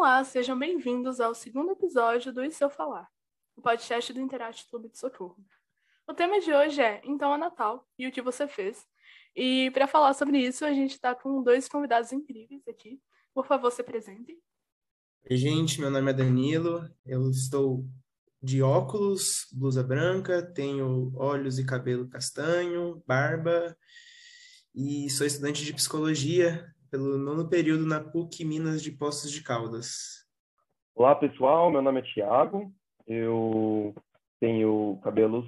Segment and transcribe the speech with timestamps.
[0.00, 3.08] Olá, sejam bem-vindos ao segundo episódio do Se Eu Falar,
[3.56, 5.44] o podcast do Interactive Clube de Socorro.
[6.06, 8.86] O tema de hoje é Então é Natal e o que você fez.
[9.34, 13.00] E para falar sobre isso, a gente está com dois convidados incríveis aqui.
[13.34, 14.38] Por favor, se apresentem.
[15.28, 17.84] Oi, gente, meu nome é Danilo, eu estou
[18.40, 23.76] de óculos, blusa branca, tenho olhos e cabelo castanho, barba
[24.72, 30.26] e sou estudante de psicologia pelo nono período na PUC Minas de Poços de Caldas.
[30.94, 32.72] Olá, pessoal, meu nome é Tiago,
[33.06, 33.94] eu
[34.40, 35.46] tenho cabelos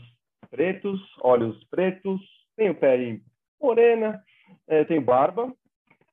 [0.50, 2.20] pretos, olhos pretos,
[2.56, 3.22] tenho pele
[3.60, 4.22] morena,
[4.66, 5.52] é, tenho barba,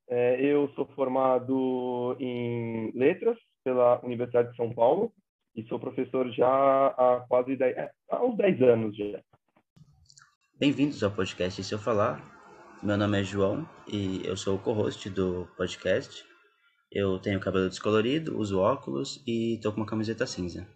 [0.07, 5.11] é, eu sou formado em letras pela Universidade de São Paulo
[5.55, 9.21] e sou professor já há quase 10, é, há uns 10 anos já.
[10.57, 12.36] Bem-vindos ao podcast Se Eu Falar.
[12.83, 16.23] Meu nome é João e eu sou o co-host do podcast.
[16.91, 20.67] Eu tenho cabelo descolorido, uso óculos e tô com uma camiseta cinza.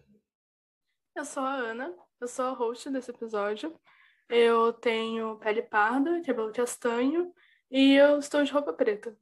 [1.16, 3.80] Eu sou a Ana, eu sou a host desse episódio.
[4.28, 7.32] Eu tenho pele parda, cabelo castanho
[7.70, 9.16] e eu estou de roupa preta.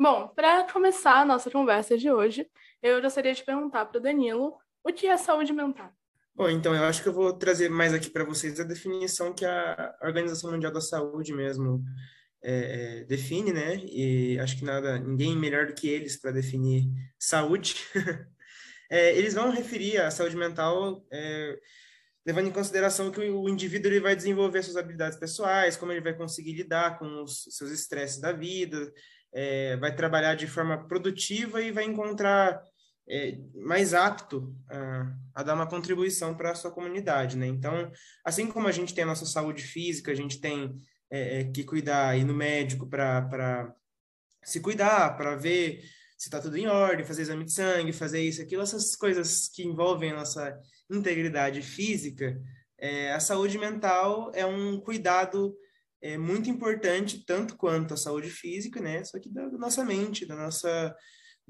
[0.00, 2.50] Bom, para começar a nossa conversa de hoje,
[2.82, 5.92] eu gostaria de perguntar para o Danilo o que é saúde mental.
[6.34, 9.44] Bom, então eu acho que eu vou trazer mais aqui para vocês a definição que
[9.44, 11.84] a Organização Mundial da Saúde mesmo
[12.42, 13.76] é, é, define, né?
[13.84, 16.84] E acho que nada, ninguém melhor do que eles para definir
[17.18, 17.74] saúde.
[18.90, 21.58] é, eles vão referir a saúde mental é,
[22.26, 26.14] levando em consideração que o indivíduo ele vai desenvolver suas habilidades pessoais, como ele vai
[26.14, 28.92] conseguir lidar com os seus estresses da vida,
[29.32, 32.62] é, vai trabalhar de forma produtiva e vai encontrar
[33.10, 37.46] é, mais apto a, a, dar uma contribuição para a sua comunidade, né?
[37.48, 37.90] Então,
[38.24, 40.80] assim como a gente tem a nossa saúde física, a gente tem
[41.10, 43.74] é, é que cuidar, ir no médico para
[44.44, 45.82] se cuidar, para ver
[46.16, 49.64] se está tudo em ordem, fazer exame de sangue, fazer isso, aquilo, essas coisas que
[49.64, 50.56] envolvem a nossa
[50.88, 52.40] integridade física,
[52.78, 55.56] é, a saúde mental é um cuidado
[56.02, 59.04] é muito importante, tanto quanto a saúde física, né?
[59.04, 60.96] Só que da, da nossa mente, da nossa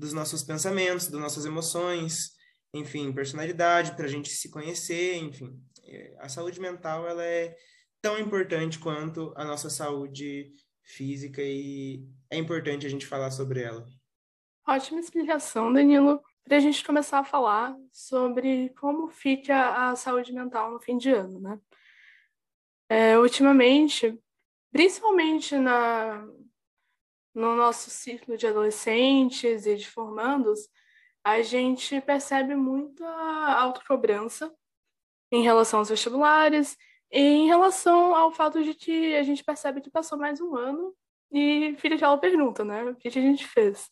[0.01, 2.31] dos nossos pensamentos, das nossas emoções,
[2.75, 5.61] enfim, personalidade, para a gente se conhecer, enfim.
[5.85, 7.55] É, a saúde mental, ela é
[8.01, 10.53] tão importante quanto a nossa saúde
[10.83, 13.87] física e é importante a gente falar sobre ela.
[14.67, 16.23] Ótima explicação, Danilo.
[16.45, 21.11] Para a gente começar a falar sobre como fica a saúde mental no fim de
[21.11, 21.61] ano, né?
[22.89, 24.19] É, ultimamente,
[24.73, 26.27] principalmente na,
[27.35, 30.69] no nosso ciclo de adolescentes e de formandos,
[31.25, 34.53] a gente percebe muita autocobrança
[35.31, 36.77] em relação aos vestibulares
[37.11, 40.95] e em relação ao fato de que a gente percebe que passou mais um ano
[41.31, 42.85] e fica aquela pergunta, né?
[42.85, 43.89] O que a gente fez?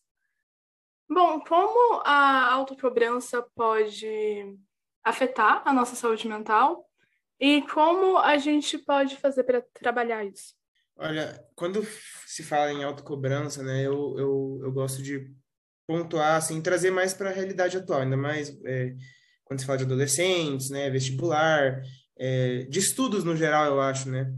[1.09, 4.59] Bom, como a autocobrança pode
[5.03, 6.87] afetar a nossa saúde mental
[7.41, 10.58] e como a gente pode fazer para trabalhar isso?
[11.01, 11.87] Olha, quando
[12.27, 15.31] se fala em autocobrança, né, eu, eu, eu gosto de
[15.87, 18.97] pontuar, assim, trazer mais para a realidade atual, ainda mais é,
[19.45, 21.81] quando se fala de adolescentes, né, vestibular,
[22.19, 24.29] é, de estudos no geral, eu acho, né,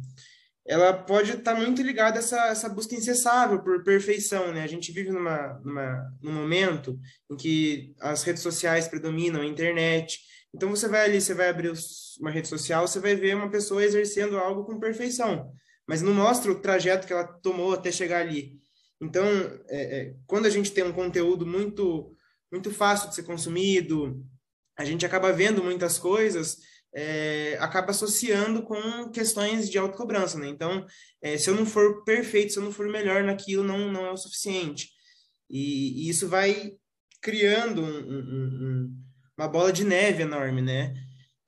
[0.66, 4.68] ela pode estar tá muito ligada a essa, essa busca incessável por perfeição, né, a
[4.68, 7.00] gente vive numa, numa, num momento
[7.30, 10.20] em que as redes sociais predominam, a internet,
[10.54, 11.72] então você vai ali, você vai abrir
[12.20, 15.50] uma rede social, você vai ver uma pessoa exercendo algo com perfeição,
[15.90, 18.60] mas não mostra o trajeto que ela tomou até chegar ali.
[19.00, 19.26] Então,
[19.68, 22.14] é, é, quando a gente tem um conteúdo muito
[22.52, 24.24] muito fácil de ser consumido,
[24.78, 26.58] a gente acaba vendo muitas coisas,
[26.94, 30.46] é, acaba associando com questões de autocobrança, né?
[30.46, 30.86] Então,
[31.20, 34.12] é, se eu não for perfeito, se eu não for melhor naquilo, não, não é
[34.12, 34.90] o suficiente.
[35.50, 36.72] E, e isso vai
[37.20, 38.96] criando um, um, um,
[39.36, 40.94] uma bola de neve enorme, né?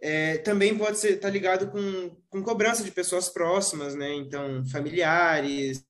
[0.02, 4.12] É, também pode ser tá ligado com, com cobrança de pessoas próximas, né?
[4.12, 5.84] Então, familiares,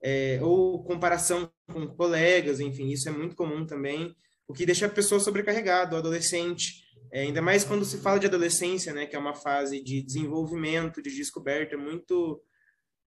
[0.00, 4.14] é, ou comparação com colegas, enfim, isso é muito comum também,
[4.46, 8.26] o que deixa a pessoa sobrecarregada, o adolescente, é, ainda mais quando se fala de
[8.26, 9.06] adolescência, né?
[9.06, 12.40] Que é uma fase de desenvolvimento, de descoberta muito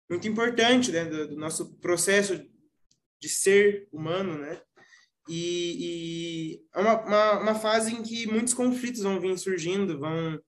[0.09, 1.05] muito importante, né?
[1.05, 2.41] Do, do nosso processo
[3.21, 4.61] de ser humano, né?
[5.29, 10.41] E, e é uma, uma, uma, fase em que muitos conflitos vão vir surgindo, vão,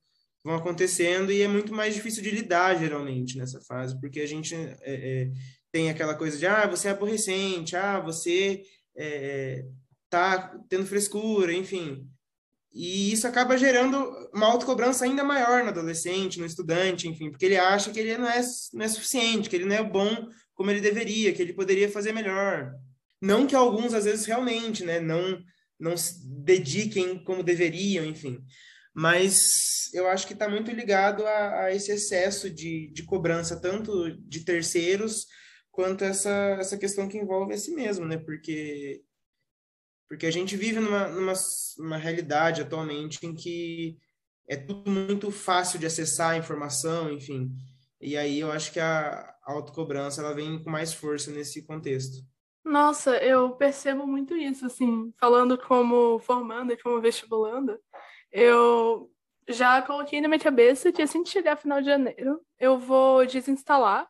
[0.49, 4.55] vão acontecendo, e é muito mais difícil de lidar, geralmente, nessa fase, porque a gente
[4.55, 5.31] é, é,
[5.71, 8.63] tem aquela coisa de, ah, você é aborrecente, ah, você
[8.97, 9.67] é,
[10.09, 12.09] tá tendo frescura, enfim.
[12.73, 13.97] E isso acaba gerando
[14.33, 18.29] uma autocobrança ainda maior no adolescente, no estudante, enfim, porque ele acha que ele não
[18.29, 18.41] é,
[18.73, 22.13] não é suficiente, que ele não é bom como ele deveria, que ele poderia fazer
[22.13, 22.73] melhor.
[23.21, 25.43] Não que alguns, às vezes, realmente, né, não,
[25.79, 28.43] não se dediquem como deveriam, enfim.
[28.95, 34.11] Mas eu acho que está muito ligado a, a, esse excesso de, de cobrança, tanto
[34.29, 35.27] de terceiros,
[35.71, 38.19] quanto essa, essa questão que envolve a si mesmo, né?
[38.19, 39.03] Porque,
[40.09, 41.33] porque a gente vive numa, numa,
[41.79, 43.97] numa realidade atualmente em que
[44.49, 47.51] é tudo muito fácil de acessar a informação, enfim.
[48.01, 52.25] E aí eu acho que a autocobrança ela vem com mais força nesse contexto.
[52.65, 57.81] Nossa, eu percebo muito isso, assim, falando como formanda e como vestibulanda,
[58.31, 59.11] eu
[59.49, 64.09] já coloquei na minha cabeça que assim que chegar final de janeiro, eu vou desinstalar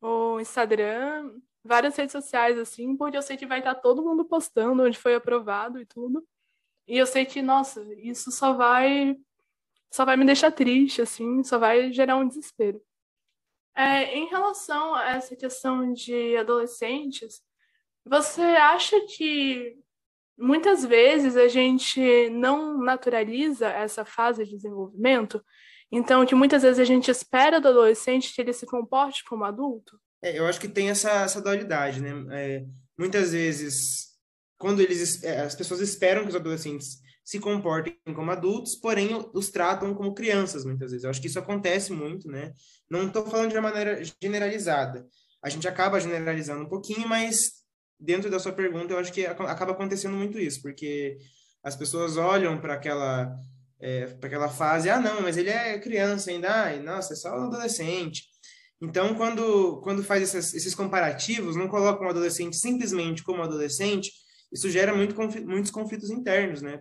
[0.00, 4.82] o Instagram, várias redes sociais, assim, porque eu sei que vai estar todo mundo postando
[4.82, 6.26] onde foi aprovado e tudo.
[6.86, 9.16] E eu sei que, nossa, isso só vai
[9.92, 12.80] só vai me deixar triste, assim, só vai gerar um desespero.
[13.74, 17.42] É, em relação a essa questão de adolescentes,
[18.04, 19.76] você acha que
[20.40, 25.44] muitas vezes a gente não naturaliza essa fase de desenvolvimento?
[25.92, 30.00] Então, que muitas vezes a gente espera do adolescente que ele se comporte como adulto?
[30.22, 32.10] É, eu acho que tem essa, essa dualidade, né?
[32.30, 32.64] É,
[32.98, 34.10] muitas vezes,
[34.58, 39.50] quando eles, é, as pessoas esperam que os adolescentes se comportem como adultos, porém os
[39.50, 41.04] tratam como crianças, muitas vezes.
[41.04, 42.52] Eu acho que isso acontece muito, né?
[42.88, 45.06] Não estou falando de uma maneira generalizada.
[45.42, 47.59] A gente acaba generalizando um pouquinho, mas
[48.00, 51.18] dentro da sua pergunta, eu acho que acaba acontecendo muito isso, porque
[51.62, 53.36] as pessoas olham para aquela
[53.80, 57.30] é, para aquela fase, ah, não, mas ele é criança ainda, ai, nossa, é só
[57.30, 58.24] um adolescente.
[58.80, 64.12] Então, quando, quando faz esses, comparativos, não coloca um adolescente simplesmente como adolescente,
[64.52, 65.14] isso gera muito,
[65.46, 66.78] muitos conflitos internos, né,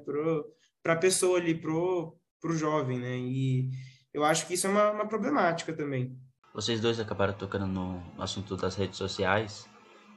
[0.83, 3.69] para a pessoa ali, pro, pro jovem, né, e
[4.13, 6.17] eu acho que isso é uma, uma problemática também.
[6.53, 9.69] Vocês dois acabaram tocando no assunto das redes sociais,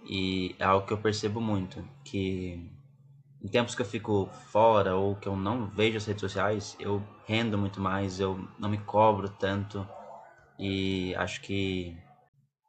[0.04, 2.70] e é algo que eu percebo muito, que
[3.42, 7.02] em tempos que eu fico fora ou que eu não vejo as redes sociais, eu
[7.26, 9.86] rendo muito mais, eu não me cobro tanto.
[10.58, 11.96] E acho que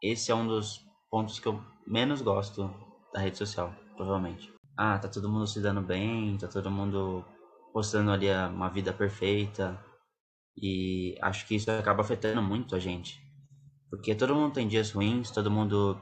[0.02, 2.74] esse é um dos pontos que eu menos gosto
[3.14, 4.52] da rede social, provavelmente.
[4.76, 7.24] Ah, tá todo mundo se dando bem, tá todo mundo
[7.72, 9.80] postando ali uma vida perfeita.
[10.58, 13.22] E acho que isso acaba afetando muito a gente.
[13.90, 16.00] Porque todo mundo tem dias ruins, todo mundo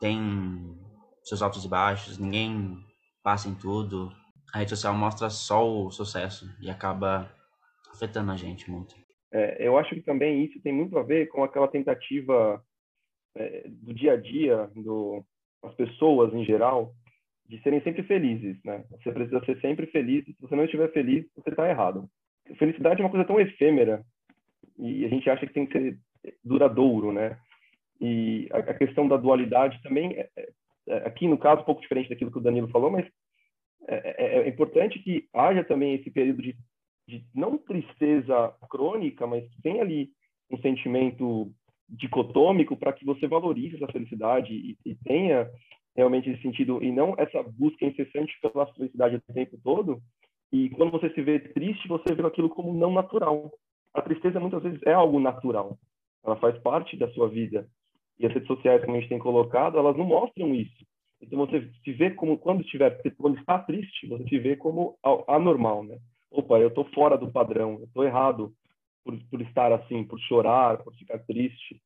[0.00, 0.76] tem
[1.22, 2.78] seus altos e baixos, ninguém
[3.22, 4.10] passa em tudo.
[4.54, 7.30] A rede social mostra só o sucesso e acaba
[7.92, 8.94] afetando a gente muito.
[9.32, 12.62] É, eu acho que também isso tem muito a ver com aquela tentativa
[13.36, 15.22] é, do dia a dia, do,
[15.76, 16.94] pessoas em geral,
[17.46, 18.84] de serem sempre felizes, né?
[18.90, 20.24] Você precisa ser sempre feliz.
[20.24, 22.08] Se você não estiver feliz, você está errado.
[22.58, 24.04] Felicidade é uma coisa tão efêmera
[24.78, 25.98] e a gente acha que tem que ser
[26.44, 27.38] duradouro, né?
[28.00, 30.48] E a, questão da dualidade também, é, é,
[30.88, 33.06] é, aqui no caso, um pouco diferente daquilo que o Danilo falou, mas
[33.88, 36.56] é, é, é importante que haja também esse período de,
[37.08, 40.10] de não tristeza crônica, mas que tenha ali
[40.50, 41.50] um sentimento
[41.88, 45.50] dicotômico para que você valorize essa felicidade e, e, tenha
[45.96, 50.00] realmente esse sentido e não essa busca incessante pela felicidade o tempo todo.
[50.52, 53.50] E quando você se vê triste, você vê aquilo como não natural.
[53.92, 55.78] A tristeza muitas vezes é algo natural.
[56.24, 57.66] Ela faz parte da sua vida
[58.18, 60.84] e as redes sociais, como a gente tem colocado, elas não mostram isso.
[61.20, 64.96] Então você se vê como quando estiver, quando está triste, você se vê como
[65.26, 65.98] anormal, né?
[66.30, 68.52] Opa, eu estou fora do padrão, eu estou errado
[69.04, 71.80] por, por estar assim, por chorar, por ficar triste.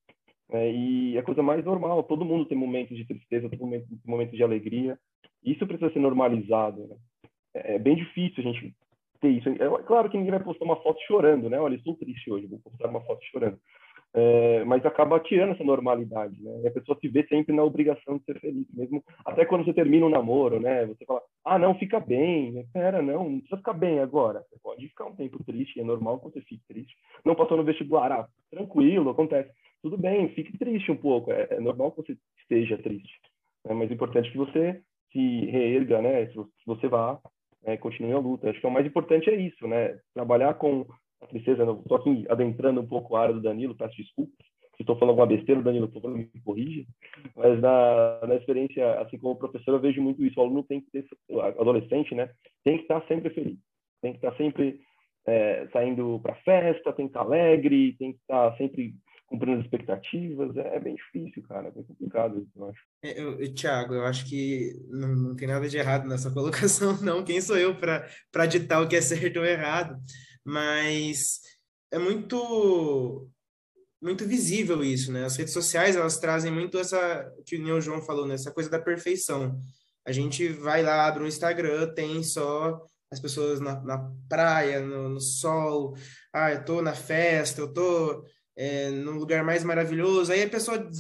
[0.51, 2.03] É, e é a coisa mais normal.
[2.03, 4.99] Todo mundo tem momentos de tristeza, todo mundo tem momentos de alegria.
[5.43, 6.87] Isso precisa ser normalizado.
[6.89, 6.97] Né?
[7.55, 8.75] É, é bem difícil a gente
[9.21, 9.49] ter isso.
[9.49, 11.59] É claro que ninguém vai postar uma foto chorando, né?
[11.59, 13.59] Olha, estou triste hoje, vou postar uma foto chorando
[14.15, 16.61] é, mas acaba tirando essa normalidade, né?
[16.63, 19.73] E a pessoa se vê sempre na obrigação de ser feliz, mesmo até quando você
[19.73, 20.85] termina um namoro, né?
[20.87, 24.45] Você fala, ah, não, fica bem, pera, não, não precisa ficar bem agora.
[24.51, 26.95] Você pode ficar um tempo triste, é normal que você fique triste.
[27.25, 29.51] Não passou no vestibular, ah, tranquilo, acontece.
[29.83, 33.19] Tudo bem, fique triste um pouco, é, é normal que você esteja triste.
[33.65, 33.75] Né?
[33.85, 36.27] É importante que você se reerga, né?
[36.27, 37.19] Se você vá,
[37.63, 37.79] né?
[37.79, 38.51] continue a luta.
[38.51, 39.99] Acho que o mais importante é isso, né?
[40.15, 40.87] Trabalhar com
[41.23, 44.45] a tristeza, estou aqui adentrando um pouco a área do Danilo, peço desculpas,
[44.77, 46.85] se estou falando alguma besteira, o Danilo, por favor, me corrija,
[47.37, 50.91] mas na, na experiência, assim como professor, eu vejo muito isso, o aluno tem que
[50.91, 51.07] ter,
[51.59, 52.31] adolescente, né,
[52.65, 53.59] tem que estar sempre feliz,
[54.01, 54.81] tem que estar sempre
[55.27, 58.95] é, saindo para festa, tem que estar alegre, tem que estar sempre
[59.27, 62.81] cumprindo as expectativas, é, é, bem difícil, cara, é bem complicado isso, eu acho.
[63.03, 67.25] É, eu, Tiago, eu acho que não, não tem nada de errado nessa colocação, não.
[67.25, 69.97] Quem sou eu para ditar o que é certo ou errado?
[70.45, 71.41] Mas
[71.91, 73.29] é muito
[74.01, 75.25] muito visível isso, né?
[75.25, 78.35] As redes sociais, elas trazem muito essa, que o João falou, né?
[78.35, 79.61] Essa coisa da perfeição.
[80.05, 85.11] A gente vai lá, abre um Instagram, tem só as pessoas na, na praia, no,
[85.11, 85.95] no, sol,
[86.33, 88.25] ah, eu tô na festa, eu tô
[88.57, 90.33] é, num lugar mais maravilhoso.
[90.33, 90.91] Aí a pessoa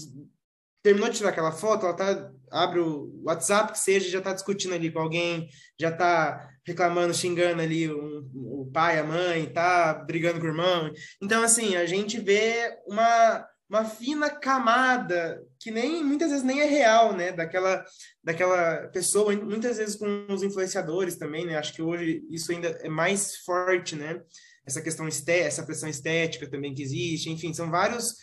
[0.82, 4.74] terminou de tirar aquela foto, ela tá, abre o WhatsApp, que seja, já tá discutindo
[4.74, 5.48] ali com alguém,
[5.80, 10.90] já tá reclamando, xingando ali um, o pai, a mãe, tá brigando com o irmão.
[11.20, 16.64] Então, assim, a gente vê uma, uma fina camada que nem muitas vezes nem é
[16.64, 17.32] real, né?
[17.32, 17.84] Daquela,
[18.22, 21.56] daquela pessoa, muitas vezes com os influenciadores também, né?
[21.56, 24.20] Acho que hoje isso ainda é mais forte, né?
[24.66, 28.14] Essa questão estética, essa pressão estética também que existe, enfim, são vários,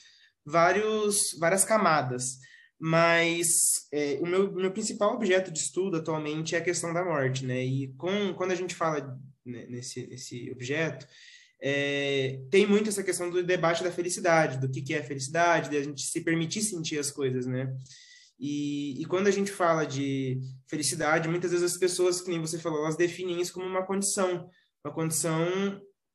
[0.46, 2.38] vários, várias camadas.
[2.80, 7.46] Mas é, o meu, meu principal objeto de estudo atualmente é a questão da morte,
[7.46, 7.64] né?
[7.64, 11.06] E com, quando a gente fala né, nesse, nesse objeto,
[11.62, 15.78] é, tem muito essa questão do debate da felicidade, do que, que é felicidade, de
[15.78, 17.70] a gente se permitir sentir as coisas, né?
[18.40, 22.58] E, e, quando a gente fala de felicidade, muitas vezes as pessoas, que nem você
[22.58, 24.50] falou, elas definem isso como uma condição,
[24.86, 25.46] uma condição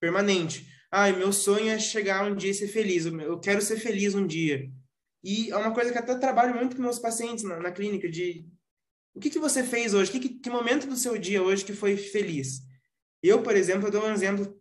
[0.00, 0.66] permanente.
[0.90, 4.26] Ah, meu sonho é chegar um dia e ser feliz, eu quero ser feliz um
[4.26, 4.70] dia.
[5.24, 8.46] E é uma coisa que até trabalho muito com meus pacientes na, na clínica, de
[9.14, 11.96] o que, que você fez hoje, que, que momento do seu dia hoje que foi
[11.96, 12.60] feliz?
[13.22, 14.60] Eu, por exemplo, eu dou um exemplo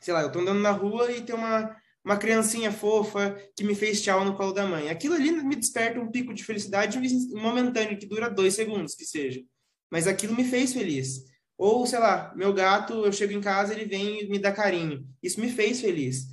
[0.00, 3.74] sei lá, eu tô andando na rua e tem uma, uma criancinha fofa que me
[3.74, 4.88] fez tchau no colo da mãe.
[4.90, 6.98] Aquilo ali me desperta um pico de felicidade
[7.34, 9.42] momentâneo, que dura dois segundos, que seja.
[9.90, 11.24] Mas aquilo me fez feliz.
[11.56, 15.06] Ou, sei lá, meu gato, eu chego em casa, ele vem e me dá carinho.
[15.22, 16.26] Isso me fez feliz.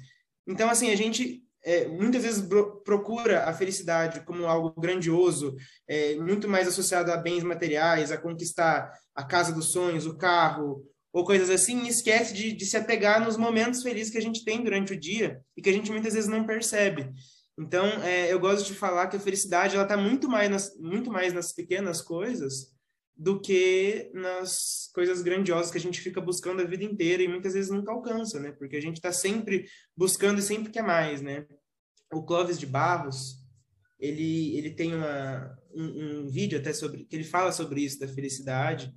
[0.46, 2.48] Então, assim, a gente é, muitas vezes
[2.84, 5.56] procura a felicidade como algo grandioso,
[5.88, 10.86] é, muito mais associado a bens materiais, a conquistar a casa dos sonhos, o carro,
[11.12, 14.44] ou coisas assim, e esquece de, de se apegar nos momentos felizes que a gente
[14.44, 17.10] tem durante o dia e que a gente muitas vezes não percebe.
[17.58, 21.34] Então, é, eu gosto de falar que a felicidade ela está muito mais muito mais
[21.34, 22.75] nas pequenas coisas
[23.18, 27.54] do que nas coisas grandiosas que a gente fica buscando a vida inteira e muitas
[27.54, 28.52] vezes nunca alcança, né?
[28.52, 31.46] Porque a gente está sempre buscando e sempre quer mais, né?
[32.12, 33.38] O Clóvis de Barros,
[33.98, 38.08] ele, ele tem uma, um, um vídeo até sobre que ele fala sobre isso da
[38.08, 38.94] felicidade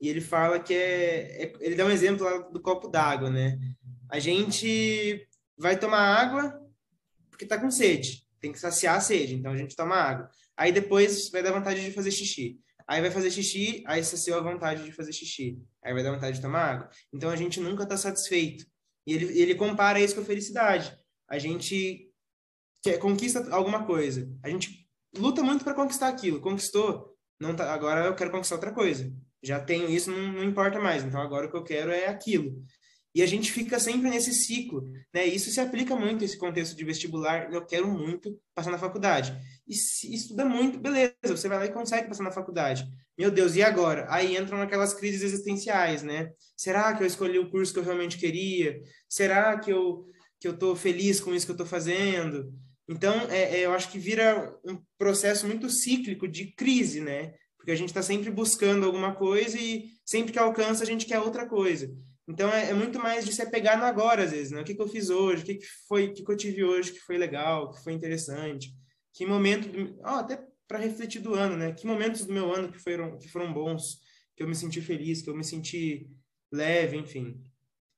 [0.00, 3.58] e ele fala que é, é ele dá um exemplo lá do copo d'água, né?
[4.08, 6.60] A gente vai tomar água
[7.30, 10.28] porque tá com sede, tem que saciar a sede, então a gente toma água.
[10.56, 12.58] Aí depois vai dar vontade de fazer xixi.
[12.90, 15.62] Aí vai fazer xixi, aí saciou a vontade de fazer xixi.
[15.84, 16.90] Aí vai dar vontade de tomar água.
[17.12, 18.66] Então a gente nunca está satisfeito.
[19.06, 20.98] E ele, ele compara isso com a felicidade.
[21.28, 22.10] A gente
[22.82, 24.28] quer, conquista alguma coisa.
[24.42, 26.40] A gente luta muito para conquistar aquilo.
[26.40, 29.08] Conquistou, não tá, agora eu quero conquistar outra coisa
[29.42, 31.04] já tenho isso, não, não, importa mais.
[31.04, 32.62] Então agora o que eu quero é aquilo.
[33.14, 35.26] E a gente fica sempre nesse ciclo, né?
[35.26, 37.52] Isso se aplica muito nesse contexto de vestibular.
[37.52, 39.36] Eu quero muito passar na faculdade.
[39.66, 42.86] E se estuda muito, beleza, você vai lá e consegue passar na faculdade.
[43.18, 44.06] Meu Deus, e agora?
[44.08, 46.30] Aí entram naquelas crises existenciais, né?
[46.56, 48.80] Será que eu escolhi o curso que eu realmente queria?
[49.08, 50.06] Será que eu
[50.38, 52.50] que eu tô feliz com isso que eu tô fazendo?
[52.88, 57.34] Então, é, é, eu acho que vira um processo muito cíclico de crise, né?
[57.60, 61.20] porque a gente está sempre buscando alguma coisa e sempre que alcança a gente quer
[61.20, 61.94] outra coisa.
[62.30, 64.60] Então é, é, muito mais de se apegar no agora às vezes, né?
[64.60, 65.42] O que, que eu fiz hoje?
[65.42, 66.06] O que, que foi?
[66.06, 67.72] O que, que eu tive hoje que foi legal?
[67.72, 68.70] Que foi interessante?
[69.12, 69.68] Que momento?
[69.68, 71.72] Do, oh, até para refletir do ano, né?
[71.72, 73.98] Que momentos do meu ano que foram que foram bons?
[74.36, 75.22] Que eu me senti feliz?
[75.22, 76.08] Que eu me senti
[76.52, 76.96] leve?
[76.96, 77.42] Enfim,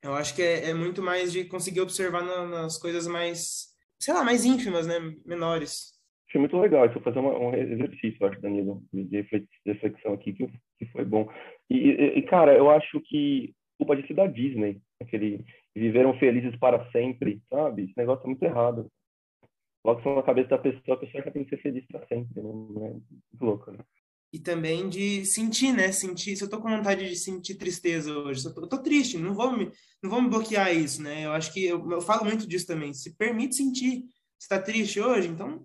[0.03, 3.67] eu acho que é, é muito mais de conseguir observar na, nas coisas mais,
[4.01, 4.99] sei lá, mais ínfimas, né?
[5.27, 5.93] Menores.
[6.27, 6.87] Achei muito legal.
[6.87, 9.27] Eu fazer uma, um exercício, acho, Danilo, de
[9.67, 10.47] reflexão aqui, que,
[10.79, 11.31] que foi bom.
[11.69, 11.77] E,
[12.19, 17.85] e, cara, eu acho que culpa é da Disney, aquele viveram felizes para sempre, sabe?
[17.85, 18.91] Esse negócio é muito errado.
[19.85, 22.49] Isso na cabeça da pessoa, a pessoa já tem que ser feliz para sempre, né?
[22.49, 23.05] É muito
[23.41, 23.79] louco, né?
[24.33, 25.91] E também de sentir, né?
[25.91, 29.19] Sentir, se eu tô com vontade de sentir tristeza hoje, eu tô, eu tô triste,
[29.19, 29.71] não vou me,
[30.03, 31.27] não vou me bloquear isso, né?
[31.27, 32.95] Eu acho que eu, eu falo muito disso também.
[32.95, 34.05] Se permite sentir.
[34.39, 35.65] Se tá triste hoje, então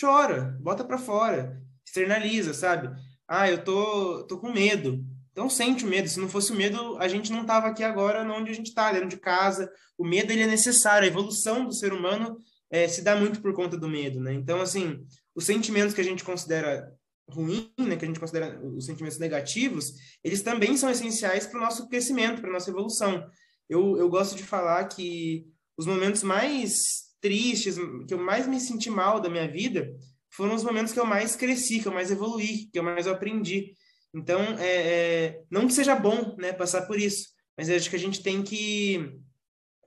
[0.00, 2.88] chora, bota para fora, externaliza, sabe?
[3.26, 5.04] Ah, eu tô, tô com medo.
[5.38, 6.08] Então sente o medo.
[6.08, 8.90] Se não fosse o medo, a gente não tava aqui agora onde a gente está,
[8.90, 9.70] dentro de casa.
[9.96, 11.04] O medo ele é necessário.
[11.04, 12.36] A evolução do ser humano
[12.68, 14.34] é, se dá muito por conta do medo, né?
[14.34, 15.00] Então assim,
[15.36, 16.92] os sentimentos que a gente considera
[17.30, 19.92] ruim, né, que a gente considera os sentimentos negativos,
[20.24, 23.24] eles também são essenciais para o nosso crescimento, para nossa evolução.
[23.68, 27.76] Eu, eu gosto de falar que os momentos mais tristes,
[28.08, 29.88] que eu mais me senti mal da minha vida,
[30.30, 33.72] foram os momentos que eu mais cresci, que eu mais evoluí, que eu mais aprendi.
[34.14, 38.00] Então, é, é, não que seja bom né, passar por isso, mas acho que a
[38.00, 39.18] gente tem que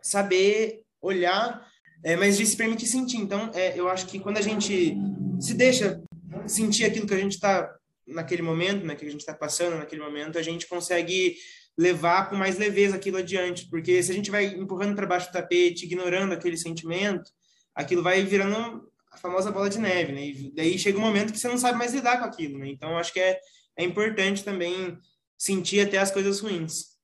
[0.02, 1.66] saber olhar,
[2.04, 3.18] é, mas de se permitir sentir.
[3.18, 4.96] Então, é, eu acho que quando a gente
[5.40, 6.02] se deixa
[6.48, 7.74] sentir aquilo que a gente está
[8.08, 11.36] naquele momento, né, que a gente está passando naquele momento, a gente consegue
[11.78, 15.34] levar com mais leveza aquilo adiante, porque se a gente vai empurrando para baixo do
[15.34, 17.32] tapete, ignorando aquele sentimento,
[17.74, 20.26] aquilo vai virando a famosa bola de neve, né?
[20.26, 22.70] E daí chega um momento que você não sabe mais lidar com aquilo, né?
[22.70, 23.40] Então acho que é,
[23.78, 25.00] é importante também
[25.38, 26.98] sentir até as coisas ruins,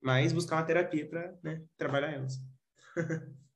[0.00, 2.40] mas buscar uma terapia para né, trabalhar elas.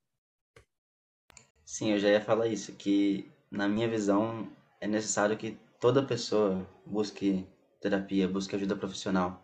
[1.65, 6.69] Sim, eu já ia falar isso, que na minha visão é necessário que toda pessoa
[6.85, 7.47] busque
[7.81, 9.41] terapia, busque ajuda profissional,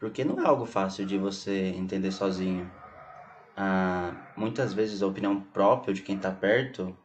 [0.00, 2.68] porque não é algo fácil de você entender sozinho.
[3.56, 6.96] Ah, muitas vezes a opinião própria de quem está perto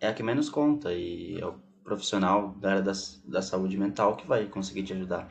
[0.00, 2.92] é a que menos conta e é o profissional da área da,
[3.24, 5.26] da saúde mental que vai conseguir te ajudar.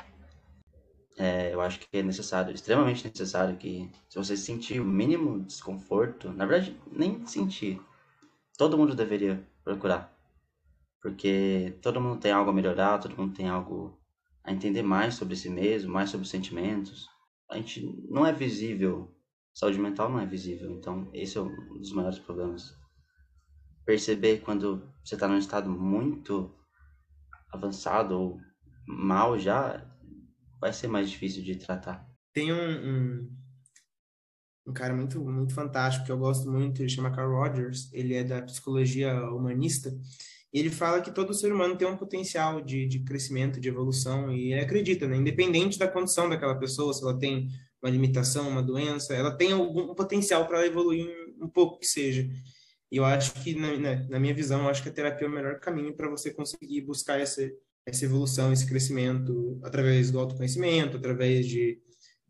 [1.15, 6.29] É, eu acho que é necessário, extremamente necessário que se você sentir o mínimo desconforto,
[6.31, 7.81] na verdade, nem sentir,
[8.57, 10.13] todo mundo deveria procurar.
[11.01, 13.97] Porque todo mundo tem algo a melhorar, todo mundo tem algo
[14.43, 17.07] a entender mais sobre si mesmo, mais sobre os sentimentos.
[17.49, 19.11] A gente não é visível,
[19.53, 22.75] saúde mental não é visível, então esse é um dos maiores problemas.
[23.87, 26.53] Perceber quando você está num estado muito
[27.51, 28.41] avançado ou
[28.85, 29.83] mal já,
[30.59, 32.05] vai ser mais difícil de tratar.
[32.33, 33.29] Tem um, um,
[34.67, 38.25] um, cara muito, muito fantástico que eu gosto muito, ele chama Carl Rogers, ele é
[38.25, 39.89] da psicologia humanista,
[40.53, 44.31] e ele fala que todo ser humano tem um potencial de, de crescimento, de evolução,
[44.33, 45.15] e ele acredita, né?
[45.15, 47.47] independente da condição daquela pessoa, se ela tem
[47.81, 51.07] uma limitação, uma doença, ela tem algum potencial para evoluir
[51.39, 52.27] um, um, pouco que seja.
[52.91, 55.59] E eu acho que, na, na, minha visão, acho que a terapia é o melhor
[55.59, 57.41] caminho para você conseguir buscar essa,
[57.85, 61.81] essa evolução, esse crescimento através do autoconhecimento, através de,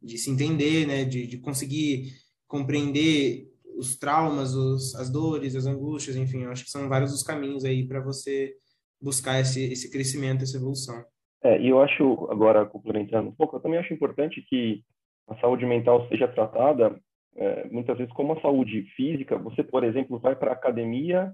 [0.02, 2.12] de se entender, né, de, de conseguir
[2.48, 7.22] compreender os traumas, os, as dores, as angústias, enfim, eu acho que são vários os
[7.22, 8.56] caminhos aí para você
[9.00, 11.04] buscar esse, esse crescimento, essa evolução.
[11.44, 14.84] É, e eu acho, agora complementando um pouco, eu também acho importante que
[15.28, 17.00] a saúde mental seja tratada
[17.38, 19.38] é, muitas vezes como a saúde física.
[19.38, 21.32] Você, por exemplo, vai para a academia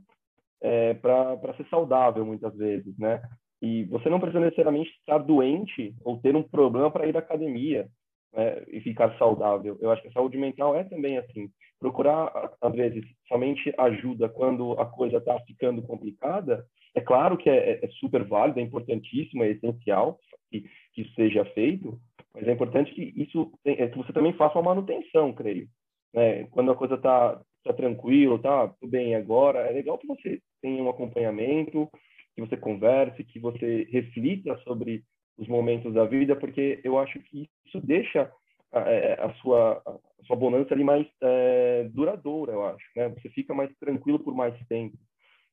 [0.61, 3.21] é, para ser saudável, muitas vezes, né?
[3.61, 7.87] E você não precisa necessariamente estar doente ou ter um problema para ir à academia
[8.33, 9.77] né, e ficar saudável.
[9.79, 11.49] Eu acho que a saúde mental é também assim.
[11.79, 16.65] Procurar, às vezes, somente ajuda quando a coisa está ficando complicada.
[16.93, 20.19] É claro que é, é, super válido, é importantíssimo, é essencial
[20.51, 21.99] que, que isso seja feito,
[22.33, 25.67] mas é importante que isso é, que você também faça uma manutenção, creio.
[26.13, 26.45] Né?
[26.51, 30.83] Quando a coisa está tá tranquilo, tá tudo bem agora, é legal que você tenha
[30.83, 31.89] um acompanhamento,
[32.35, 35.03] que você converse, que você reflita sobre
[35.37, 38.31] os momentos da vida, porque eu acho que isso deixa
[38.71, 43.09] a, é, a sua a sua bonança ali mais é, duradoura, eu acho, né?
[43.09, 44.97] Você fica mais tranquilo por mais tempo,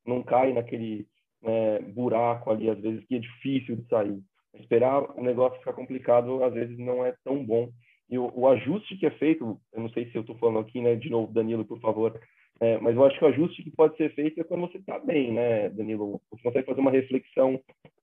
[0.06, 1.06] não cai naquele
[1.42, 4.22] né, buraco ali às vezes que é difícil de sair.
[4.54, 7.70] Esperar o negócio ficar complicado às vezes não é tão bom.
[8.10, 10.80] E o, o ajuste que é feito, eu não sei se eu estou falando aqui,
[10.80, 10.96] né?
[10.96, 12.20] De novo, Danilo, por favor,
[12.60, 14.98] é, mas eu acho que o ajuste que pode ser feito é quando você está
[14.98, 16.20] bem, né, Danilo?
[16.30, 17.58] Você consegue fazer uma reflexão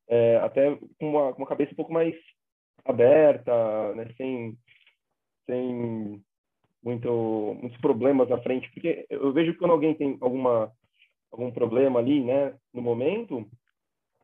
[0.08, 2.16] é, até com uma, uma cabeça um pouco mais
[2.84, 4.58] aberta, né, sem,
[5.46, 6.24] sem
[6.84, 8.72] muito, muitos problemas na frente.
[8.72, 10.72] Porque eu vejo que quando alguém tem alguma,
[11.32, 13.48] algum problema ali, né, no momento,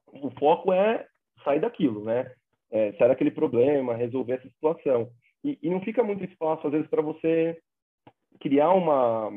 [0.07, 1.05] o foco é
[1.43, 2.33] sair daquilo, né?
[2.71, 5.11] É, sair daquele problema, resolver essa situação.
[5.43, 7.57] E, e não fica muito espaço, às vezes, para você
[8.39, 9.29] criar uma,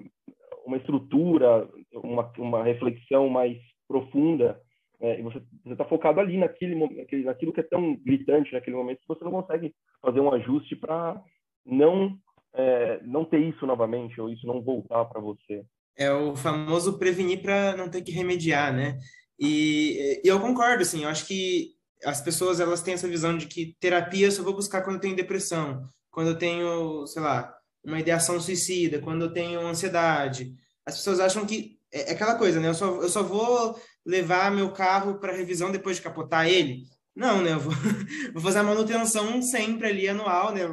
[0.64, 3.56] uma estrutura, uma, uma reflexão mais
[3.88, 4.60] profunda,
[5.00, 9.00] é, e você está focado ali naquele, naquele, naquilo que é tão gritante naquele momento
[9.00, 11.22] que você não consegue fazer um ajuste para
[11.64, 12.16] não
[12.54, 15.64] é, não ter isso novamente ou isso não voltar para você.
[15.98, 18.98] É o famoso prevenir para não ter que remediar, né?
[19.38, 23.46] E, e, eu concordo, assim, eu acho que as pessoas elas têm essa visão de
[23.46, 27.52] que terapia eu só vou buscar quando eu tenho depressão, quando eu tenho, sei lá,
[27.84, 30.52] uma ideação suicida, quando eu tenho ansiedade.
[30.84, 32.68] As pessoas acham que é, é aquela coisa, né?
[32.68, 36.84] Eu só, eu só vou levar meu carro para revisão depois de capotar ele.
[37.14, 37.52] Não, né?
[37.52, 37.72] Eu vou,
[38.34, 40.66] vou fazer a manutenção sempre ali anual, né?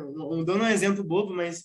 [0.45, 1.63] Dando um exemplo bobo, mas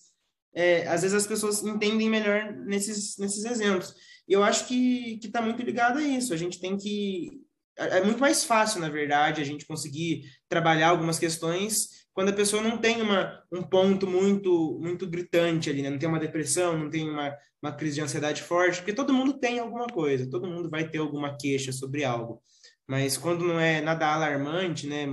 [0.55, 3.95] é, às vezes as pessoas entendem melhor nesses, nesses exemplos.
[4.27, 6.33] E eu acho que está muito ligado a isso.
[6.33, 7.31] A gente tem que.
[7.79, 12.33] É, é muito mais fácil, na verdade, a gente conseguir trabalhar algumas questões quando a
[12.33, 15.91] pessoa não tem uma, um ponto muito muito gritante ali, né?
[15.91, 19.39] não tem uma depressão, não tem uma, uma crise de ansiedade forte, porque todo mundo
[19.39, 22.43] tem alguma coisa, todo mundo vai ter alguma queixa sobre algo.
[22.89, 25.07] Mas quando não é nada alarmante, né,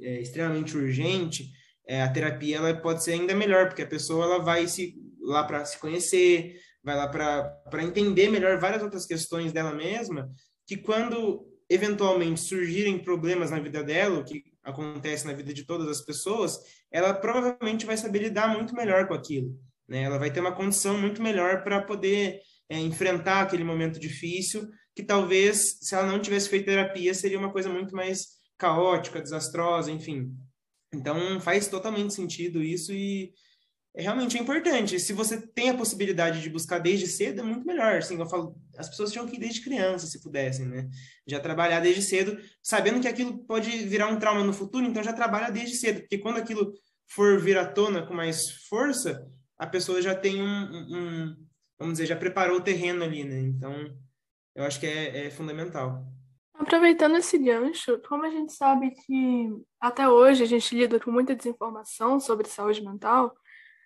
[0.00, 1.52] é extremamente urgente,
[1.86, 5.44] é, a terapia ela pode ser ainda melhor, porque a pessoa ela vai se, lá
[5.44, 10.28] para se conhecer, vai lá para entender melhor várias outras questões dela mesma,
[10.66, 15.88] que quando eventualmente surgirem problemas na vida dela, o que acontece na vida de todas
[15.88, 16.58] as pessoas,
[16.90, 19.58] ela provavelmente vai saber lidar muito melhor com aquilo.
[19.88, 20.02] Né?
[20.02, 25.02] Ela vai ter uma condição muito melhor para poder é, enfrentar aquele momento difícil, que
[25.02, 30.32] talvez, se ela não tivesse feito terapia, seria uma coisa muito mais caótica, desastrosa, enfim.
[30.92, 33.32] Então, faz totalmente sentido isso e
[33.94, 34.98] é realmente importante.
[34.98, 37.96] Se você tem a possibilidade de buscar desde cedo, é muito melhor.
[37.96, 40.88] Assim, eu falo, as pessoas tinham que ir desde criança, se pudessem, né?
[41.26, 45.12] Já trabalhar desde cedo, sabendo que aquilo pode virar um trauma no futuro, então já
[45.12, 46.72] trabalha desde cedo, porque quando aquilo
[47.06, 51.36] for vir à tona com mais força, a pessoa já tem um, um
[51.78, 53.38] vamos dizer, já preparou o terreno ali, né?
[53.38, 53.72] Então,
[54.54, 56.04] eu acho que é, é fundamental.
[56.54, 61.34] Aproveitando esse gancho, como a gente sabe que até hoje a gente lida com muita
[61.34, 63.34] desinformação sobre saúde mental,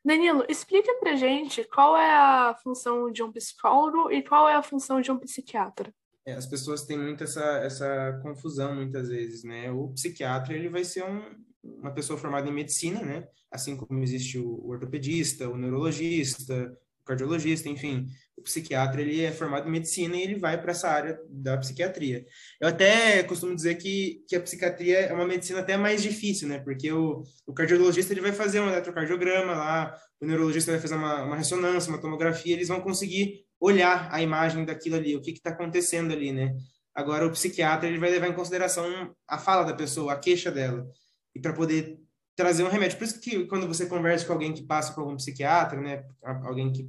[0.04, 4.62] Danilo, explica pra gente qual é a função de um psicólogo e qual é a
[4.62, 5.92] função de um psiquiatra.
[6.24, 9.70] É, as pessoas têm muito essa, essa confusão muitas vezes, né?
[9.70, 11.22] O psiquiatra, ele vai ser um,
[11.62, 13.26] uma pessoa formada em medicina, né?
[13.50, 16.76] Assim como existe o, o ortopedista, o neurologista,
[17.08, 18.06] cardiologista, enfim.
[18.36, 22.24] O psiquiatra, ele é formado em medicina e ele vai para essa área da psiquiatria.
[22.60, 26.58] Eu até costumo dizer que, que a psiquiatria é uma medicina até mais difícil, né?
[26.60, 31.24] Porque o, o cardiologista, ele vai fazer um eletrocardiograma lá, o neurologista vai fazer uma,
[31.24, 35.50] uma ressonância, uma tomografia, eles vão conseguir olhar a imagem daquilo ali, o que está
[35.50, 36.54] acontecendo ali, né?
[36.94, 40.86] Agora, o psiquiatra, ele vai levar em consideração a fala da pessoa, a queixa dela
[41.34, 41.98] e para poder
[42.36, 42.98] trazer um remédio.
[42.98, 46.72] Por isso que quando você conversa com alguém que passa por algum psiquiatra, né, alguém
[46.72, 46.88] que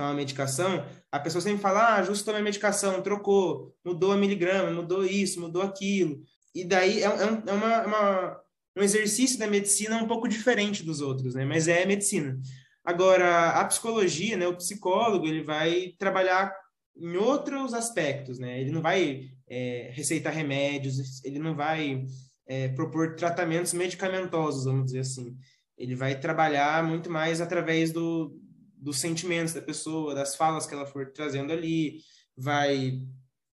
[0.00, 5.04] toma medicação, a pessoa sempre fala, ah, justo tomei medicação, trocou, mudou a miligrama, mudou
[5.04, 6.22] isso, mudou aquilo.
[6.54, 8.40] E daí é, é, é uma, uma,
[8.78, 12.40] um exercício da medicina um pouco diferente dos outros, né, mas é medicina.
[12.82, 16.50] Agora, a psicologia, né, o psicólogo, ele vai trabalhar
[16.96, 22.06] em outros aspectos, né, ele não vai é, receitar remédios, ele não vai
[22.46, 25.36] é, propor tratamentos medicamentosos, vamos dizer assim.
[25.76, 28.39] Ele vai trabalhar muito mais através do,
[28.80, 31.98] dos sentimentos da pessoa, das falas que ela for trazendo ali,
[32.36, 33.00] vai,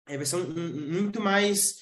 [0.09, 1.77] é, vai ser um, um, muito mais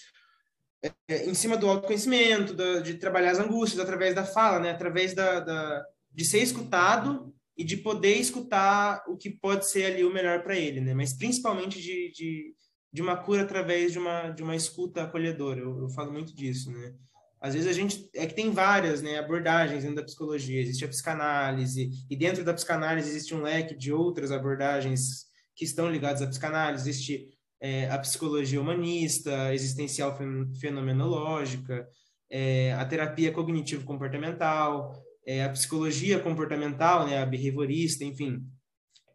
[1.08, 4.70] é, em cima do autoconhecimento, da, de trabalhar as angústias através da fala, né?
[4.70, 10.04] através da, da, de ser escutado e de poder escutar o que pode ser ali
[10.04, 10.94] o melhor para ele, né?
[10.94, 12.54] mas principalmente de, de
[12.92, 15.60] de uma cura através de uma, de uma escuta acolhedora.
[15.60, 16.94] Eu, eu falo muito disso, né?
[17.40, 20.60] Às vezes a gente é que tem várias né, abordagens dentro da psicologia.
[20.60, 25.90] Existe a psicanálise e dentro da psicanálise existe um leque de outras abordagens que estão
[25.90, 26.88] ligadas à psicanálise.
[26.88, 27.28] Existe
[27.60, 30.16] é, a psicologia humanista, existencial
[30.60, 31.86] fenomenológica,
[32.30, 34.92] é, a terapia cognitivo-comportamental,
[35.26, 38.42] é, a psicologia comportamental, né, a behaviorista, enfim.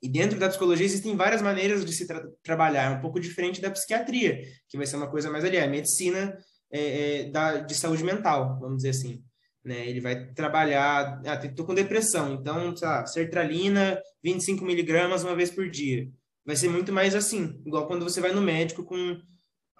[0.02, 3.62] E dentro da psicologia existem várias maneiras de se tra trabalhar, é um pouco diferente
[3.62, 6.38] da psiquiatria, que vai ser uma coisa mais ali, a medicina
[6.74, 9.24] é, é, da, de saúde mental, vamos dizer assim.
[9.64, 9.88] Né?
[9.88, 15.50] Ele vai trabalhar, ah, estou com depressão, então, sei lá, sertralina, 25 miligramas uma vez
[15.52, 16.10] por dia.
[16.46, 19.22] Vai ser muito mais assim, igual quando você vai no médico com,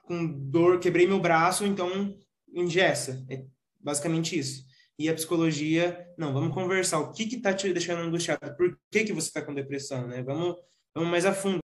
[0.04, 2.16] com dor, quebrei meu braço, então
[2.54, 3.26] ingessa.
[3.30, 3.44] É
[3.82, 4.64] basicamente isso
[4.98, 9.04] e a psicologia, não, vamos conversar, o que que tá te deixando angustiado, por que
[9.04, 10.22] que você está com depressão, né?
[10.22, 10.56] Vamos,
[10.94, 11.60] vamos mais a fundo.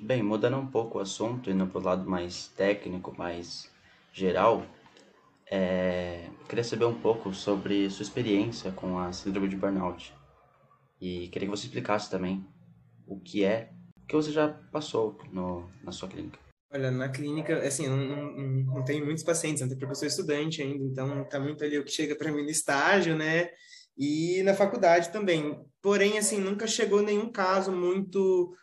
[0.00, 3.70] Bem, mudando um pouco o assunto, indo para o lado mais técnico, mais
[4.14, 4.64] geral,
[5.50, 6.30] é...
[6.48, 10.14] queria saber um pouco sobre sua experiência com a síndrome de burnout.
[11.00, 12.46] E queria que você explicasse também
[13.06, 13.70] o que é,
[14.02, 16.38] o que você já passou no, na sua clínica.
[16.72, 20.84] Olha, na clínica, assim, não, não, não tenho muitos pacientes, não tenho professor estudante ainda,
[20.84, 23.50] então tá muito ali o que chega para mim no estágio, né?
[23.96, 25.56] E na faculdade também.
[25.82, 28.56] Porém, assim, nunca chegou nenhum caso muito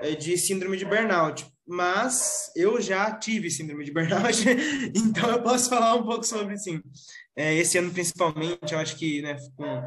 [0.00, 1.46] é, de síndrome de burnout.
[1.66, 4.44] Mas eu já tive síndrome de burnout,
[4.94, 6.82] então eu posso falar um pouco sobre, sim.
[7.34, 9.82] É, esse ano, principalmente, eu acho que, né, com,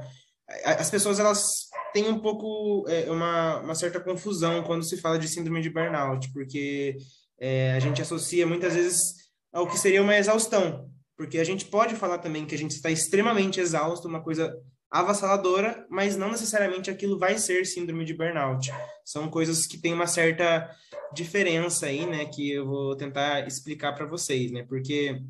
[0.63, 5.27] as pessoas, elas têm um pouco, é, uma, uma certa confusão quando se fala de
[5.27, 6.97] síndrome de burnout, porque
[7.39, 9.13] é, a gente associa muitas vezes
[9.51, 12.89] ao que seria uma exaustão, porque a gente pode falar também que a gente está
[12.89, 14.55] extremamente exausto, uma coisa
[14.89, 18.71] avassaladora, mas não necessariamente aquilo vai ser síndrome de burnout.
[19.03, 20.69] São coisas que têm uma certa
[21.13, 25.21] diferença aí, né, que eu vou tentar explicar para vocês, né, porque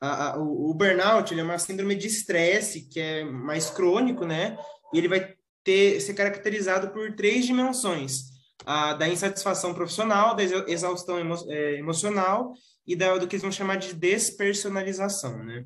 [0.00, 4.56] a, a, o, o, burnout é uma síndrome de estresse que é mais crônico, né,
[4.92, 8.34] e ele vai ter ser caracterizado por três dimensões
[8.66, 12.52] a, da insatisfação profissional, da exaustão emo, é, emocional
[12.86, 15.64] e da, do que eles vão chamar de despersonalização, né?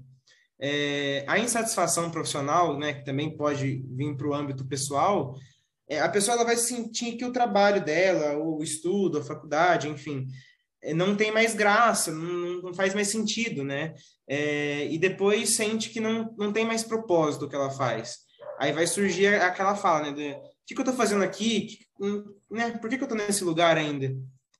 [0.61, 5.37] É, a insatisfação profissional, né, que também pode vir para o âmbito pessoal,
[5.89, 10.27] é, a pessoa ela vai sentir que o trabalho dela, o estudo, a faculdade, enfim,
[10.83, 13.95] é, não tem mais graça, não, não faz mais sentido, né?
[14.29, 18.19] É, e depois sente que não, não tem mais propósito o que ela faz.
[18.59, 20.33] Aí vai surgir aquela fala, né?
[20.33, 21.79] O que, que eu estou fazendo aqui?
[22.01, 22.73] Hum, né?
[22.73, 24.15] Por que, que eu estou nesse lugar ainda?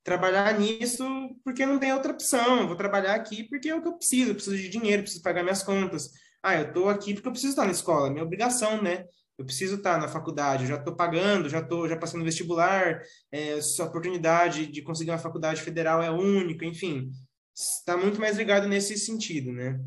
[0.09, 1.05] Trabalhar nisso
[1.45, 2.67] porque não tem outra opção.
[2.67, 4.31] vou trabalhar aqui porque é o que eu preciso.
[4.31, 6.11] Eu preciso de dinheiro, preciso pagar minhas contas.
[6.43, 9.05] Ah, eu estou aqui porque eu preciso estar na escola, é minha obrigação, né?
[9.39, 13.57] eu preciso estar na faculdade, eu já estou pagando, já estou já passando vestibular, é,
[13.81, 17.13] oportunidade de conseguir uma faculdade federal é única, enfim,
[17.55, 19.79] está muito mais ligado nesse sentido, né?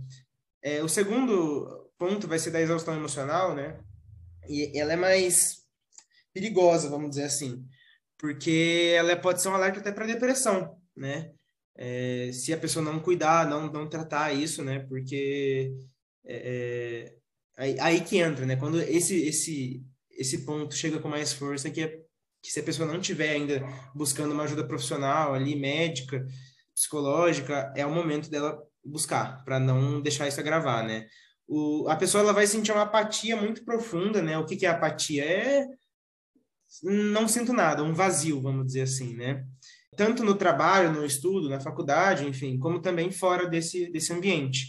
[0.63, 3.77] É, o segundo ponto vai ser da exaustão emocional, né?
[4.47, 5.63] E ela é mais
[6.33, 7.65] perigosa, vamos dizer assim,
[8.21, 11.31] porque ela pode ser um alerta até para depressão, né?
[11.75, 14.79] É, se a pessoa não cuidar, não, não tratar isso, né?
[14.87, 15.73] Porque
[16.25, 17.21] é, é
[17.57, 18.55] Aí, aí que entra, né?
[18.55, 21.87] Quando esse, esse, esse ponto chega com mais força, que, é,
[22.41, 23.61] que se a pessoa não tiver ainda
[23.93, 26.25] buscando uma ajuda profissional ali, médica,
[26.73, 31.05] psicológica, é o momento dela buscar, para não deixar isso agravar, né?
[31.47, 34.37] O, a pessoa ela vai sentir uma apatia muito profunda, né?
[34.37, 35.23] O que, que é apatia?
[35.23, 35.67] É
[36.83, 39.45] não sinto nada, um vazio, vamos dizer assim, né?
[39.95, 44.67] Tanto no trabalho, no estudo, na faculdade, enfim, como também fora desse, desse ambiente.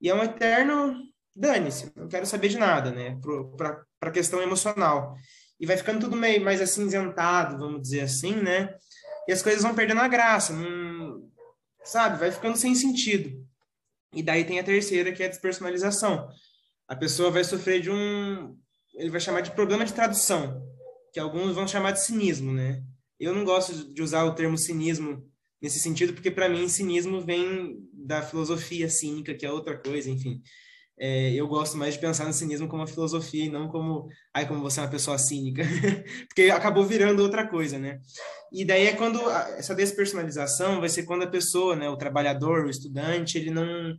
[0.00, 0.94] E é um eterno
[1.34, 3.18] dane-se, não quero saber de nada, né?
[3.56, 5.16] Para a questão emocional.
[5.58, 8.74] E vai ficando tudo meio mais acinzentado, vamos dizer assim, né?
[9.28, 11.28] E as coisas vão perdendo a graça, não,
[11.84, 12.18] sabe?
[12.18, 13.46] Vai ficando sem sentido.
[14.14, 16.28] E daí tem a terceira, que é a despersonalização.
[16.88, 18.56] A pessoa vai sofrer de um.
[18.94, 20.62] Ele vai chamar de problema de tradução,
[21.12, 22.82] que alguns vão chamar de cinismo, né?
[23.20, 25.22] Eu não gosto de usar o termo cinismo
[25.60, 30.42] nesse sentido, porque para mim cinismo vem da filosofia cínica, que é outra coisa, enfim
[30.98, 34.46] é, eu gosto mais de pensar no cinismo como uma filosofia e não como, ai,
[34.46, 35.64] como você é uma pessoa cínica,
[36.28, 37.98] porque acabou virando outra coisa, né?
[38.52, 42.70] E daí é quando essa despersonalização vai ser quando a pessoa, né, o trabalhador, o
[42.70, 43.96] estudante, ele não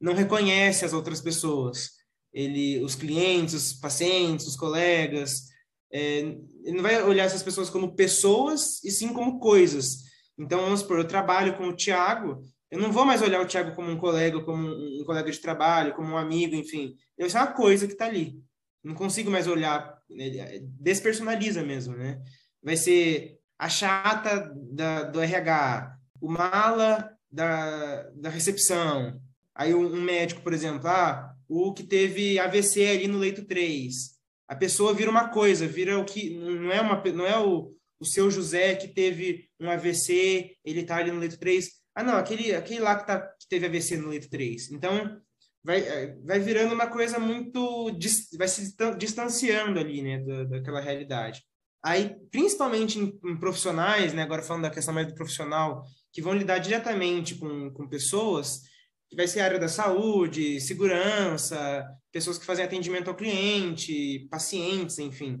[0.00, 1.92] não reconhece as outras pessoas,
[2.32, 5.46] ele, os clientes, os pacientes, os colegas,
[5.94, 6.18] é,
[6.64, 10.02] ele não vai olhar essas pessoas como pessoas e sim como coisas.
[10.36, 13.76] Então, vamos supor, eu trabalho com o Tiago, eu não vou mais olhar o Thiago
[13.76, 16.96] como um colega, como um colega de trabalho, como um amigo, enfim.
[17.16, 18.42] Eu sou uma coisa que está ali.
[18.82, 22.20] Não consigo mais olhar, né, despersonaliza mesmo, né?
[22.60, 29.20] Vai ser a chata da, do RH, o mala da, da recepção.
[29.54, 34.13] Aí um, um médico, por exemplo, ah, o que teve AVC ali no leito 3.
[34.48, 38.04] A pessoa vira uma coisa, vira o que não é uma não é o, o
[38.04, 42.54] seu José que teve um AVC, ele está ali no leito 3 ah, não, aquele,
[42.54, 44.72] aquele lá que, tá, que teve AVC no leito 3.
[44.72, 45.20] Então,
[45.62, 47.96] vai, é, vai virando uma coisa muito.
[48.36, 51.42] vai se distanciando ali, né, da, daquela realidade.
[51.82, 56.32] Aí, principalmente em, em, profissionais, né, agora falando da questão mais do profissional, que vão
[56.34, 58.62] lidar diretamente com, com pessoas,
[59.14, 64.98] que vai ser a área da saúde, segurança, pessoas que fazem atendimento ao cliente, pacientes,
[64.98, 65.40] enfim.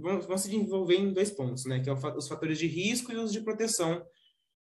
[0.00, 3.16] Vão, vão se desenvolver em dois pontos, né, que é os fatores de risco e
[3.16, 4.04] os de proteção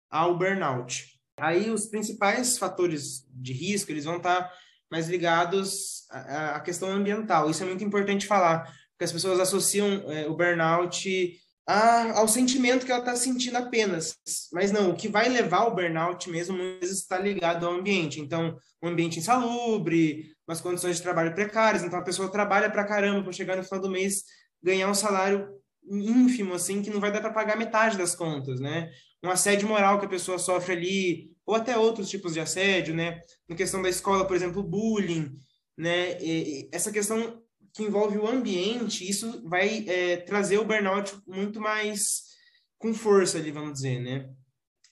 [0.09, 1.19] ao burnout.
[1.37, 4.51] Aí os principais fatores de risco, eles vão estar
[4.89, 7.49] mais ligados à, à questão ambiental.
[7.49, 12.85] Isso é muito importante falar, porque as pessoas associam é, o burnout a, ao sentimento
[12.85, 14.17] que ela está sentindo apenas.
[14.51, 18.19] Mas não, o que vai levar ao burnout mesmo está ligado ao ambiente.
[18.19, 21.83] Então, um ambiente insalubre, umas condições de trabalho precárias.
[21.83, 24.23] Então, a pessoa trabalha para caramba para chegar no final do mês
[24.61, 25.49] ganhar um salário
[25.85, 28.89] ínfimo, assim, que não vai dar para pagar metade das contas, né?
[29.21, 33.19] Um assédio moral que a pessoa sofre ali, ou até outros tipos de assédio, né?
[33.47, 35.37] Na questão da escola, por exemplo, bullying,
[35.77, 36.17] né?
[36.21, 37.42] E essa questão
[37.73, 42.33] que envolve o ambiente, isso vai é, trazer o burnout muito mais
[42.77, 44.29] com força ali, vamos dizer, né?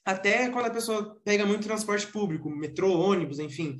[0.04, 3.78] Até quando a pessoa pega muito transporte público, metrô, ônibus, enfim,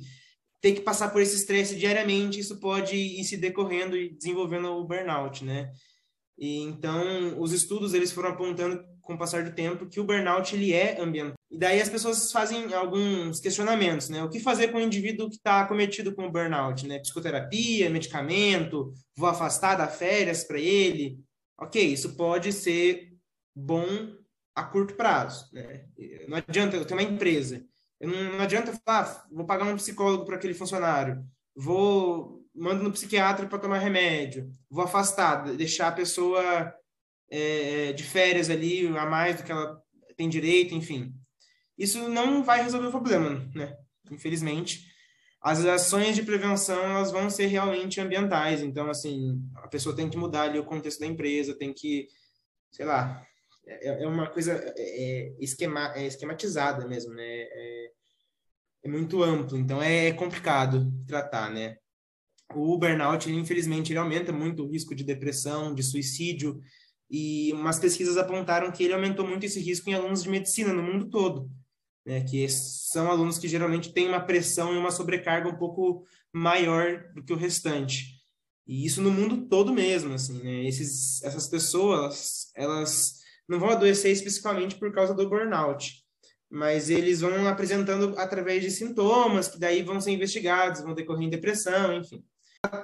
[0.60, 4.86] tem que passar por esse estresse diariamente, isso pode ir se decorrendo e desenvolvendo o
[4.86, 5.72] burnout, né?
[6.38, 10.54] E então, os estudos eles foram apontando com o passar do tempo que o burnout
[10.54, 11.34] ele é ambiental.
[11.50, 14.22] E daí as pessoas fazem alguns questionamentos, né?
[14.22, 16.98] O que fazer com o indivíduo que está cometido com o burnout, né?
[17.00, 21.18] Psicoterapia, medicamento, vou afastar da férias para ele.
[21.60, 23.12] Ok, isso pode ser
[23.54, 23.86] bom
[24.54, 25.84] a curto prazo, né?
[26.28, 27.64] Não adianta, eu tenho uma empresa,
[28.00, 32.82] eu não, não adianta falar, ah, vou pagar um psicólogo para aquele funcionário, vou mando
[32.82, 36.74] no psiquiatra para tomar remédio, vou afastar, deixar a pessoa
[37.32, 39.82] é, de férias ali a mais do que ela
[40.18, 41.14] tem direito, enfim.
[41.78, 43.74] Isso não vai resolver o problema, né?
[44.10, 44.86] Infelizmente.
[45.40, 48.60] As ações de prevenção, elas vão ser realmente ambientais.
[48.60, 52.06] Então, assim, a pessoa tem que mudar ali o contexto da empresa, tem que,
[52.70, 53.26] sei lá,
[53.66, 57.24] é, é uma coisa é, é, esquema, é esquematizada mesmo, né?
[57.24, 57.90] É,
[58.84, 61.78] é muito amplo, então é complicado tratar, né?
[62.54, 66.60] O burnout, infelizmente, ele aumenta muito o risco de depressão, de suicídio,
[67.12, 70.82] e umas pesquisas apontaram que ele aumentou muito esse risco em alunos de medicina no
[70.82, 71.50] mundo todo,
[72.06, 72.22] né?
[72.24, 77.22] Que são alunos que geralmente têm uma pressão e uma sobrecarga um pouco maior do
[77.22, 78.18] que o restante.
[78.66, 80.66] E isso no mundo todo mesmo, assim, né?
[80.66, 86.02] Esses, essas pessoas, elas não vão adoecer especificamente por causa do burnout,
[86.48, 91.30] mas eles vão apresentando através de sintomas que daí vão ser investigados, vão decorrer em
[91.30, 92.24] depressão, enfim.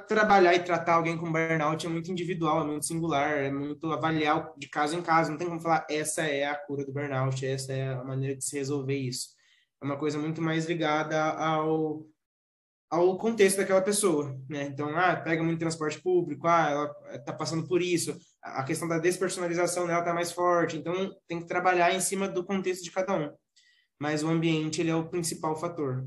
[0.09, 4.53] Trabalhar e tratar alguém com burnout é muito individual, é muito singular, é muito avaliar
[4.59, 5.31] de caso em caso.
[5.31, 8.45] Não tem como falar essa é a cura do burnout, essa é a maneira de
[8.45, 9.29] se resolver isso.
[9.81, 12.05] É uma coisa muito mais ligada ao
[12.91, 14.65] ao contexto daquela pessoa, né?
[14.65, 18.99] Então, ah, pega muito transporte público, ah, ela está passando por isso, a questão da
[18.99, 23.15] despersonalização dela está mais forte, então tem que trabalhar em cima do contexto de cada
[23.15, 23.31] um.
[24.01, 26.07] Mas o ambiente, ele é o principal fator.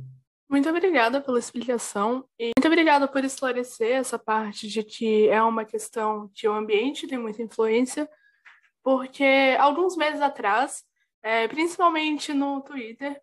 [0.51, 5.63] Muito obrigada pela explicação e muito obrigada por esclarecer essa parte de que é uma
[5.63, 8.09] questão que o ambiente tem muita influência,
[8.83, 10.83] porque alguns meses atrás,
[11.23, 13.17] é, principalmente no Twitter,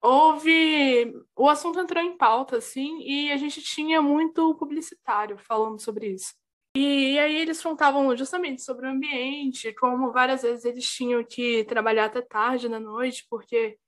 [0.00, 1.12] houve.
[1.36, 6.32] O assunto entrou em pauta, assim, e a gente tinha muito publicitário falando sobre isso.
[6.74, 11.64] E, e aí eles contavam justamente sobre o ambiente, como várias vezes eles tinham que
[11.64, 13.78] trabalhar até tarde da noite, porque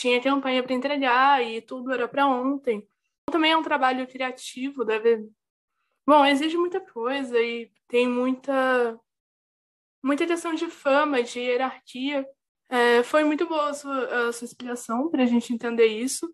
[0.00, 2.86] tinha campanha para entregar e tudo era para ontem.
[3.30, 5.28] Também é um trabalho criativo, deve.
[6.06, 8.98] Bom, exige muita coisa e tem muita
[10.02, 12.26] muita questão de fama, de hierarquia.
[12.70, 16.32] É, foi muito boa a sua, a sua explicação para a gente entender isso,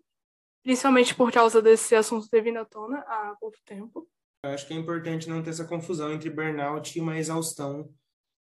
[0.63, 4.07] principalmente por causa desse assunto ter vindo à tona há pouco tempo.
[4.43, 7.89] Eu acho que é importante não ter essa confusão entre burnout e uma exaustão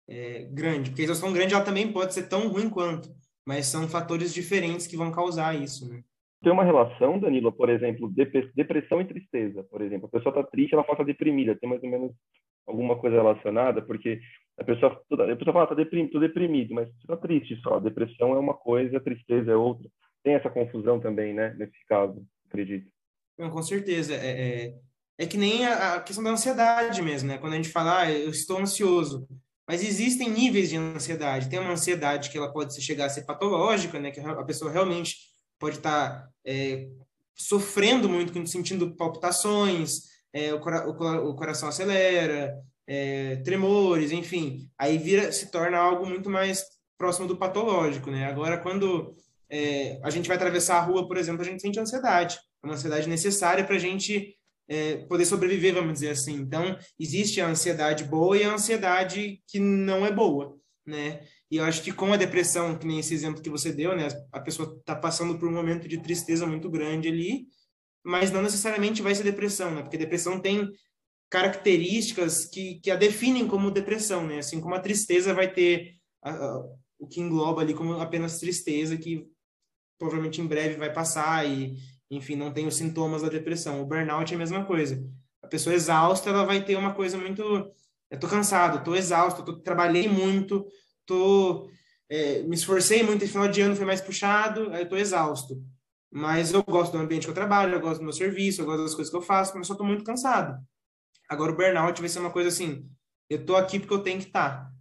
[0.08, 3.10] é, grande, porque a exaustão grande ela também pode ser tão ruim quanto,
[3.46, 6.04] mas são fatores diferentes que vão causar isso, né?
[6.42, 8.12] Tem uma relação, Danilo, por exemplo,
[8.54, 10.08] depressão e tristeza, por exemplo.
[10.08, 11.56] A pessoa está triste, ela passa deprimida.
[11.56, 12.12] Tem mais ou menos
[12.68, 14.20] alguma coisa relacionada, porque
[14.58, 17.80] a pessoa, a pessoa fala, tá deprimido, tô deprimido, mas tá triste só.
[17.80, 19.88] Depressão é uma coisa, tristeza é outra.
[20.22, 22.92] Tem essa confusão também, né, nesse caso, acredito.
[23.38, 24.14] Não, com certeza.
[24.14, 24.74] É, é,
[25.18, 27.38] é que nem a, a, questão da ansiedade mesmo, né?
[27.38, 29.28] Quando a gente fala, ah, eu estou ansioso.
[29.68, 31.50] Mas existem níveis de ansiedade.
[31.50, 34.12] Tem uma ansiedade que ela pode chegar a ser patológica, né?
[34.12, 35.16] Que a pessoa realmente
[35.58, 36.88] pode estar tá, é,
[37.34, 40.02] sofrendo muito, sentindo palpitações,
[40.34, 42.54] é, o, o, coração acelera,
[42.88, 46.66] é, tremores, enfim, aí vira, se torna algo muito mais
[46.98, 48.26] próximo do patológico, né?
[48.26, 49.16] Agora, quando
[49.50, 52.74] é, a gente vai atravessar a rua, por exemplo, a gente sente ansiedade, é uma
[52.74, 54.36] ansiedade necessária para a gente
[54.68, 56.34] é, poder sobreviver, vamos dizer assim.
[56.36, 61.26] Então, existe a ansiedade boa e a ansiedade que não é boa, né?
[61.52, 64.08] E eu acho que com a depressão, que nem esse exemplo que você deu, né?
[64.32, 67.46] A pessoa está passando por um momento de tristeza muito grande ali,
[68.04, 69.82] mas não necessariamente vai ser depressão, né?
[69.82, 70.70] Porque depressão tem
[71.30, 74.40] características que, que a definem como depressão, né?
[74.40, 76.64] Assim como a tristeza vai ter a, a,
[77.00, 79.28] o que engloba ali como apenas tristeza, que
[79.98, 81.76] provavelmente em breve vai passar e,
[82.16, 83.82] enfim, não tem os sintomas da depressão.
[83.82, 85.04] O burnout é a mesma coisa.
[85.42, 87.42] A pessoa exausta, ela vai ter uma coisa muito...
[88.10, 90.66] Eu tô cansado, tô exausto, tô, trabalhei muito,
[91.06, 91.70] tô...
[92.10, 95.64] É, me esforcei muito, final de ano foi mais puxado, aí eu tô exausto.
[96.12, 98.84] Mas eu gosto do ambiente que eu trabalho, eu gosto do meu serviço, eu gosto
[98.84, 100.64] das coisas que eu faço, mas só tô muito cansado.
[101.28, 102.88] Agora, o burnout vai ser uma coisa assim:
[103.28, 104.66] eu tô aqui porque eu tenho que estar.
[104.66, 104.72] Tá.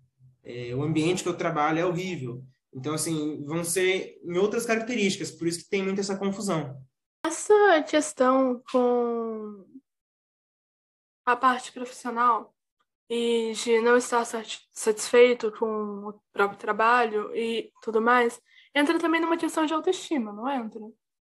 [0.45, 2.45] É, o ambiente que eu trabalho é horrível.
[2.75, 6.77] Então, assim, vão ser em outras características, por isso que tem muita essa confusão.
[7.25, 9.65] Essa questão com
[11.25, 12.55] a parte profissional
[13.09, 18.41] e de não estar satisfeito com o próprio trabalho e tudo mais,
[18.75, 20.81] entra também numa questão de autoestima, não entra?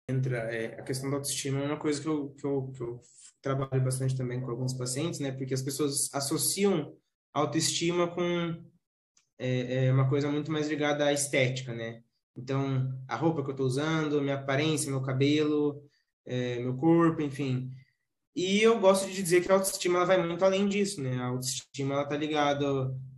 [0.08, 0.38] Entra.
[0.54, 3.02] É, a questão da autoestima é uma coisa que eu, que eu, que eu
[3.42, 5.32] trabalho bastante também com alguns pacientes, né?
[5.32, 6.96] Porque as pessoas associam
[7.34, 8.64] autoestima com
[9.38, 12.04] é, é uma coisa muito mais ligada à estética, né?
[12.36, 15.89] Então, a roupa que eu estou usando, minha aparência, meu cabelo,
[16.30, 17.72] é, meu corpo, enfim.
[18.36, 21.18] E eu gosto de dizer que a autoestima ela vai muito além disso, né?
[21.18, 22.66] A autoestima ela tá ligada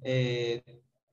[0.03, 0.63] é,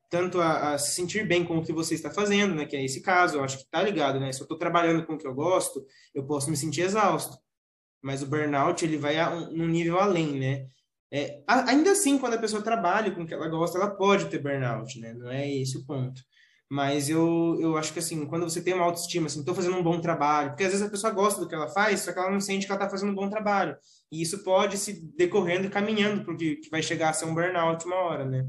[0.08, 2.64] tanto a, a, se sentir bem com o que você está fazendo, né?
[2.64, 4.32] Que é esse caso, eu acho que tá ligado, né?
[4.32, 5.84] Se eu estou trabalhando com o que eu gosto,
[6.14, 7.38] eu posso me sentir exausto
[8.00, 10.68] mas o burnout ele vai a um, um nível além, né?
[11.10, 14.38] É, ainda assim, quando a pessoa trabalha com o que ela gosta, ela pode ter
[14.38, 15.14] burnout, né?
[15.14, 16.22] Não é esse o ponto.
[16.70, 19.82] Mas eu, eu acho que, assim, quando você tem uma autoestima, assim, estou fazendo um
[19.82, 22.30] bom trabalho, porque às vezes a pessoa gosta do que ela faz, só que ela
[22.30, 23.74] não sente que ela está fazendo um bom trabalho.
[24.12, 27.86] E isso pode se decorrendo e caminhando o que, vai chegar a ser um burnout
[27.86, 28.46] uma hora, né?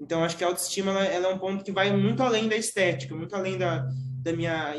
[0.00, 2.56] Então, acho que a autoestima ela, ela é um ponto que vai muito além da
[2.56, 3.88] estética, muito além da,
[4.22, 4.76] da minha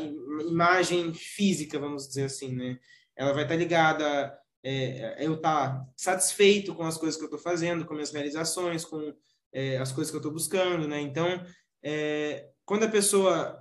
[0.48, 2.78] imagem física, vamos dizer assim, né?
[3.16, 7.84] Ela vai estar ligada é, eu estar satisfeito com as coisas que eu estou fazendo,
[7.84, 9.12] com minhas realizações, com
[9.52, 11.00] é, as coisas que eu estou buscando, né?
[11.00, 11.44] Então,
[11.82, 13.58] é, quando a pessoa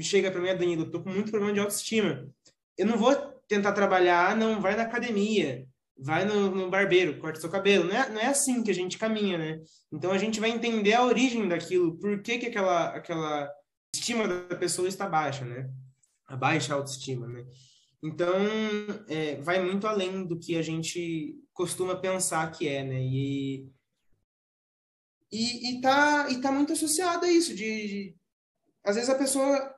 [0.00, 2.26] chega para mim, Danilo, eu tô com muito problema de autoestima,
[2.76, 3.14] eu não vou
[3.46, 7.84] tentar trabalhar, não, vai na academia, vai no, no barbeiro, corta seu cabelo.
[7.84, 9.60] Não é, não é assim que a gente caminha, né?
[9.92, 13.50] Então a gente vai entender a origem daquilo, por que, que aquela, aquela
[13.94, 15.68] estima da pessoa está baixa, né?
[16.26, 17.44] A baixa autoestima, né?
[18.02, 18.34] Então,
[19.06, 23.02] é, vai muito além do que a gente costuma pensar que é, né?
[23.02, 23.68] E,
[25.34, 28.16] e, e, tá, e tá muito associado a isso, de, de
[28.84, 29.74] às vezes a pessoa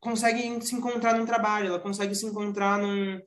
[0.00, 3.20] consegue se encontrar num trabalho, ela consegue se encontrar num,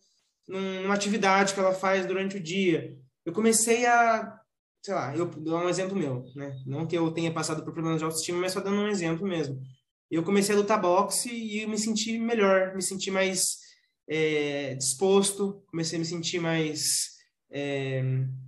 [0.47, 2.95] numa atividade que ela faz durante o dia.
[3.25, 4.39] Eu comecei a,
[4.81, 6.55] sei lá, eu dou um exemplo meu, né?
[6.65, 9.59] Não que eu tenha passado por problemas de autoestima, mas só dando um exemplo mesmo.
[10.09, 13.57] Eu comecei a lutar boxe e me senti melhor, me senti mais
[14.07, 17.17] é, disposto, comecei a me sentir mais
[17.51, 18.03] é,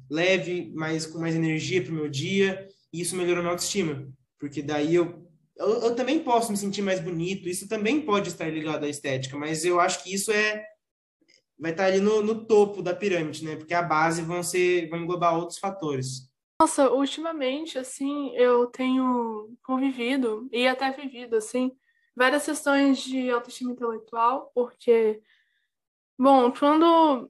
[0.10, 4.08] leve, mais com mais energia para o meu dia, e isso melhorou minha autoestima,
[4.40, 5.28] porque daí eu,
[5.58, 9.38] eu, eu também posso me sentir mais bonito, isso também pode estar ligado à estética,
[9.38, 10.66] mas eu acho que isso é
[11.60, 13.58] vai estar ali no, no topo da pirâmide, né?
[13.58, 16.30] Porque a base vão ser, vão englobar outros fatores.
[16.62, 21.72] Nossa, ultimamente, assim, eu tenho convivido e até vivido, assim,
[22.16, 25.22] várias sessões de autoestima intelectual, porque,
[26.18, 27.30] bom, quando,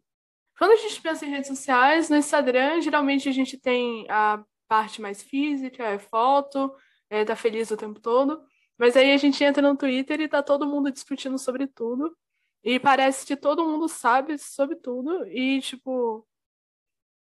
[0.57, 5.01] quando a gente pensa em redes sociais, no Instagram, geralmente a gente tem a parte
[5.01, 6.73] mais física, é foto,
[7.09, 8.41] é, tá feliz o tempo todo,
[8.77, 12.15] mas aí a gente entra no Twitter e tá todo mundo discutindo sobre tudo,
[12.63, 15.25] e parece que todo mundo sabe sobre tudo.
[15.27, 16.27] E, tipo,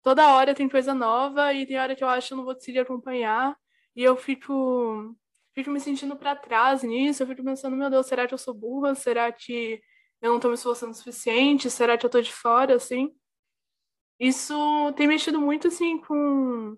[0.02, 2.54] toda hora tem coisa nova e tem hora que eu acho que eu não vou
[2.54, 3.56] conseguir acompanhar.
[3.94, 5.16] E eu fico,
[5.54, 7.22] fico me sentindo para trás nisso.
[7.22, 8.94] Eu fico pensando, meu Deus, será que eu sou burra?
[8.94, 9.80] Será que
[10.20, 11.70] eu não tô me esforçando o suficiente?
[11.70, 13.14] Será que eu tô de fora, assim?
[14.18, 16.76] Isso tem mexido muito, assim, com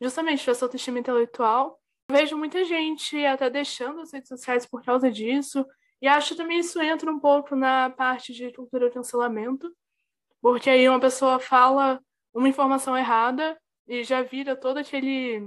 [0.00, 1.80] justamente essa autoestima intelectual.
[2.10, 5.66] Vejo muita gente até deixando as redes sociais por causa disso.
[6.00, 9.74] E acho também isso entra um pouco na parte de cultura de cancelamento,
[10.40, 12.00] porque aí uma pessoa fala
[12.34, 15.42] uma informação errada e já vira todo aquele.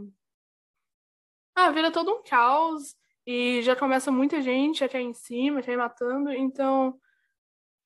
[1.55, 2.95] Ah, vira todo um caos
[3.27, 6.31] e já começa muita gente a cair em cima, a cair matando.
[6.31, 6.99] Então,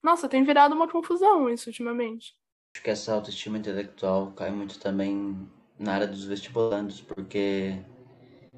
[0.01, 2.34] nossa, tem virado uma confusão isso ultimamente.
[2.76, 5.49] Acho que essa autoestima intelectual cai muito também
[5.80, 7.78] na área dos vestibulandos, porque,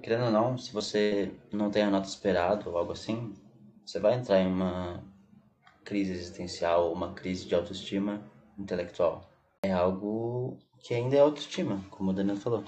[0.01, 3.33] querendo ou não, se você não tem a nota esperada ou algo assim,
[3.85, 5.03] você vai entrar em uma
[5.83, 8.21] crise existencial, uma crise de autoestima
[8.57, 9.29] intelectual.
[9.63, 12.63] É algo que ainda é autoestima, como o Danilo falou.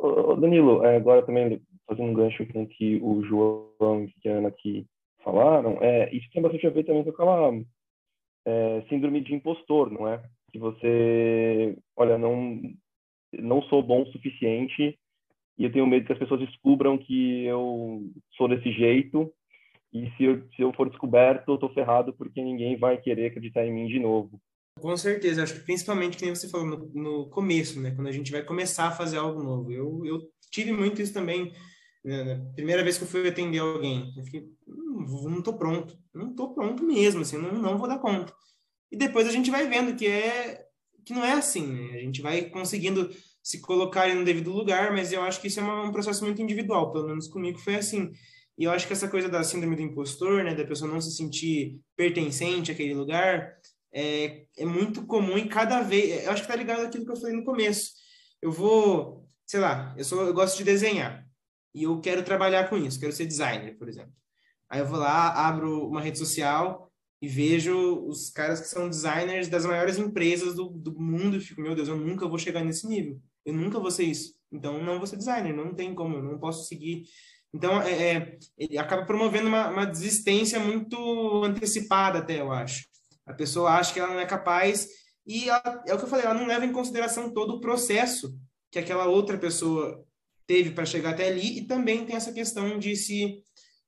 [0.00, 4.32] Ô, Danilo, é, agora também fazendo um gancho com o que o João e a
[4.32, 4.86] Ana aqui
[5.22, 7.52] falaram, é, isso tem bastante a ver também com aquela
[8.46, 10.22] é, síndrome de impostor, não é?
[10.52, 12.60] Que você, olha, não,
[13.40, 14.98] não sou bom o suficiente
[15.56, 18.02] e eu tenho medo que as pessoas descubram que eu
[18.36, 19.32] sou desse jeito
[19.92, 23.64] e se eu, se eu for descoberto, eu tô ferrado porque ninguém vai querer acreditar
[23.64, 24.40] em mim de novo.
[24.80, 27.92] Com certeza, acho que principalmente, que nem você falou no, no começo, né?
[27.92, 29.70] Quando a gente vai começar a fazer algo novo.
[29.70, 30.18] Eu, eu
[30.50, 31.52] tive muito isso também.
[32.04, 32.44] Né?
[32.56, 35.96] Primeira vez que eu fui atender alguém, eu fiquei, não, não tô pronto.
[36.12, 38.34] Não tô pronto mesmo, assim, não, não vou dar conta.
[38.90, 40.63] E depois a gente vai vendo que é
[41.04, 41.98] que não é assim, né?
[41.98, 43.10] A gente vai conseguindo
[43.42, 46.40] se colocar no devido lugar, mas eu acho que isso é uma, um processo muito
[46.40, 48.10] individual, pelo menos comigo foi assim.
[48.56, 51.14] E eu acho que essa coisa da síndrome do impostor, né, da pessoa não se
[51.14, 53.54] sentir pertencente àquele lugar,
[53.92, 56.24] é, é muito comum e cada vez.
[56.24, 57.92] Eu acho que tá ligado àquilo que eu falei no começo.
[58.40, 61.26] Eu vou, sei lá, eu, sou, eu gosto de desenhar
[61.74, 64.12] e eu quero trabalhar com isso, quero ser designer, por exemplo.
[64.70, 66.90] Aí eu vou lá, abro uma rede social
[67.22, 71.60] e vejo os caras que são designers das maiores empresas do, do mundo e fico,
[71.60, 73.20] meu Deus, eu nunca vou chegar nesse nível.
[73.44, 74.34] Eu nunca vou ser isso.
[74.52, 77.04] Então, não vou ser designer, não tem como, eu não posso seguir
[77.54, 82.84] então, é, é, ele acaba promovendo uma, uma desistência muito antecipada, até, eu acho.
[83.24, 84.88] A pessoa acha que ela não é capaz,
[85.24, 88.36] e ela, é o que eu falei, ela não leva em consideração todo o processo
[88.72, 90.04] que aquela outra pessoa
[90.48, 93.40] teve para chegar até ali, e também tem essa questão de se,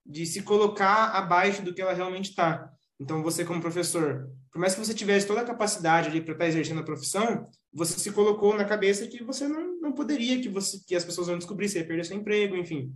[0.07, 2.73] de se colocar abaixo do que ela realmente está.
[2.99, 6.45] Então, você, como professor, por mais que você tivesse toda a capacidade ali para estar
[6.45, 10.49] tá exercendo a profissão, você se colocou na cabeça que você não, não poderia, que,
[10.49, 12.91] você, que as pessoas vão descobrir, você ia perder seu emprego, enfim.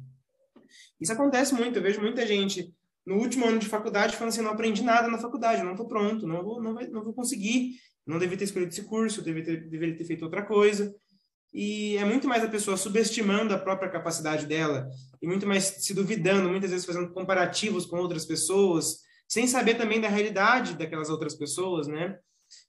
[0.98, 2.74] Isso acontece muito, eu vejo muita gente
[3.07, 6.26] no último ano de faculdade falando assim, não aprendi nada na faculdade, não estou pronto,
[6.26, 7.74] não vou, não, vai, não vou conseguir,
[8.07, 10.94] não devia ter escolhido esse curso, deveria ter, deveria ter feito outra coisa.
[11.53, 14.88] e é muito mais a pessoa subestimando a própria capacidade dela
[15.20, 19.01] e muito mais se duvidando, muitas vezes fazendo comparativos com outras pessoas,
[19.31, 22.18] sem saber também da realidade daquelas outras pessoas, né?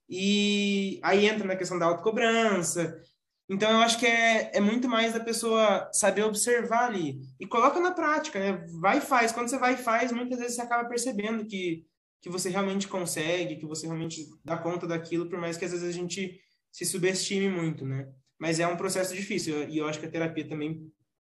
[0.08, 3.02] E aí entra na questão da autocobrança.
[3.50, 7.80] Então, eu acho que é, é muito mais da pessoa saber observar ali e coloca
[7.80, 8.64] na prática, né?
[8.80, 9.32] Vai e faz.
[9.32, 11.84] Quando você vai e faz, muitas vezes você acaba percebendo que,
[12.20, 15.88] que você realmente consegue, que você realmente dá conta daquilo, por mais que às vezes
[15.88, 16.40] a gente
[16.70, 18.08] se subestime muito, né?
[18.38, 20.88] Mas é um processo difícil e eu acho que a terapia também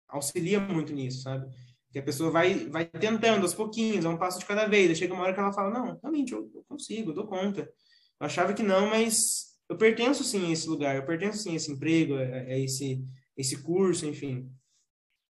[0.08, 1.46] auxilia muito nisso, sabe?
[1.92, 4.96] Que a pessoa vai, vai tentando aos pouquinhos, a um passo de cada vez.
[4.96, 7.62] Chega uma hora que ela fala: Não, realmente, eu, eu consigo, eu dou conta.
[7.62, 11.54] Eu achava que não, mas eu pertenço sim a esse lugar, eu pertenço sim a
[11.54, 13.04] esse emprego, a, a esse,
[13.36, 14.50] esse curso, enfim.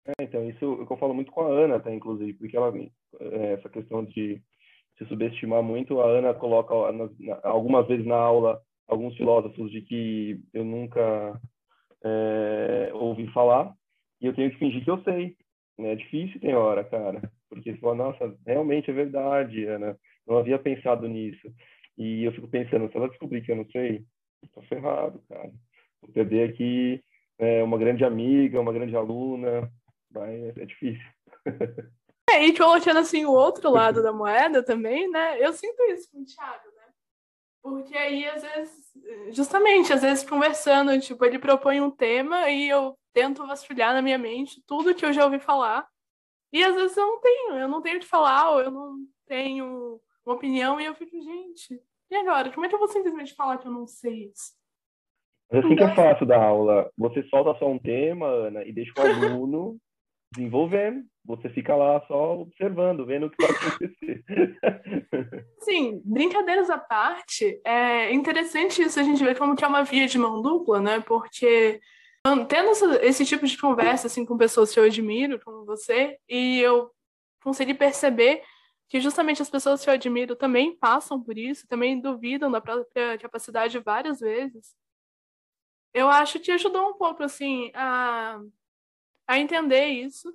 [0.05, 2.71] É, então, isso é que eu falo muito com a Ana, até, inclusive, porque ela,
[3.19, 4.41] é, essa questão de
[4.97, 6.73] se subestimar muito, a Ana coloca
[7.43, 11.41] algumas vezes na aula alguns filósofos de que eu nunca
[12.03, 13.73] é, ouvi falar,
[14.21, 15.35] e eu tenho que fingir que eu sei.
[15.77, 15.93] Né?
[15.93, 19.97] É difícil tem hora, cara, porque você fala, nossa, realmente é verdade, Ana,
[20.27, 21.53] não havia pensado nisso.
[21.97, 24.05] E eu fico pensando, se ela descobrir que eu não sei,
[24.53, 25.51] tô ferrado, cara.
[26.01, 27.03] Vou perder aqui
[27.39, 29.71] é, uma grande amiga, uma grande aluna,
[30.11, 31.05] vai, é difícil.
[32.27, 35.37] É, e colocando assim o outro lado da moeda também, né?
[35.39, 36.83] Eu sinto isso com o Thiago, né?
[37.61, 38.93] Porque aí, às vezes,
[39.31, 44.17] justamente, às vezes conversando, tipo, ele propõe um tema e eu tento vasculhar na minha
[44.17, 45.87] mente tudo que eu já ouvi falar.
[46.51, 48.97] E às vezes eu não tenho, eu não tenho o que falar, ou eu não
[49.25, 52.51] tenho uma opinião, e eu fico, gente, e agora?
[52.51, 54.53] Como é que eu vou simplesmente falar que eu não sei isso?
[55.49, 56.91] Mas assim que é fácil da aula.
[56.97, 59.77] Você solta só um tema, Ana, e deixa o aluno
[60.35, 61.05] desenvolvendo.
[61.25, 64.23] Você fica lá só observando, vendo o que vai acontecer.
[65.59, 70.05] Sim, brincadeiras à parte, é interessante isso a gente ver como que é uma via
[70.05, 70.99] de mão dupla, né?
[70.99, 71.79] Porque
[72.47, 72.71] tendo
[73.01, 76.91] esse tipo de conversa assim com pessoas que eu admiro, como você, e eu
[77.43, 78.41] consegui perceber
[78.87, 83.17] que justamente as pessoas que eu admiro também passam por isso, também duvidam da própria
[83.19, 84.75] capacidade várias vezes.
[85.93, 88.39] Eu acho que ajudou um pouco assim a,
[89.27, 90.33] a entender isso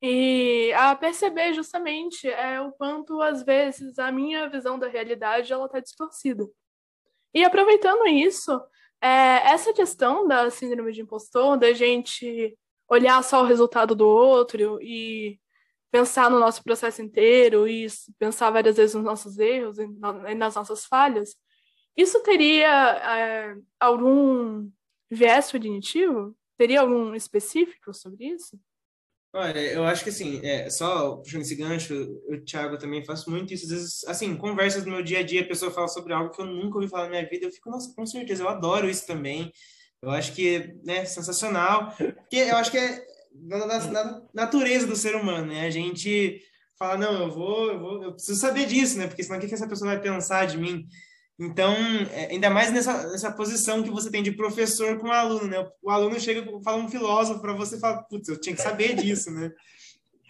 [0.00, 5.66] e a perceber justamente é, o quanto às vezes a minha visão da realidade ela
[5.66, 6.44] está distorcida.
[7.34, 8.60] E aproveitando isso,
[9.02, 12.56] é, essa questão da síndrome de impostor, da gente
[12.88, 15.40] olhar só o resultado do outro e
[15.90, 17.86] pensar no nosso processo inteiro e
[18.18, 21.34] pensar várias vezes nos nossos erros e nas nossas falhas,
[21.96, 24.70] isso teria é, algum
[25.10, 26.34] viés cognitivo?
[26.56, 28.58] Teria algum específico sobre isso?
[29.34, 31.94] Olha, eu acho que assim, é, só puxando esse gancho,
[32.28, 33.64] eu, Thiago, também faço muito isso.
[33.64, 36.42] Às vezes, assim, conversas no meu dia a dia, a pessoa fala sobre algo que
[36.42, 39.06] eu nunca ouvi falar na minha vida, eu fico, nossa, com certeza, eu adoro isso
[39.06, 39.50] também.
[40.02, 41.94] Eu acho que né, é sensacional.
[41.96, 45.64] Porque eu acho que é, na, natureza do ser humano, né?
[45.64, 46.42] A gente
[46.78, 49.06] fala, não, eu vou, eu vou, eu preciso saber disso, né?
[49.06, 50.86] Porque senão o que, que essa pessoa vai pensar de mim?
[51.44, 51.74] Então,
[52.12, 55.68] é, ainda mais nessa, nessa posição que você tem de professor com o aluno, né?
[55.82, 58.62] O aluno chega e fala um filósofo para você e fala, putz, eu tinha que
[58.62, 59.50] saber disso, né?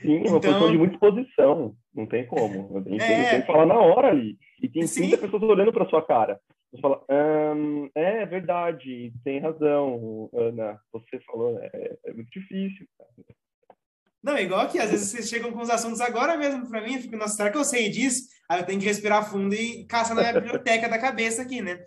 [0.01, 0.41] Sim, uma então...
[0.41, 2.79] posição de muita exposição, não tem como.
[2.79, 3.31] A gente é...
[3.31, 4.39] tem que falar na hora ali.
[4.63, 5.09] E tem Sim.
[5.09, 6.41] 30 pessoas olhando para sua cara.
[6.73, 7.05] Você fala,
[7.55, 12.87] hum, é verdade, tem razão, Ana, você falou, é, é muito difícil.
[14.23, 17.01] Não, igual aqui, às vezes vocês chegam com os assuntos agora mesmo para mim, eu
[17.01, 18.29] fico, nossa, será que eu sei disso?
[18.49, 21.81] Aí eu tenho que respirar fundo e caçar na minha biblioteca da cabeça aqui, né?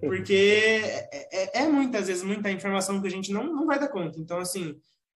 [0.00, 3.88] Porque é, é, é, muitas vezes muita informação que a gente não, não vai dar
[3.88, 4.18] conta.
[4.18, 4.76] Então, assim, o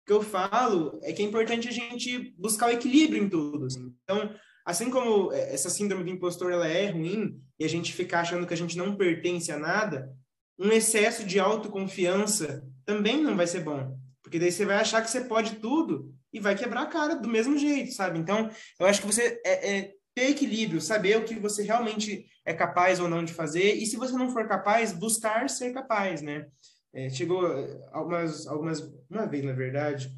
[0.07, 3.67] que eu falo é que é importante a gente buscar o equilíbrio em tudo.
[3.67, 3.93] Assim.
[4.05, 4.35] Então,
[4.65, 8.55] assim como essa síndrome do impostor ela é ruim e a gente ficar achando que
[8.55, 10.11] a gente não pertence a nada,
[10.59, 13.99] um excesso de autoconfiança também não vai ser bom.
[14.25, 17.29] Porque daí você vai achar que você pode tudo e vai quebrar a cara do
[17.29, 18.19] mesmo jeito, sabe?
[18.19, 18.51] Então,
[18.81, 22.99] eu acho que você é, é ter equilíbrio, saber o que você realmente é capaz
[23.01, 26.47] ou não de fazer, e se você não for capaz, buscar ser capaz, né?
[26.93, 27.45] É, chegou
[27.93, 30.09] algumas, algumas, uma vez, na verdade,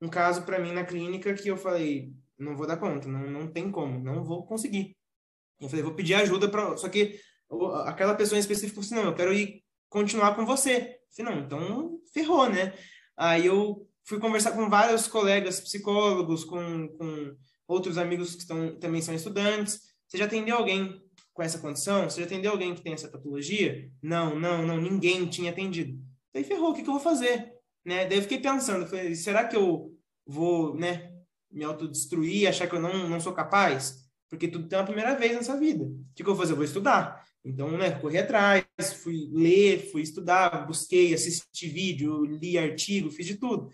[0.00, 3.46] um caso para mim na clínica que eu falei, não vou dar conta, não, não
[3.46, 4.96] tem como, não vou conseguir.
[5.60, 6.76] Eu falei, vou pedir ajuda para.
[6.76, 7.18] Só que
[7.86, 10.98] aquela pessoa em específico falou assim: não, eu quero ir continuar com você.
[11.16, 12.74] Eu falei, não, então ferrou, né?
[13.16, 17.36] Aí eu fui conversar com vários colegas psicólogos, com, com
[17.66, 18.46] outros amigos que
[18.80, 19.80] também são estudantes.
[20.06, 21.02] Você já atendeu alguém
[21.32, 22.08] com essa condição?
[22.08, 23.90] Você já atendeu alguém que tem essa patologia?
[24.02, 25.98] Não, não, não, ninguém tinha atendido.
[26.32, 27.52] Daí ferrou, o que, que eu vou fazer?
[27.84, 28.06] Né?
[28.06, 29.92] Daí eu fiquei pensando, falei, será que eu
[30.26, 31.12] vou né,
[31.50, 34.04] me autodestruir, achar que eu não, não sou capaz?
[34.28, 35.84] Porque tudo tem uma primeira vez nessa vida.
[35.84, 36.52] O que, que eu vou fazer?
[36.52, 37.23] Eu vou estudar.
[37.44, 38.64] Então, né, corri atrás,
[39.02, 43.68] fui ler, fui estudar, busquei, assisti vídeo, li artigo, fiz de tudo.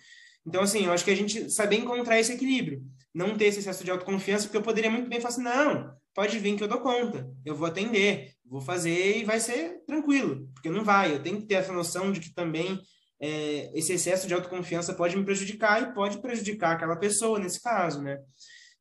[0.44, 2.82] Então, assim, eu acho que a gente saber encontrar esse equilíbrio,
[3.14, 6.38] não ter esse excesso de autoconfiança, porque eu poderia muito bem falar assim, não, pode
[6.38, 10.68] vir que eu dou conta, eu vou atender, vou fazer e vai ser tranquilo, porque
[10.68, 12.80] não vai, eu tenho que ter essa noção de que também
[13.20, 18.02] é, esse excesso de autoconfiança pode me prejudicar e pode prejudicar aquela pessoa, nesse caso,
[18.02, 18.18] né?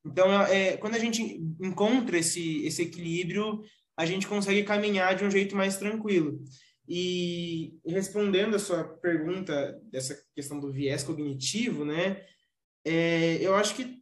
[0.05, 1.21] Então, é, quando a gente
[1.61, 3.61] encontra esse, esse equilíbrio,
[3.99, 6.41] a gente consegue caminhar de um jeito mais tranquilo.
[6.87, 12.25] E respondendo a sua pergunta dessa questão do viés cognitivo, né,
[12.85, 14.01] é, eu acho que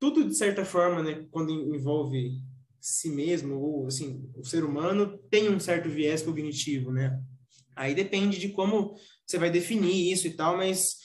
[0.00, 2.40] tudo de certa forma, né, quando envolve
[2.80, 7.20] si mesmo ou assim o ser humano tem um certo viés cognitivo, né?
[7.76, 8.94] Aí depende de como
[9.26, 10.96] você vai definir isso e tal, mas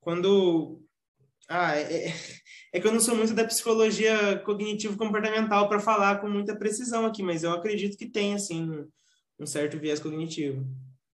[0.00, 0.80] quando
[1.48, 2.14] ah, é,
[2.72, 7.22] é, que eu não sou muito da psicologia cognitivo-comportamental para falar com muita precisão aqui,
[7.22, 8.86] mas eu acredito que tem, assim,
[9.38, 10.66] um certo viés cognitivo.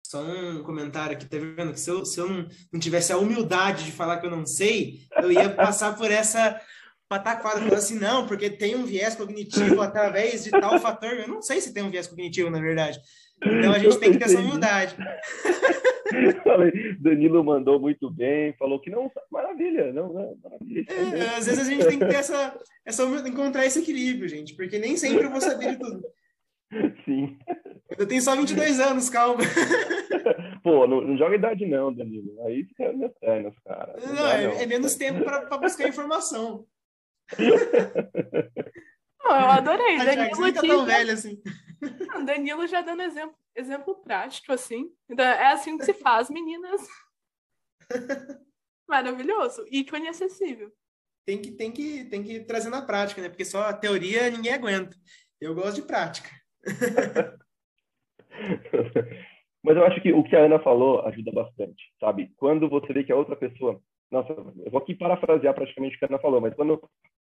[0.05, 1.73] Só um comentário aqui, tá vendo?
[1.73, 4.45] Que se eu, se eu não, não tivesse a humildade de falar que eu não
[4.45, 6.61] sei, eu ia passar por essa
[7.07, 11.13] pataquada, falando assim, não, porque tem um viés cognitivo através de tal fator.
[11.13, 12.99] Eu não sei se tem um viés cognitivo, na verdade.
[13.43, 14.95] Então a gente tem que ter essa humildade.
[16.99, 20.85] Danilo mandou muito bem, falou que não, maravilha, não, não maravilha.
[20.89, 24.79] É, às vezes a gente tem que ter essa, essa encontrar esse equilíbrio, gente, porque
[24.79, 26.03] nem sempre eu vou saber de tudo.
[27.05, 27.37] Sim.
[27.97, 29.43] Eu tenho só 22 anos, calma.
[30.63, 32.41] Pô, não, não joga idade não, Danilo.
[32.45, 33.95] Aí fica nas pernas, cara.
[34.03, 34.53] Não, não, é, não.
[34.53, 36.65] é, menos tempo para buscar informação.
[37.37, 39.97] eu adorei.
[39.97, 41.39] Danilo tá tão velho assim.
[42.25, 44.91] Danilo já dando exemplo, exemplo prático, assim.
[45.17, 46.81] É assim que se faz, meninas.
[48.87, 49.65] Maravilhoso.
[49.71, 50.71] Ícone acessível.
[51.25, 53.29] Tem que, tem, que, tem que trazer na prática, né?
[53.29, 54.95] Porque só a teoria ninguém aguenta.
[55.41, 56.29] Eu gosto de prática.
[59.63, 62.31] Mas eu acho que o que a Ana falou ajuda bastante, sabe?
[62.37, 63.81] Quando você vê que a outra pessoa.
[64.11, 66.79] Nossa, eu vou aqui parafrasear praticamente o que a Ana falou, mas quando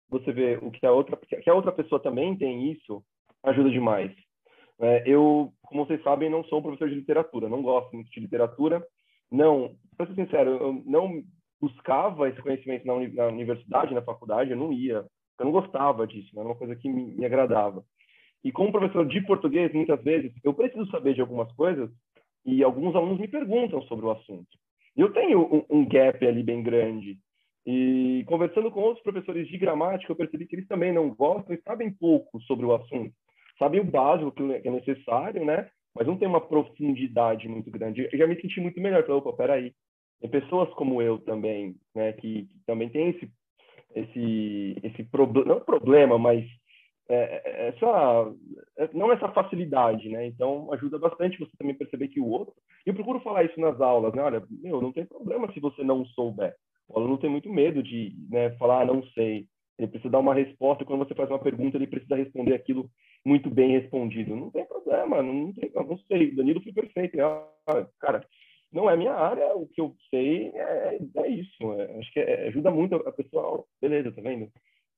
[0.07, 3.03] você vê o que a outra, que a outra pessoa também tem isso,
[3.43, 4.11] ajuda demais.
[4.81, 8.85] É, eu, como vocês sabem, não sou professor de literatura, não gosto muito de literatura.
[9.31, 11.21] Não, para ser sincero, eu não
[11.61, 15.05] buscava esse conhecimento na, uni na, universidade, na faculdade, eu não ia.
[15.37, 17.83] Eu não gostava disso, não era uma coisa que me, me agradava.
[18.43, 21.89] E como professor de português, muitas vezes, eu preciso saber de algumas coisas
[22.45, 24.47] e alguns alunos me perguntam sobre o assunto.
[24.95, 27.17] E eu tenho um, um gap ali bem grande.
[27.65, 31.61] E conversando com outros professores de gramática, eu percebi que eles também não gostam e
[31.61, 33.13] sabem pouco sobre o assunto
[33.59, 35.69] sabem o básico que é necessário, né?
[35.93, 38.07] Mas não tem uma profundidade muito grande.
[38.11, 39.03] Eu já me senti muito melhor.
[39.03, 39.73] Falei, opa, peraí.
[40.21, 42.13] Tem pessoas como eu também, né?
[42.13, 43.31] Que, que também tem esse,
[43.95, 46.45] esse, esse problema, não problema, mas
[47.09, 48.33] é, é, essa,
[48.77, 50.25] é, não essa facilidade, né?
[50.27, 52.53] Então, ajuda bastante você também perceber que o outro...
[52.85, 54.21] E eu procuro falar isso nas aulas, né?
[54.21, 56.55] Olha, meu, não tem problema se você não souber.
[56.87, 59.45] O aluno tem muito medo de né, falar, ah, não sei.
[59.77, 60.85] Ele precisa dar uma resposta.
[60.85, 62.89] Quando você faz uma pergunta, ele precisa responder aquilo
[63.25, 64.35] muito bem respondido.
[64.35, 66.31] Não tem problema, não, tem, não sei.
[66.35, 67.17] Danilo foi perfeito.
[67.21, 68.25] Ah, cara,
[68.71, 71.73] não é minha área, o que eu sei é, é isso.
[71.73, 73.65] É, acho que é, ajuda muito a pessoa.
[73.81, 74.51] Beleza, tá vendo?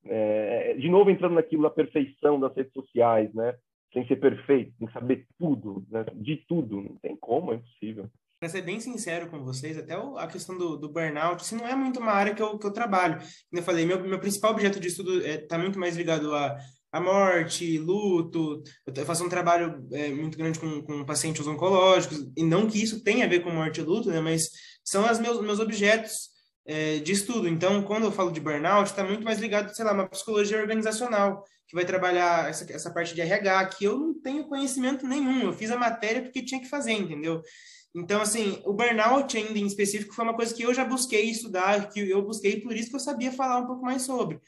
[0.04, 3.54] É, de novo, entrando naquilo da perfeição das redes sociais, né?
[3.92, 6.04] Sem ser perfeito, sem saber tudo, né?
[6.14, 6.80] de tudo.
[6.80, 8.08] Não tem como, é impossível.
[8.40, 11.76] Para ser bem sincero com vocês, até a questão do, do burnout, assim, não é
[11.76, 13.18] muito uma área que eu, que eu trabalho.
[13.18, 16.34] Como eu falei, meu, meu principal objeto de estudo está é, tá muito mais ligado
[16.34, 16.58] a,
[16.92, 18.62] a morte, luto.
[18.86, 23.02] Eu faço um trabalho é, muito grande com, com pacientes oncológicos, e não que isso
[23.02, 24.50] tenha a ver com morte e luto, né, mas
[24.84, 26.30] são os meus, meus objetos
[26.66, 27.48] é, de estudo.
[27.48, 31.42] Então, quando eu falo de burnout, está muito mais ligado, sei lá, uma psicologia organizacional,
[31.66, 35.46] que vai trabalhar essa, essa parte de RH, que eu não tenho conhecimento nenhum.
[35.46, 37.40] Eu fiz a matéria porque tinha que fazer, entendeu?
[37.94, 41.88] Então, assim, o burnout ainda em específico foi uma coisa que eu já busquei estudar,
[41.88, 44.38] que eu busquei, por isso que eu sabia falar um pouco mais sobre.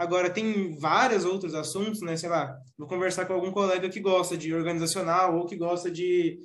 [0.00, 2.16] Agora, tem vários outros assuntos, né?
[2.16, 6.38] Sei lá, vou conversar com algum colega que gosta de organizacional ou que gosta de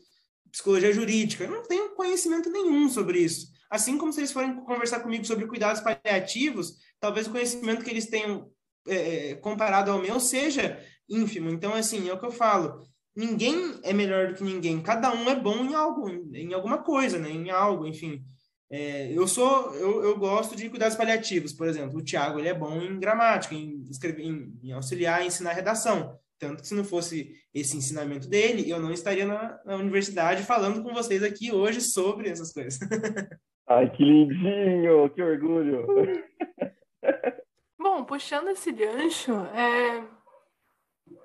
[0.52, 1.46] psicologia jurídica.
[1.46, 3.48] Eu não tenho conhecimento nenhum sobre isso.
[3.70, 8.08] Assim como se eles forem conversar comigo sobre cuidados paliativos, talvez o conhecimento que eles
[8.08, 8.52] tenham
[8.90, 10.78] é, é comparado ao meu seja
[11.08, 11.50] ínfimo.
[11.50, 12.84] Então, assim, é o que eu falo
[13.16, 14.82] ninguém é melhor do que ninguém.
[14.82, 17.30] Cada um é bom em algo, em alguma coisa, né?
[17.30, 18.22] Em algo, enfim.
[18.70, 22.00] É, eu sou, eu, eu gosto de cuidados paliativos, por exemplo.
[22.00, 26.20] O Tiago ele é bom em gramática, em escrever, em, em auxiliar, em ensinar redação.
[26.38, 30.84] Tanto que se não fosse esse ensinamento dele, eu não estaria na, na universidade falando
[30.84, 32.80] com vocês aqui hoje sobre essas coisas.
[33.68, 35.86] Ai, que lindinho, que orgulho.
[37.80, 40.04] Bom, puxando esse gancho, é,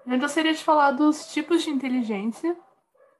[0.06, 2.56] Eu gostaria de falar dos tipos de inteligência.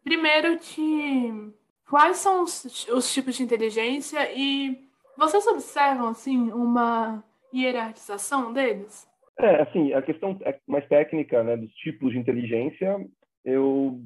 [0.03, 1.53] Primeiro, de
[1.91, 4.79] quais são os, os tipos de inteligência e
[5.19, 7.23] vocês observam assim uma
[7.53, 9.09] hierarquização deles?
[9.37, 13.05] É, assim, a questão é mais técnica, né, dos tipos de inteligência,
[13.45, 14.01] eu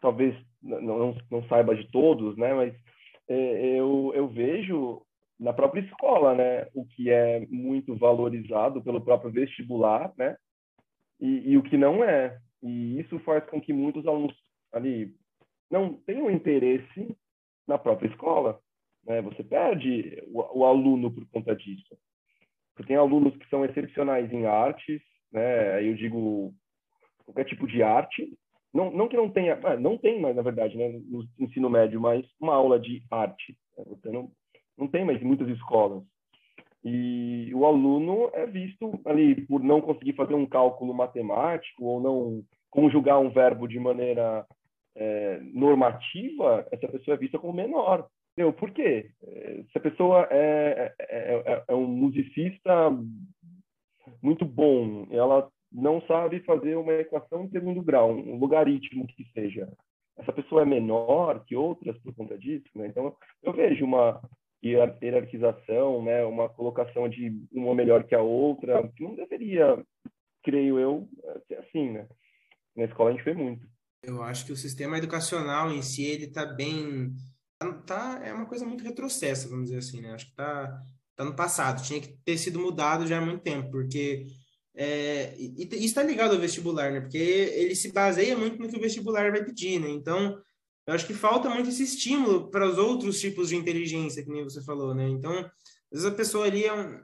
[0.00, 2.74] talvez não, não, saiba de todos, né, mas
[3.28, 5.02] é, eu, eu vejo
[5.38, 10.36] na própria escola, né, o que é muito valorizado pelo próprio vestibular, né,
[11.20, 12.36] e, e o que não é.
[12.62, 14.34] E isso faz com que muitos alunos
[14.72, 15.14] ali
[15.72, 17.16] não tenham interesse
[17.66, 18.60] na própria escola.
[19.04, 19.22] Né?
[19.22, 21.96] Você perde o, o aluno por conta disso.
[22.76, 25.00] Você tem alunos que são excepcionais em artes,
[25.32, 25.86] né?
[25.86, 26.54] Eu digo
[27.24, 28.32] qualquer tipo de arte.
[28.72, 32.00] Não, não que não tenha, ah, não tem mais, na verdade, né, no ensino médio,
[32.00, 33.56] mas uma aula de arte.
[33.76, 34.30] Você não,
[34.78, 36.02] não tem mais em muitas escolas.
[36.84, 42.42] E o aluno é visto ali por não conseguir fazer um cálculo matemático ou não
[42.70, 44.46] conjugar um verbo de maneira
[44.94, 48.06] é, normativa, essa pessoa é vista como menor.
[48.36, 49.10] Meu, por quê?
[49.22, 52.90] É, se a pessoa é, é, é, é um musicista
[54.22, 59.70] muito bom, ela não sabe fazer uma equação em segundo grau, um logaritmo que seja.
[60.18, 62.86] Essa pessoa é menor que outras por conta disso, né?
[62.86, 64.20] Então, eu vejo uma
[64.62, 66.24] hierarquização, né?
[66.24, 69.82] Uma colocação de uma melhor que a outra, que não deveria,
[70.42, 71.08] creio eu,
[71.48, 72.06] ser assim, né?
[72.76, 73.66] Na escola a gente vê muito.
[74.02, 77.14] Eu acho que o sistema educacional em si, ele está bem
[77.86, 80.12] tá, é uma coisa muito retrocessa, vamos dizer assim, né?
[80.12, 80.80] Acho que tá,
[81.14, 84.26] tá no passado, tinha que ter sido mudado já há muito tempo, porque
[84.74, 87.00] é, e, e está ligado ao vestibular, né?
[87.00, 89.88] Porque ele se baseia muito no que o vestibular vai pedir, né?
[89.90, 90.40] Então,
[90.86, 94.44] eu acho que falta muito esse estímulo para os outros tipos de inteligência, que nem
[94.44, 95.08] você falou, né?
[95.08, 95.50] Então, às
[95.92, 97.00] vezes a pessoa ali é um,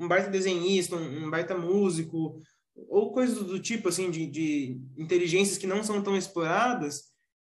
[0.00, 2.42] um baita desenhista, um, um baita músico,
[2.88, 7.04] ou coisas do, tipo, assim, de, de inteligências que não são tão exploradas,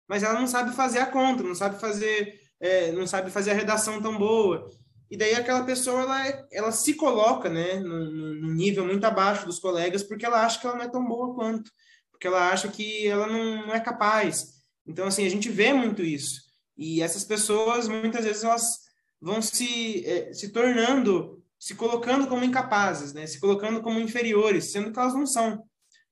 [0.07, 3.55] mas ela não sabe fazer a conta, não sabe fazer é, não sabe fazer a
[3.55, 4.69] redação tão boa.
[5.09, 9.59] E daí aquela pessoa, ela, é, ela se coloca, né, num, nível muito abaixo dos
[9.59, 11.69] colegas, porque ela acha que ela não é tão boa quanto,
[12.11, 14.55] porque ela acha que ela não, não é capaz.
[14.87, 16.41] Então, assim, a gente vê muito isso.
[16.77, 18.79] E essas pessoas, muitas vezes, elas
[19.21, 24.91] vão se, é, se tornando, se colocando como incapazes, né, se colocando como inferiores, sendo
[24.91, 25.63] que elas não são.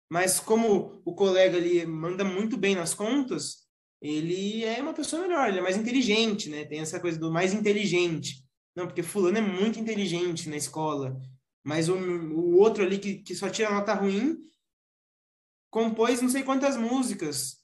[0.10, 3.64] Mas como o colega ali manda muito bem nas contas,
[4.02, 6.66] ele é uma pessoa melhor, ele é mais inteligente, né?
[6.66, 8.44] Tem essa coisa do mais inteligente.
[8.76, 11.18] Não, porque fulano é muito inteligente na escola,
[11.64, 14.38] mas o, o outro ali que, que só tira nota ruim
[15.70, 17.58] compôs não sei quantas músicas,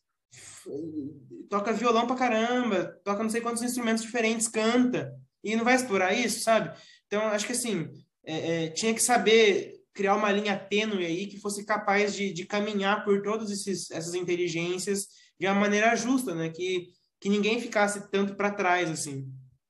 [1.50, 5.14] toca violão pra caramba, toca não sei quantos instrumentos diferentes, canta,
[5.44, 6.76] e não vai explorar isso, sabe?
[7.10, 7.90] Então, acho que assim,
[8.24, 12.46] é, é, tinha que saber criar uma linha tênue aí que fosse capaz de, de
[12.46, 15.08] caminhar por todas essas inteligências
[15.40, 16.50] de uma maneira justa, né?
[16.50, 16.88] Que,
[17.20, 19.26] que ninguém ficasse tanto para trás, assim.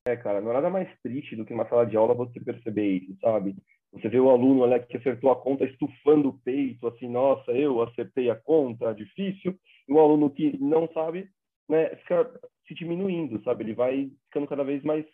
[0.05, 2.97] É, cara, não é nada mais triste do que uma sala de aula você perceber
[2.97, 3.55] isso, sabe?
[3.93, 7.81] Você vê o aluno olha, que acertou a conta estufando o peito, assim, nossa, eu
[7.81, 9.57] acertei a conta, difícil.
[9.87, 11.29] E o aluno que não sabe,
[11.67, 12.29] né, fica
[12.67, 13.63] se diminuindo, sabe?
[13.63, 15.05] Ele vai ficando cada vez mais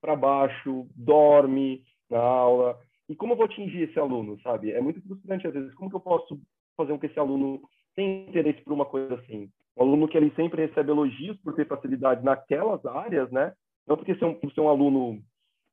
[0.00, 2.78] para baixo, dorme na aula.
[3.08, 4.72] E como eu vou atingir esse aluno, sabe?
[4.72, 5.74] É muito frustrante às vezes.
[5.74, 6.38] Como que eu posso
[6.76, 7.60] fazer com que esse aluno
[7.94, 9.50] tenha interesse por uma coisa assim?
[9.76, 13.52] Um aluno que ele sempre recebe elogios por ter facilidade naquelas áreas, né?
[13.86, 15.22] Não porque ser um, por ser um aluno,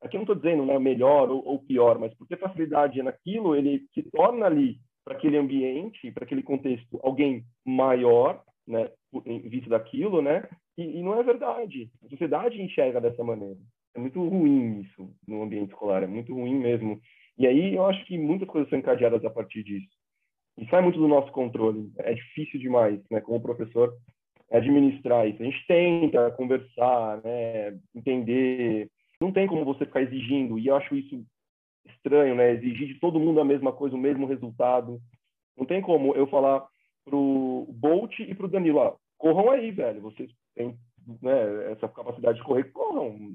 [0.00, 3.54] aqui eu não estou dizendo né, melhor ou, ou, pior, mas por ter facilidade naquilo,
[3.54, 8.90] ele se torna ali, para aquele ambiente, para aquele contexto, alguém maior, né,
[9.24, 10.48] em vista daquilo, né?
[10.76, 11.90] E, e, não é verdade.
[12.04, 13.58] A sociedade enxerga dessa maneira.
[13.96, 17.00] É muito ruim isso no ambiente escolar, é muito ruim mesmo.
[17.38, 19.88] E aí eu acho que muitas coisas são encadeadas a partir disso
[20.58, 21.90] e sai muito do nosso controle.
[21.98, 23.94] É difícil demais, né, como professor,
[24.50, 25.42] administrar isso.
[25.42, 28.90] A gente tenta conversar, né, entender.
[29.20, 31.24] Não tem como você ficar exigindo, e eu acho isso
[31.86, 35.00] estranho, né, exigir de todo mundo a mesma coisa, o mesmo resultado.
[35.56, 36.66] Não tem como eu falar
[37.04, 40.76] pro Bolt e pro Danilo, ah, corram aí, velho, vocês têm
[41.22, 43.34] né, essa capacidade de correr, corram.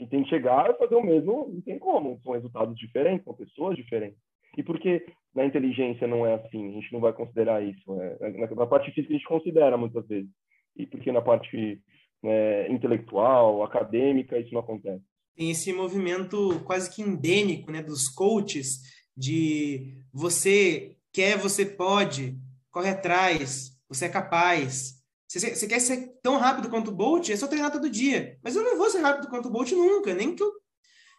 [0.00, 3.34] E tem que chegar e fazer o mesmo, não tem como, são resultados diferentes, são
[3.34, 4.18] pessoas diferentes.
[4.56, 6.70] E por que na inteligência não é assim?
[6.70, 8.00] A gente não vai considerar isso.
[8.00, 10.30] É, é, na, na parte física a gente considera muitas vezes.
[10.74, 11.80] E porque na parte
[12.22, 15.04] né, intelectual, acadêmica, isso não acontece.
[15.36, 18.80] Tem esse movimento quase que endêmico né, dos coaches
[19.14, 22.36] de você quer, você pode,
[22.70, 24.99] corre atrás, você é capaz.
[25.38, 28.36] Você, você quer ser tão rápido quanto o Bolt, é só treinar todo dia.
[28.42, 30.52] Mas eu não vou ser rápido quanto o Bolt nunca, nem que eu,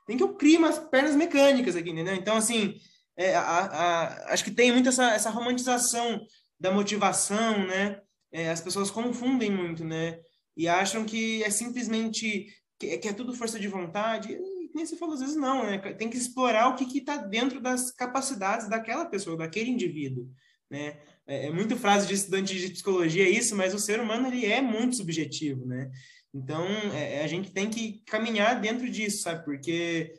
[0.05, 2.13] nem que eu crie umas pernas mecânicas aqui, entendeu?
[2.15, 2.75] Então, assim,
[3.15, 6.19] é, a, a, acho que tem muito essa, essa romantização
[6.59, 8.01] da motivação, né?
[8.33, 10.19] É, as pessoas confundem muito, né?
[10.57, 12.47] E acham que é simplesmente
[12.77, 14.33] que, que é tudo força de vontade.
[14.33, 15.77] E, nem se falou às vezes não, né?
[15.93, 20.29] Tem que explorar o que está dentro das capacidades daquela pessoa, daquele indivíduo,
[20.71, 20.97] né?
[21.27, 24.61] É, é muito frase de estudante de psicologia isso, mas o ser humano ele é
[24.61, 25.91] muito subjetivo, né?
[26.33, 29.43] Então é, é a gente tem que caminhar dentro disso, sabe?
[29.43, 30.13] Porque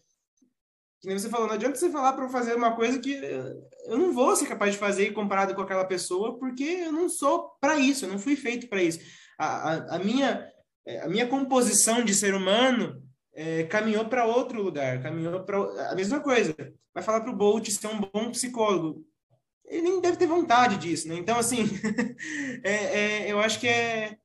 [1.00, 4.12] que nem você falou, não adianta você falar para fazer uma coisa que eu não
[4.12, 8.05] vou ser capaz de fazer comparado com aquela pessoa, porque eu não sou para isso,
[8.05, 9.00] eu não fui feito para isso.
[9.36, 10.48] A, a, a, minha,
[11.03, 13.03] a minha composição de ser humano
[13.34, 16.55] é, caminhou para outro lugar, caminhou para a mesma coisa.
[16.94, 19.05] Vai falar para o Bolt ser um bom psicólogo.
[19.72, 21.14] Ele nem deve ter vontade disso, né?
[21.16, 21.64] Então, assim,
[22.62, 24.18] é, é, eu acho que é,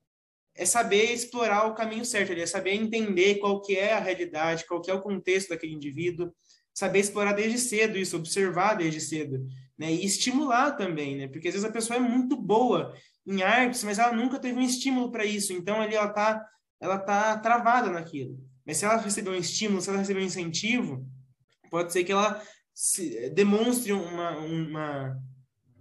[0.53, 4.81] é saber explorar o caminho certo, é saber entender qual que é a realidade, qual
[4.81, 6.33] que é o contexto daquele indivíduo,
[6.73, 9.89] saber explorar desde cedo isso, observar desde cedo, né?
[9.89, 11.27] E estimular também, né?
[11.29, 12.93] Porque às vezes a pessoa é muito boa
[13.25, 16.45] em artes, mas ela nunca teve um estímulo para isso, então ali ela tá
[16.79, 18.37] ela tá travada naquilo.
[18.65, 21.07] Mas se ela receber um estímulo, se ela receber um incentivo,
[21.71, 22.41] pode ser que ela
[23.33, 25.17] demonstre uma, uma,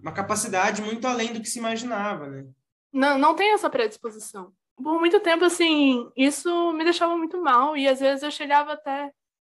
[0.01, 2.47] uma capacidade muito além do que se imaginava, né?
[2.92, 4.53] Não, não tem essa predisposição.
[4.76, 9.11] Por muito tempo, assim, isso me deixava muito mal e às vezes eu chegava até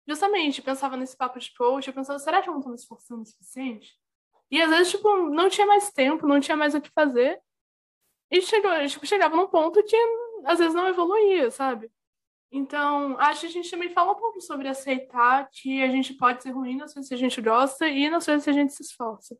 [0.07, 3.23] justamente pensava nesse papo de coach, eu pensava, será que eu não estou me esforçando
[3.23, 3.93] o suficiente?
[4.49, 7.41] E às vezes, tipo, não tinha mais tempo, não tinha mais o que fazer.
[8.31, 9.97] E chegou, tipo, chegava num ponto que
[10.45, 11.91] às vezes não evoluía, sabe?
[12.49, 16.41] Então, acho que a gente também fala um pouco sobre aceitar que a gente pode
[16.41, 18.83] ser ruim nas coisas que a gente gosta e nas coisas que a gente se
[18.83, 19.37] esforça.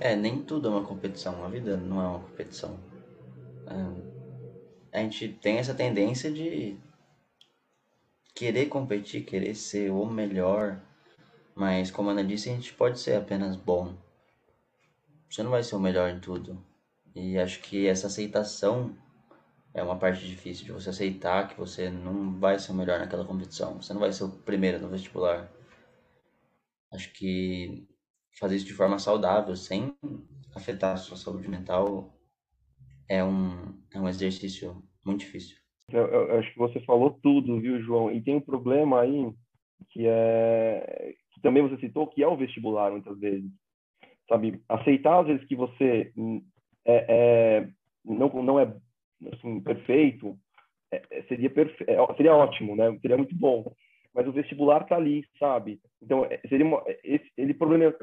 [0.00, 1.44] É, nem tudo é uma competição.
[1.44, 2.78] A vida não é uma competição.
[4.92, 6.76] É, a gente tem essa tendência de
[8.34, 10.80] querer competir, querer ser o melhor,
[11.54, 13.94] mas como a Ana disse, a gente pode ser apenas bom.
[15.28, 16.62] Você não vai ser o melhor em tudo.
[17.14, 18.96] E acho que essa aceitação
[19.74, 23.24] é uma parte difícil de você aceitar que você não vai ser o melhor naquela
[23.24, 23.80] competição.
[23.80, 25.50] Você não vai ser o primeiro no vestibular.
[26.92, 27.86] Acho que
[28.38, 29.94] fazer isso de forma saudável, sem
[30.54, 32.14] afetar a sua saúde mental,
[33.08, 35.56] é um, é um exercício muito difícil.
[35.90, 38.10] Eu, eu, acho que você falou tudo, viu, João?
[38.10, 39.32] E tem um problema aí
[39.90, 43.50] que é que também você citou, que é o vestibular muitas vezes,
[44.28, 44.62] sabe?
[44.68, 46.12] Aceitar às vezes que você
[46.84, 47.68] é, é
[48.04, 48.74] não não é
[49.32, 50.38] assim, perfeito
[50.92, 51.84] é, é seria perfe...
[51.88, 52.96] É, seria ótimo, né?
[53.00, 53.74] Seria muito bom.
[54.14, 55.80] Mas o vestibular tá ali, sabe?
[56.02, 56.82] Então seria uma,
[57.36, 57.54] ele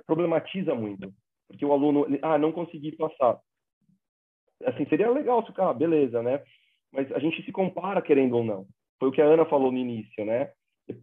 [0.05, 1.13] problematiza muito,
[1.47, 3.39] porque o aluno ah não consegui passar.
[4.65, 6.43] Assim seria legal se o cara, beleza, né?
[6.91, 8.65] mas a gente se compara querendo ou não.
[8.99, 10.51] Foi o que a Ana falou no início, né?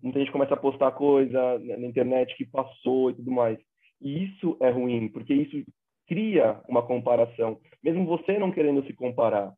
[0.02, 3.59] Muita gente começa a postar coisa na internet que passou e tudo mais.
[4.00, 5.64] E isso é ruim, porque isso
[6.07, 9.52] cria uma comparação, mesmo você não querendo se comparar.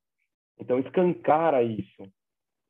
[0.60, 2.10] Então, escancara isso.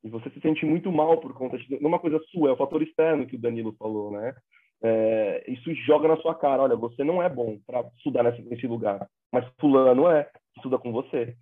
[0.04, 2.82] E você se sente muito mal por conta de uma coisa sua, é o fator
[2.82, 4.34] externo que o Danilo falou, né?
[4.80, 8.66] É, isso joga na sua cara, olha, você não é bom para estudar nesse, nesse
[8.66, 11.36] lugar, mas fulano é, estuda com você.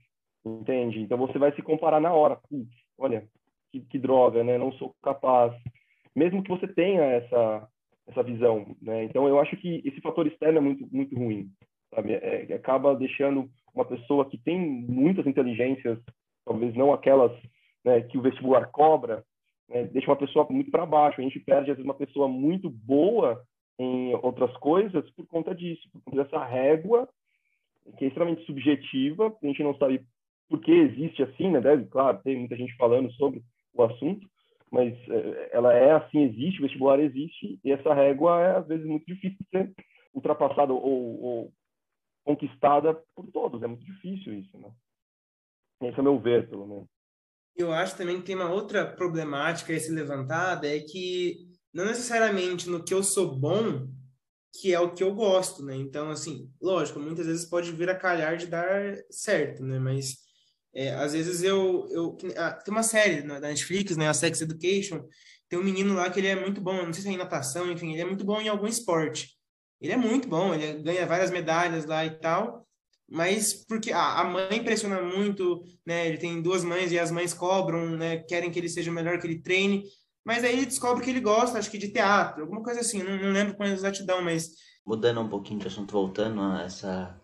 [0.44, 1.00] Entende?
[1.00, 2.38] Então você vai se comparar na hora.
[2.96, 3.26] Olha,
[3.72, 4.56] que, que, droga, né?
[4.56, 5.52] Não sou capaz.
[6.14, 7.68] Mesmo que você tenha essa
[8.06, 9.02] essa visão, né?
[9.02, 11.50] Então eu acho que esse fator externo é muito muito ruim,
[11.92, 12.14] sabe?
[12.14, 15.98] É, é acaba deixando uma pessoa que tem muitas inteligências,
[16.44, 17.32] talvez não aquelas
[17.86, 19.24] né, que o vestibular cobra,
[19.68, 19.84] né?
[19.84, 21.20] deixa uma pessoa muito para baixo.
[21.20, 23.40] A gente perde às vezes uma pessoa muito boa
[23.78, 27.08] em outras coisas por conta disso, por conta dessa régua
[27.96, 30.04] que é extremamente subjetiva, a gente não sabe
[30.48, 31.60] porque existe assim, né?
[31.60, 33.42] Deve, claro, tem muita gente falando sobre
[33.74, 34.28] o assunto,
[34.70, 38.86] mas é, ela é assim, existe, o vestibular existe, e essa régua é, às vezes,
[38.86, 39.72] muito difícil de ser
[40.14, 41.52] ultrapassada ou, ou
[42.24, 43.62] conquistada por todos.
[43.62, 44.70] É muito difícil isso, né?
[45.82, 46.95] Esse é o meu ver, pelo menos.
[47.56, 52.68] Eu acho também que tem uma outra problemática a ser levantada, é que não necessariamente
[52.68, 53.88] no que eu sou bom,
[54.60, 55.74] que é o que eu gosto, né?
[55.76, 59.78] Então, assim, lógico, muitas vezes pode vir a calhar de dar certo, né?
[59.78, 60.16] Mas
[60.74, 64.42] é, às vezes eu, eu ah, tem uma série na, da Netflix, né, a Sex
[64.42, 65.02] Education,
[65.48, 67.70] tem um menino lá que ele é muito bom, não sei se é em natação,
[67.70, 69.36] enfim, ele é muito bom em algum esporte.
[69.80, 72.65] Ele é muito bom, ele ganha várias medalhas lá e tal,
[73.08, 76.08] mas porque a, mãe pressiona muito, né?
[76.08, 78.18] Ele tem duas mães e as mães cobram, né?
[78.18, 79.84] Querem que ele seja melhor, que ele treine.
[80.24, 83.16] Mas aí ele descobre que ele gosta, acho que de teatro, alguma coisa assim, não,
[83.16, 84.50] não lembro com exatidão, mas.
[84.84, 87.20] Mudando um pouquinho de assunto, voltando a essa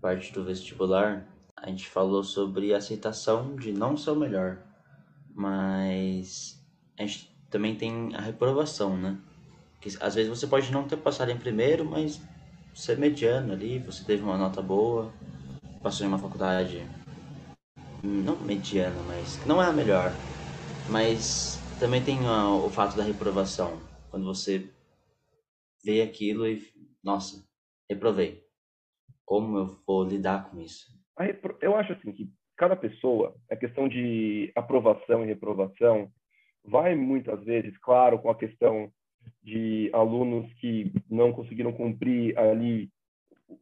[0.00, 4.62] parte do vestibular, a gente falou sobre a aceitação de não ser o melhor,
[5.34, 6.62] mas
[6.98, 9.18] a gente também tem a reprovação, né?
[9.80, 12.20] Que às vezes você pode não ter passado em primeiro, mas
[12.74, 15.12] ser mediano ali, você teve uma nota boa.
[15.82, 16.82] passou em uma faculdade
[18.02, 20.12] não mediana, mas não é a melhor.
[20.90, 23.80] Mas também tem o fato da reprovação.
[24.10, 24.68] Quando você
[25.84, 26.62] vê aquilo e,
[27.02, 27.44] nossa,
[27.88, 28.42] reprovei.
[29.24, 30.86] Como eu vou lidar com isso?
[31.60, 36.10] Eu acho assim que cada pessoa, a questão de aprovação e reprovação,
[36.64, 38.92] vai muitas vezes, claro, com a questão
[39.42, 42.90] de alunos que não conseguiram cumprir ali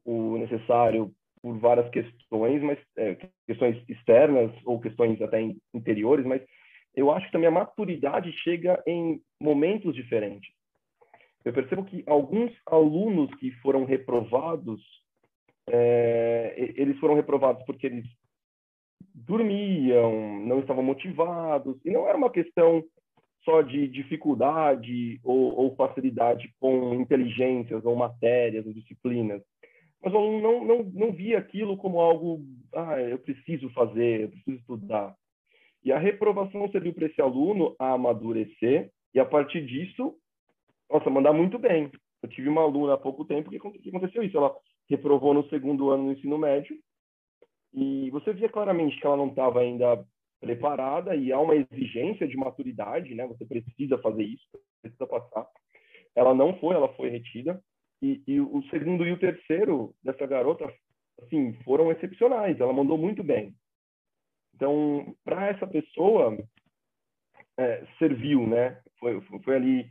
[0.05, 5.41] o necessário por várias questões, mas é, questões externas ou questões até
[5.75, 6.41] interiores, mas
[6.95, 10.51] eu acho que também a maturidade chega em momentos diferentes.
[11.45, 14.81] Eu percebo que alguns alunos que foram reprovados,
[15.69, 18.07] é, eles foram reprovados porque eles
[19.15, 22.85] dormiam, não estavam motivados, e não era uma questão
[23.45, 29.43] só de dificuldade ou, ou facilidade com inteligências ou matérias ou disciplinas,
[30.03, 32.41] mas aluno não, não, não via aquilo como algo,
[32.75, 35.15] ah, eu preciso fazer, eu preciso estudar.
[35.85, 40.15] E a reprovação serviu para esse aluno a amadurecer e, a partir disso,
[40.91, 41.91] nossa, mandar muito bem.
[42.23, 44.37] Eu tive uma aluna há pouco tempo que aconteceu isso.
[44.37, 44.55] Ela
[44.89, 46.77] reprovou no segundo ano do ensino médio
[47.73, 50.05] e você via claramente que ela não estava ainda
[50.43, 53.25] preparada e há uma exigência de maturidade, né?
[53.29, 54.45] Você precisa fazer isso,
[54.83, 55.47] precisa passar.
[56.17, 57.63] Ela não foi, ela foi retida.
[58.03, 60.69] E, e o segundo e o terceiro dessa garota,
[61.23, 62.59] assim, foram excepcionais.
[62.59, 63.55] Ela mandou muito bem.
[64.57, 66.37] Então, para essa pessoa,
[67.57, 68.83] é, serviu, né?
[68.99, 69.87] Foi, foi ali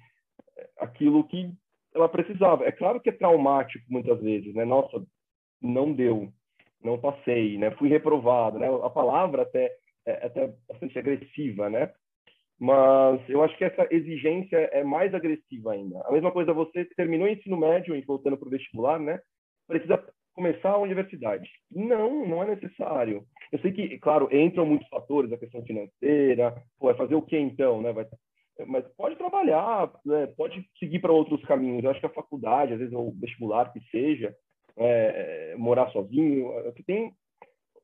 [0.58, 1.50] é, aquilo que
[1.96, 2.66] ela precisava.
[2.66, 4.66] É claro que é traumático muitas vezes, né?
[4.66, 5.02] Nossa,
[5.62, 6.30] não deu,
[6.84, 7.72] não passei, né?
[7.72, 8.68] Fui reprovado, né?
[8.84, 9.72] A palavra até
[10.06, 11.92] é até bastante agressiva, né?
[12.60, 16.00] Mas eu acho que essa exigência é mais agressiva ainda.
[16.06, 19.20] A mesma coisa, você terminou o ensino médio e voltando para o vestibular, né?
[19.68, 21.50] Precisa começar a universidade.
[21.72, 23.24] Não, não é necessário.
[23.52, 27.38] Eu sei que, claro, entram muitos fatores, a questão financeira, pô, vai fazer o que
[27.38, 27.92] então, né?
[27.92, 28.06] Vai,
[28.68, 30.28] mas pode trabalhar, né?
[30.38, 31.84] pode seguir para outros caminhos.
[31.84, 34.36] Eu acho que a faculdade, às vezes, ou vestibular que seja,
[34.78, 37.12] é, morar sozinho, é tem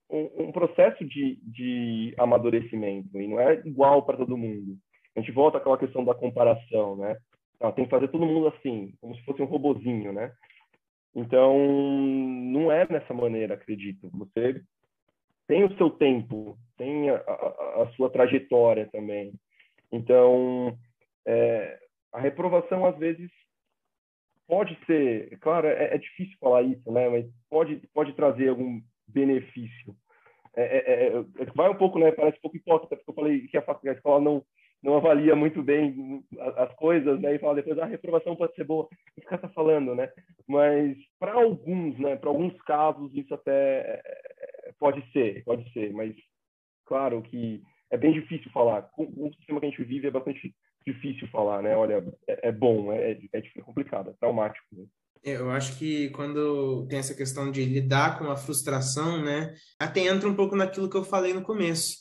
[0.09, 4.77] um, um processo de, de amadurecimento e não é igual para todo mundo.
[5.15, 7.17] A gente volta àquela questão da comparação, né?
[7.59, 10.31] Não, tem que fazer todo mundo assim, como se fosse um robozinho, né?
[11.15, 14.09] Então, não é dessa maneira, acredito.
[14.13, 14.61] Você
[15.47, 19.33] tem o seu tempo, tem a, a, a sua trajetória também.
[19.91, 20.77] Então,
[21.25, 21.79] é,
[22.13, 23.31] a reprovação, às vezes,
[24.47, 27.09] pode ser, claro, é, é, difícil falar isso, né?
[27.09, 29.95] Mas pode, pode trazer algum benefício.
[30.55, 32.11] É, é, é, é, vai um pouco, né?
[32.11, 34.43] Parece um pouco hipócrita, porque eu falei que a, a escola não,
[34.81, 36.23] não avalia muito bem
[36.57, 37.35] as coisas, né?
[37.35, 38.85] E fala depois, ah, a reprovação pode ser boa.
[38.85, 38.87] O
[39.21, 40.11] que está falando, né?
[40.47, 42.15] Mas para alguns, né?
[42.15, 45.93] Para alguns casos, isso até é, pode ser, pode ser.
[45.93, 46.15] Mas,
[46.85, 48.83] claro que é bem difícil falar.
[48.93, 50.53] Com o sistema que a gente vive é bastante
[50.85, 51.75] difícil falar, né?
[51.75, 54.65] Olha, é, é bom, é, é, é complicado, é traumático.
[54.71, 54.85] Né?
[55.23, 60.27] Eu acho que quando tem essa questão de lidar com a frustração, né, até entra
[60.27, 61.97] um pouco naquilo que eu falei no começo,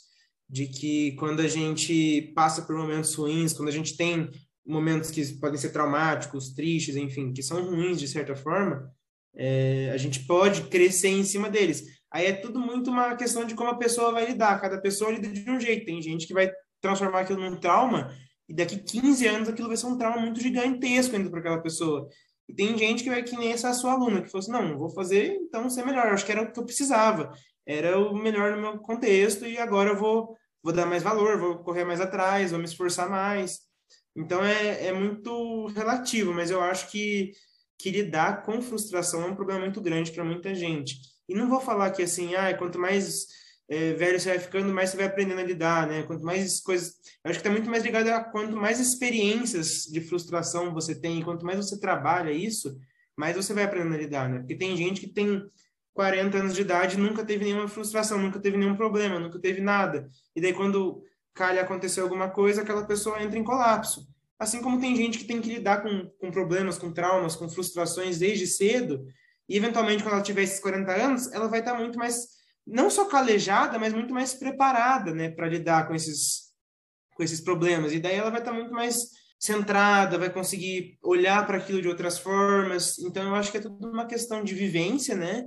[0.48, 4.30] de que quando a gente passa por momentos ruins, quando a gente tem
[4.64, 8.90] momentos que podem ser traumáticos, tristes, enfim, que são ruins de certa forma,
[9.34, 11.84] é, a gente pode crescer em cima deles.
[12.10, 14.60] Aí é tudo muito uma questão de como a pessoa vai lidar.
[14.60, 15.84] Cada pessoa lida de um jeito.
[15.84, 16.50] Tem gente que vai
[16.80, 18.10] transformar aquilo num trauma
[18.48, 22.08] e daqui 15 anos aquilo vai ser um trauma muito gigantesco ainda para aquela pessoa.
[22.49, 24.90] E tem gente que vai que nem essa sua aluna, que falou assim, não, vou
[24.90, 26.07] fazer, então ser melhor.
[26.07, 27.32] Acho que era o que eu precisava.
[27.66, 31.59] Era o melhor no meu contexto e agora eu vou, vou dar mais valor, vou
[31.59, 33.61] correr mais atrás, vou me esforçar mais.
[34.14, 37.32] Então é, é muito relativo, mas eu acho que,
[37.78, 40.97] que lidar com frustração é um problema muito grande para muita gente.
[41.28, 43.26] E não vou falar que assim, ah, quanto mais
[43.68, 46.02] é, velho você vai ficando, mais você vai aprendendo a lidar, né?
[46.04, 46.94] Quanto mais coisas.
[47.24, 51.22] Eu acho que está muito mais ligado a quanto mais experiências de frustração você tem,
[51.22, 52.78] quanto mais você trabalha isso,
[53.16, 54.38] mais você vai aprendendo a lidar, né?
[54.38, 55.42] Porque tem gente que tem
[55.94, 60.08] 40 anos de idade nunca teve nenhuma frustração, nunca teve nenhum problema, nunca teve nada.
[60.34, 61.02] E daí, quando
[61.34, 64.06] calha acontecer alguma coisa, aquela pessoa entra em colapso.
[64.38, 68.18] Assim como tem gente que tem que lidar com, com problemas, com traumas, com frustrações
[68.18, 69.06] desde cedo,
[69.48, 72.36] e eventualmente, quando ela tiver esses 40 anos, ela vai estar muito mais
[72.66, 76.46] não só calejada, mas muito mais preparada, né, para lidar com esses
[77.14, 77.92] com esses problemas.
[77.92, 82.18] E daí ela vai estar muito mais centrada, vai conseguir olhar para aquilo de outras
[82.18, 82.98] formas.
[82.98, 85.44] Então eu acho que é tudo uma questão de vivência, né?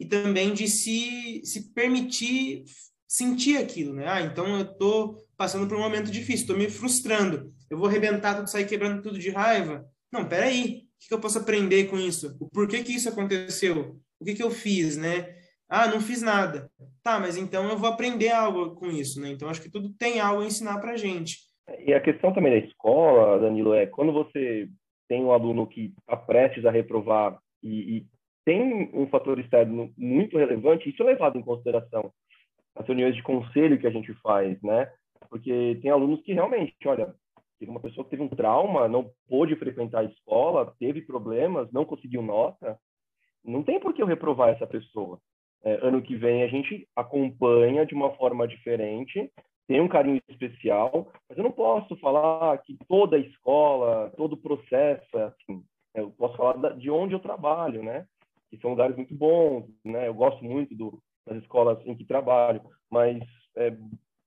[0.00, 2.64] E também de se se permitir
[3.06, 4.08] sentir aquilo, né?
[4.08, 7.52] Ah, então eu tô passando por um momento difícil, estou me frustrando.
[7.70, 9.84] Eu vou arrebentar tudo, sair quebrando tudo de raiva?
[10.10, 10.86] Não, peraí.
[11.04, 12.36] O que eu posso aprender com isso?
[12.40, 14.00] O porquê que isso aconteceu?
[14.20, 15.41] O que que eu fiz, né?
[15.74, 16.70] Ah, não fiz nada.
[17.02, 19.30] Tá, mas então eu vou aprender algo com isso, né?
[19.30, 21.38] Então acho que tudo tem algo a ensinar para gente.
[21.86, 24.68] E a questão também da escola, Danilo, é quando você
[25.08, 28.06] tem um aluno que está prestes a reprovar e, e,
[28.44, 32.12] tem um fator externo muito relevante, isso é levado em consideração
[32.76, 34.92] nas reuniões de conselho que a gente faz, né?
[35.30, 37.14] Porque tem alunos que realmente, olha,
[37.58, 41.86] teve uma pessoa que teve um trauma, não pôde frequentar a escola, teve problemas, não
[41.86, 42.78] conseguiu nota,
[43.42, 45.18] não tem por que eu reprovar essa pessoa.
[45.64, 49.30] É, ano que vem a gente acompanha de uma forma diferente,
[49.68, 54.36] tem um carinho especial, mas eu não posso falar que toda a escola, todo o
[54.36, 55.64] processo é assim.
[55.94, 58.06] Eu posso falar de onde eu trabalho, né?
[58.50, 60.08] Que são lugares muito bons, né?
[60.08, 62.60] Eu gosto muito do, das escolas em que trabalho,
[62.90, 63.22] mas
[63.56, 63.76] é,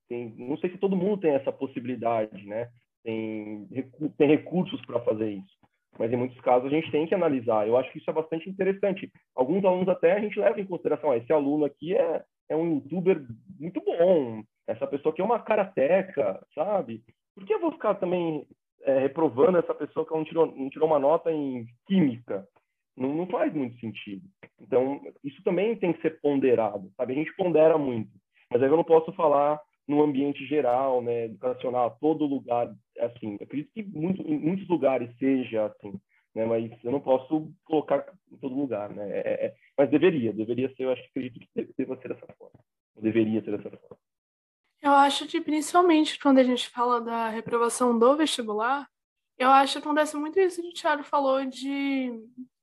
[0.08, 2.70] tem, não sei se todo mundo tem essa possibilidade, né?
[3.04, 3.68] Tem,
[4.16, 5.55] tem recursos para fazer isso
[5.98, 7.66] mas em muitos casos a gente tem que analisar.
[7.66, 9.10] Eu acho que isso é bastante interessante.
[9.34, 12.74] Alguns alunos até a gente leva em consideração, ah, esse aluno aqui é, é um
[12.74, 13.24] youtuber
[13.58, 17.02] muito bom, essa pessoa aqui é uma karateca, sabe?
[17.34, 18.46] Por que eu vou ficar também
[18.82, 22.46] é, reprovando essa pessoa que não tirou, não tirou uma nota em química?
[22.96, 24.22] Não, não faz muito sentido.
[24.60, 27.12] Então, isso também tem que ser ponderado, sabe?
[27.12, 28.10] A gente pondera muito,
[28.50, 33.70] mas aí eu não posso falar no ambiente geral, né, educacional, todo lugar, assim, acredito
[33.72, 36.00] que muito, em muitos lugares seja assim,
[36.34, 40.68] né, mas eu não posso colocar em todo lugar, né, é, é, mas deveria, deveria
[40.74, 42.58] ser, eu acho que acredito que deva ser dessa forma,
[43.00, 43.98] deveria ser dessa forma.
[44.82, 48.88] Eu acho que principalmente quando a gente fala da reprovação do vestibular,
[49.38, 52.12] eu acho que acontece muito isso que o Thiago falou de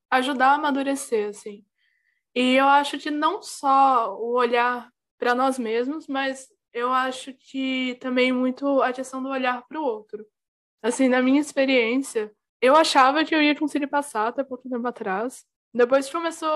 [0.10, 1.64] ajudar a amadurecer, assim.
[2.36, 7.96] E eu acho que não só o olhar para nós mesmos, mas eu acho que
[8.02, 10.26] também muito a questão do olhar para o outro.
[10.82, 15.46] Assim, na minha experiência, eu achava que eu ia conseguir passar até pouco tempo atrás.
[15.74, 16.50] Depois começou,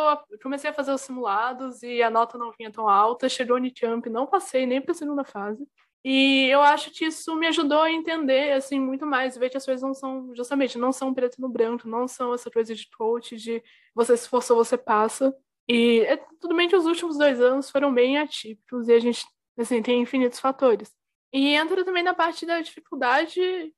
[0.43, 3.30] comecei a fazer os simulados e a nota não vinha tão alta.
[3.30, 5.68] Chegou o Unicamp, não passei nem para a segunda fase.
[6.03, 9.65] E eu acho que isso me ajudou a entender, assim, muito mais, ver que as
[9.65, 13.36] coisas não são, justamente, não são preto no branco, não são essa coisa de coach,
[13.36, 13.61] de
[13.93, 15.36] você se esforçou, você passa.
[15.68, 19.26] E é, tudo bem que os últimos dois anos foram bem atípicos e a gente
[19.58, 20.95] Assim, tem infinitos fatores.
[21.34, 23.74] E entra também na parte da dificuldade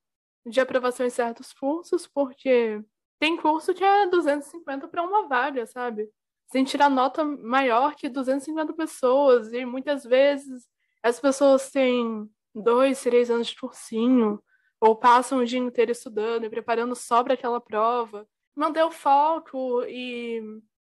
[0.45, 2.81] de aprovação em certos cursos, porque
[3.19, 6.09] tem curso que é 250 para uma vaga, sabe?
[6.51, 10.67] Sem tirar nota maior que 250 pessoas, e muitas vezes
[11.03, 14.41] as pessoas têm dois, três anos de cursinho,
[14.81, 18.27] ou passam o dia inteiro estudando e preparando só para aquela prova.
[18.55, 20.41] Manter o foco e,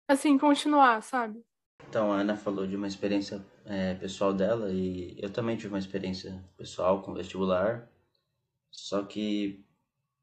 [0.08, 1.44] assim, continuar, sabe?
[1.94, 5.78] Então, a Ana falou de uma experiência é, pessoal dela e eu também tive uma
[5.78, 7.88] experiência pessoal com vestibular,
[8.72, 9.64] só que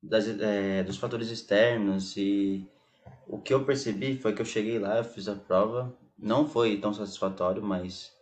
[0.03, 2.68] das, é, dos fatores externos e
[3.25, 6.77] o que eu percebi foi que eu cheguei lá, eu fiz a prova, não foi
[6.77, 8.12] tão satisfatório, mas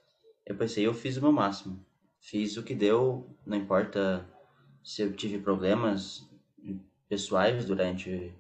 [0.45, 1.83] eu pensei, eu fiz o meu máximo,
[2.21, 4.29] fiz o que deu, não importa
[4.85, 6.29] se eu tive problemas
[7.09, 8.31] pessoais durante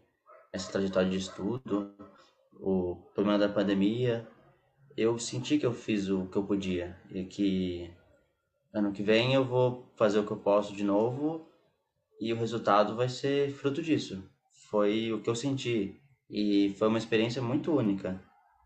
[0.53, 1.95] essa trajetória de estudo,
[2.61, 4.29] o problema da pandemia,
[4.99, 7.89] eu senti que eu fiz o que eu podia e que
[8.75, 11.49] ano que vem eu vou fazer o que eu posso de novo
[12.21, 14.29] e o resultado vai ser fruto disso.
[14.69, 18.21] Foi o que eu senti e foi uma experiência muito única.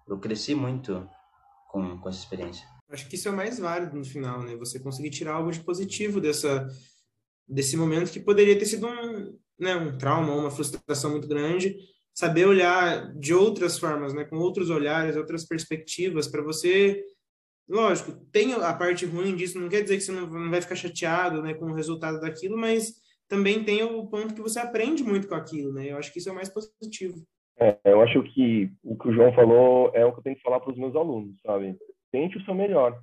[0.08, 1.06] Eu cresci muito
[1.70, 2.66] com, com essa experiência.
[2.88, 4.56] Acho que isso é o mais válido no final, né?
[4.56, 6.66] Você conseguir tirar algo de positivo dessa
[7.46, 11.76] desse momento que poderia ter sido um, né, um trauma, uma frustração muito grande,
[12.14, 17.02] saber olhar de outras formas, né, com outros olhares, outras perspectivas, para você.
[17.68, 21.42] Lógico, tem a parte ruim disso, não quer dizer que você não, vai ficar chateado
[21.42, 25.34] né, com o resultado daquilo, mas também tem o ponto que você aprende muito com
[25.34, 25.90] aquilo, né?
[25.90, 27.16] Eu acho que isso é o mais positivo.
[27.58, 30.42] É, eu acho que o que o João falou é o que eu tenho que
[30.42, 31.78] falar para os meus alunos, sabe?
[32.10, 33.00] Tente o seu melhor,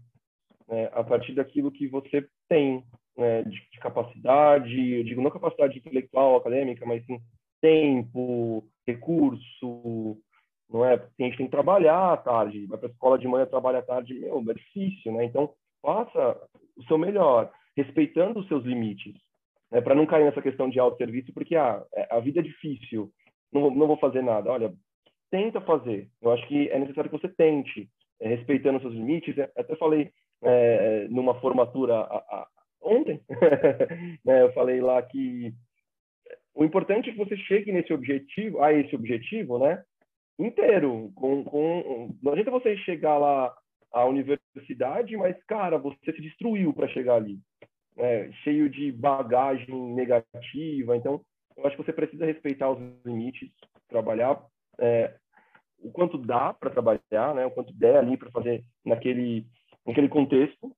[0.67, 0.89] né?
[0.93, 2.83] a partir daquilo que você tem
[3.17, 3.43] né?
[3.43, 7.19] de, de capacidade, eu digo não capacidade intelectual, acadêmica, mas sim
[7.61, 10.17] tempo, recurso,
[10.69, 10.97] não é?
[10.97, 13.79] Porque a gente tem que trabalhar à tarde, vai para a escola de manhã, trabalha
[13.79, 15.25] à tarde, meu, é difícil, né?
[15.25, 16.39] Então, faça
[16.77, 19.13] o seu melhor, respeitando os seus limites,
[19.71, 19.81] né?
[19.81, 23.11] Para não cair nessa questão de autosserviço, porque ah, é, a vida é difícil,
[23.51, 24.51] não vou, não vou fazer nada.
[24.51, 24.73] Olha,
[25.31, 26.09] tenta fazer.
[26.21, 29.37] Eu acho que é necessário que você tente, é, respeitando os seus limites.
[29.37, 30.11] É, até falei
[30.43, 32.47] é, numa formatura a, a,
[32.81, 33.21] ontem,
[34.23, 34.43] né?
[34.43, 35.53] Eu falei lá que
[36.59, 39.81] o importante é que você chegue nesse objetivo, a esse objetivo, né?
[40.37, 41.09] Inteiro.
[41.15, 43.55] Com, com, não adianta você chegar lá
[43.93, 47.39] à universidade, mas, cara, você se destruiu para chegar ali.
[47.95, 48.29] Né?
[48.43, 50.97] Cheio de bagagem negativa.
[50.97, 51.21] Então,
[51.55, 53.49] eu acho que você precisa respeitar os limites,
[53.87, 54.37] trabalhar
[54.79, 55.15] é,
[55.81, 57.45] o quanto dá para trabalhar, né?
[57.45, 59.45] O quanto der ali para fazer naquele,
[59.87, 60.75] naquele contexto.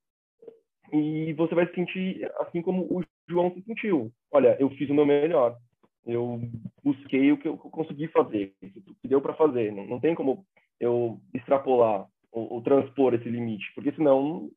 [0.93, 4.11] E você vai se sentir assim como o João se sentiu.
[4.31, 5.57] Olha, eu fiz o meu melhor.
[6.05, 6.41] Eu
[6.83, 9.71] busquei o que eu consegui fazer, o que deu para fazer.
[9.71, 10.45] Não, não, tem como
[10.79, 14.49] eu extrapolar ou, ou transpor esse limite, porque senão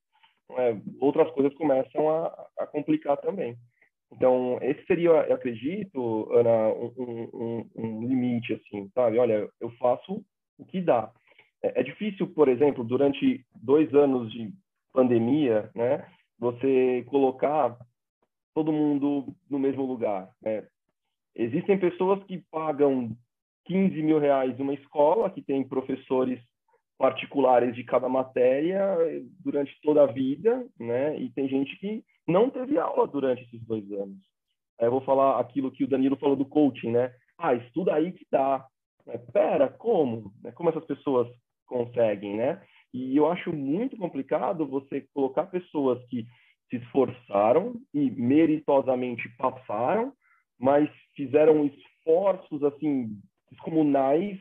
[0.52, 3.56] é, outras coisas começam a, a, complicar também.
[4.12, 9.18] Então, esse seria, eu acredito, Ana, um, um, um limite, assim, sabe?
[9.18, 10.24] Olha, eu faço
[10.58, 11.10] o que dá.
[11.62, 14.52] É, é difícil, por exemplo, durante dois anos de
[14.92, 16.06] pandemia, né,
[16.38, 17.76] você colocar
[18.54, 20.30] todo mundo no mesmo lugar.
[20.40, 20.64] Né?
[21.36, 23.16] Existem pessoas que pagam
[23.66, 26.40] 15 mil reais numa escola, que tem professores
[26.98, 28.96] particulares de cada matéria
[29.40, 31.18] durante toda a vida, né?
[31.18, 34.18] E tem gente que não teve aula durante esses dois anos.
[34.80, 37.12] Aí eu vou falar aquilo que o Danilo falou do coaching, né?
[37.38, 38.66] Ah, estuda aí que dá.
[39.06, 39.18] Né?
[39.32, 40.32] Pera, como?
[40.42, 40.52] Né?
[40.52, 41.28] Como essas pessoas
[41.66, 42.62] conseguem, né?
[42.92, 46.24] E eu acho muito complicado você colocar pessoas que
[46.70, 50.12] se esforçaram e meritosamente passaram,
[50.58, 53.18] mas fizeram esforços assim
[53.50, 54.38] descomunais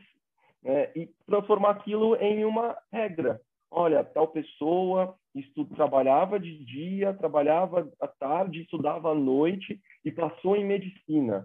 [0.62, 3.40] né, e transformar aquilo em uma regra.
[3.70, 10.56] Olha, tal pessoa estu trabalhava de dia, trabalhava à tarde, estudava à noite e passou
[10.56, 11.44] em medicina.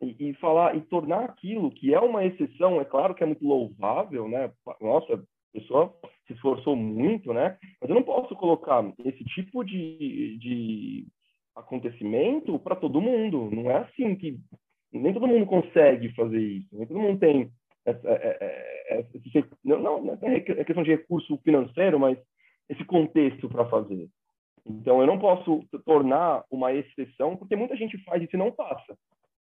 [0.00, 3.46] E, e, falar e tornar aquilo que é uma exceção, é claro que é muito
[3.46, 4.52] louvável, né?
[4.80, 5.18] Nossa, a
[5.58, 5.94] pessoa
[6.26, 7.56] se esforçou muito, né?
[7.80, 11.06] Mas eu não posso colocar esse tipo de, de
[11.56, 13.50] acontecimento para todo mundo.
[13.50, 14.38] Não é assim que
[14.92, 16.68] nem todo mundo consegue fazer isso.
[16.76, 17.50] Nem todo mundo tem
[17.84, 22.18] essa, é, é, é, esse, não, não é questão de recurso financeiro, mas
[22.68, 24.08] esse contexto para fazer.
[24.64, 28.98] Então, eu não posso tornar uma exceção, porque muita gente faz isso e não passa.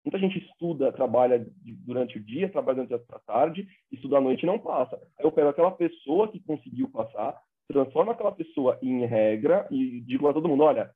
[0.03, 1.47] Muita gente estuda, trabalha
[1.85, 4.99] durante o dia, trabalha durante a tarde, estuda à noite e não passa.
[5.19, 7.39] Eu pego aquela pessoa que conseguiu passar,
[7.69, 10.91] transforma aquela pessoa em regra e digo a todo mundo, olha,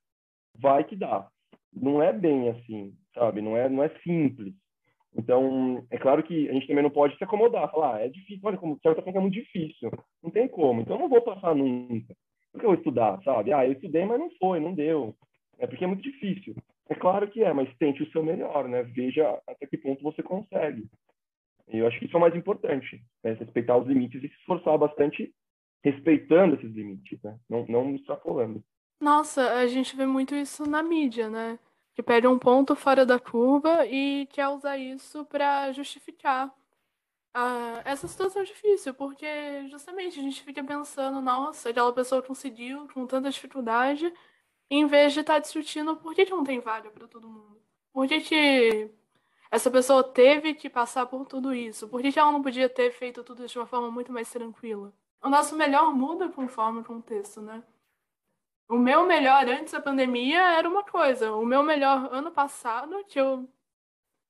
[0.59, 1.29] vai que dá.
[1.73, 3.41] Não é bem assim, sabe?
[3.41, 4.55] Não é, não é simples.
[5.17, 8.41] Então, é claro que a gente também não pode se acomodar, falar, ah, é difícil,
[8.43, 9.91] olha como certa coisa é muito difícil.
[10.23, 10.81] Não tem como.
[10.81, 12.15] Então, eu não vou passar nunca.
[12.53, 13.53] Por que eu vou estudar, sabe?
[13.53, 15.15] Ah, eu estudei, mas não foi, não deu.
[15.59, 16.55] É porque é muito difícil.
[16.89, 18.83] É claro que é, mas tente o seu melhor, né?
[18.83, 20.87] Veja até que ponto você consegue.
[21.69, 23.33] E eu acho que isso é o mais importante, né?
[23.33, 25.33] respeitar os limites e se esforçar bastante
[25.83, 27.39] respeitando esses limites, né?
[27.49, 28.63] Não, não extrapolando.
[29.05, 31.59] Nossa, a gente vê muito isso na mídia, né?
[31.95, 36.51] Que pede um ponto fora da curva e quer usar isso para justificar
[37.35, 43.07] ah, essa situação difícil, porque justamente a gente fica pensando, nossa, aquela pessoa conseguiu com
[43.07, 44.11] tanta dificuldade
[44.71, 47.61] em vez de estar tá discutindo por que, que não tem vaga para todo mundo.
[47.93, 48.91] Por que, que
[49.51, 51.89] essa pessoa teve que passar por tudo isso?
[51.89, 54.95] Por que, que ela não podia ter feito tudo de uma forma muito mais tranquila?
[55.23, 57.63] O nosso melhor muda conforme o contexto, né?
[58.69, 61.33] O meu melhor antes da pandemia era uma coisa.
[61.35, 63.49] O meu melhor ano passado, que eu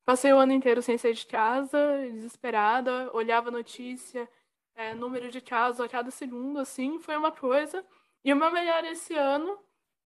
[0.05, 1.79] passei o ano inteiro sem sair de casa,
[2.13, 4.29] desesperada, olhava notícia,
[4.75, 7.85] é, número de casos a cada segundo, assim, foi uma coisa.
[8.25, 9.59] E o meu melhor esse ano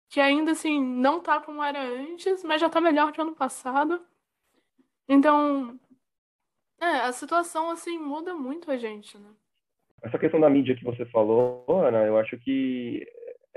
[0.09, 4.01] que ainda assim não tá como era antes, mas já tá melhor que ano passado.
[5.09, 5.79] Então,
[6.81, 9.31] é, a situação assim muda muito a gente, né?
[10.03, 13.07] Essa questão da mídia que você falou, Ana, eu acho que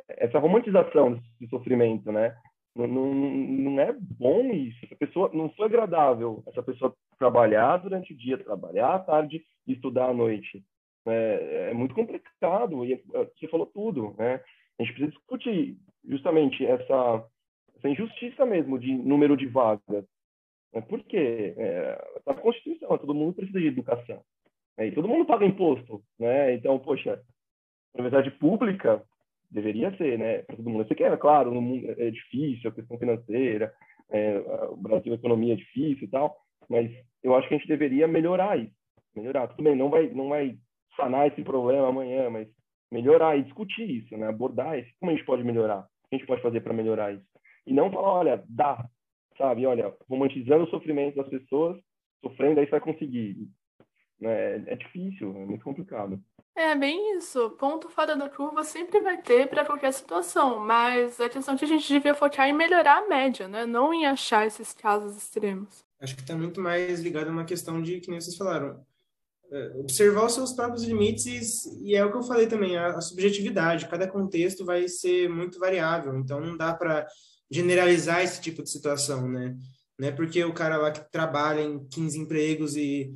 [0.09, 2.35] essa romantização de sofrimento, né?
[2.75, 4.85] Não, não, não é bom isso.
[4.85, 6.43] Essa pessoa não foi agradável.
[6.47, 10.63] Essa pessoa trabalhar durante o dia, trabalhar à tarde e estudar à noite.
[11.05, 12.85] É, é muito complicado.
[12.85, 14.41] E é, você falou tudo, né?
[14.79, 17.25] A gente precisa discutir justamente essa,
[17.75, 20.05] essa injustiça mesmo de número de vagas.
[20.73, 20.81] Né?
[20.81, 21.53] Por quê?
[21.57, 24.23] É, na Constituição, todo mundo precisa de educação.
[24.77, 24.87] Né?
[24.87, 26.01] E todo mundo paga imposto.
[26.17, 26.55] Né?
[26.55, 27.21] Então, poxa,
[27.93, 29.03] universidade pública
[29.51, 30.39] deveria ser, né?
[30.39, 30.87] Para todo mundo.
[30.87, 33.73] Você quer, claro, no mundo é difícil, a questão financeira,
[34.09, 36.35] é, o Brasil, a economia é difícil e tal,
[36.69, 36.91] mas
[37.23, 38.73] eu acho que a gente deveria melhorar isso.
[39.15, 39.47] Melhorar.
[39.47, 40.57] Tudo bem, não vai, não vai
[40.95, 42.47] sanar esse problema amanhã, mas
[42.91, 44.27] melhorar e discutir isso, né?
[44.27, 44.89] Abordar isso.
[44.99, 45.79] Como a gente pode melhorar?
[45.79, 47.25] O que a gente pode fazer para melhorar isso?
[47.65, 48.85] E não falar, olha, dá,
[49.37, 49.65] sabe?
[49.65, 51.77] Olha, romantizando o sofrimento das pessoas,
[52.21, 53.47] sofrendo, aí você vai conseguir.
[54.23, 56.19] É, é difícil, é muito complicado.
[56.55, 57.49] É bem isso.
[57.51, 61.65] Ponto fora da curva sempre vai ter para qualquer situação, mas a questão é que
[61.65, 63.65] a gente devia focar em melhorar a média, né?
[63.65, 65.83] Não em achar esses casos extremos.
[65.99, 68.83] Acho que está muito mais ligado a uma questão de, que nem vocês falaram,
[69.51, 73.01] é, observar os seus próprios limites e, é o que eu falei também, a, a
[73.01, 73.87] subjetividade.
[73.87, 77.07] Cada contexto vai ser muito variável, então não dá para
[77.49, 79.55] generalizar esse tipo de situação, né?
[79.99, 83.13] Não é porque o cara lá que trabalha em 15 empregos e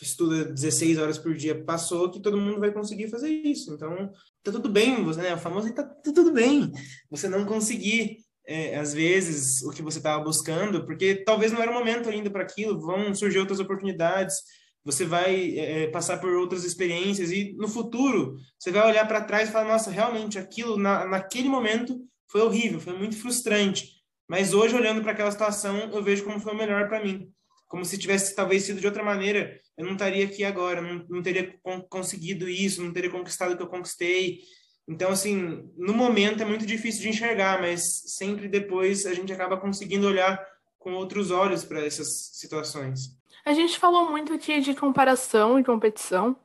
[0.00, 3.72] estuda 16 horas por dia passou que todo mundo vai conseguir fazer isso.
[3.74, 4.10] Então,
[4.42, 5.34] tá tudo bem, você, né?
[5.34, 6.70] O famoso tá, tá tudo bem.
[7.10, 11.70] Você não conseguir é, às vezes o que você estava buscando, porque talvez não era
[11.70, 14.36] o momento ainda para aquilo, vão surgir outras oportunidades,
[14.84, 19.24] você vai é, é, passar por outras experiências e no futuro você vai olhar para
[19.24, 21.98] trás e falar, nossa, realmente aquilo na, naquele momento
[22.30, 23.94] foi horrível, foi muito frustrante.
[24.28, 27.30] Mas hoje olhando para aquela situação, eu vejo como foi o melhor para mim.
[27.68, 31.22] Como se tivesse talvez sido de outra maneira, eu não estaria aqui agora, não, não
[31.22, 34.40] teria conseguido isso, não teria conquistado o que eu conquistei.
[34.86, 37.82] Então, assim, no momento é muito difícil de enxergar, mas
[38.16, 40.44] sempre depois a gente acaba conseguindo olhar
[40.78, 43.18] com outros olhos para essas situações.
[43.44, 46.36] A gente falou muito aqui de comparação e competição,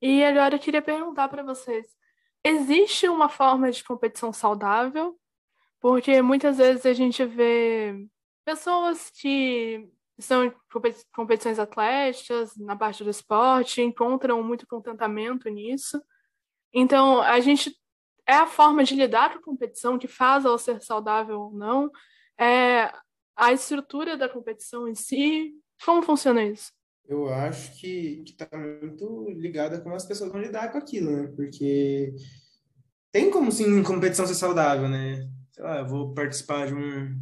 [0.00, 1.86] e agora eu queria perguntar para vocês:
[2.44, 5.18] existe uma forma de competição saudável?
[5.80, 8.06] Porque muitas vezes a gente vê
[8.44, 9.88] pessoas que
[10.22, 10.52] são
[11.14, 16.00] competições atléticas na parte do esporte, encontram muito contentamento nisso,
[16.72, 17.76] então, a gente
[18.26, 21.90] é a forma de lidar com a competição que faz ela ser saudável ou não,
[22.38, 22.90] é
[23.36, 25.52] a estrutura da competição em si.
[25.84, 26.72] Como funciona isso?
[27.04, 31.32] Eu acho que está muito ligada com as pessoas vão lidar com aquilo, né?
[31.34, 32.14] Porque
[33.10, 35.28] tem como sim competição ser saudável, né?
[35.50, 37.20] Sei lá, eu vou participar de um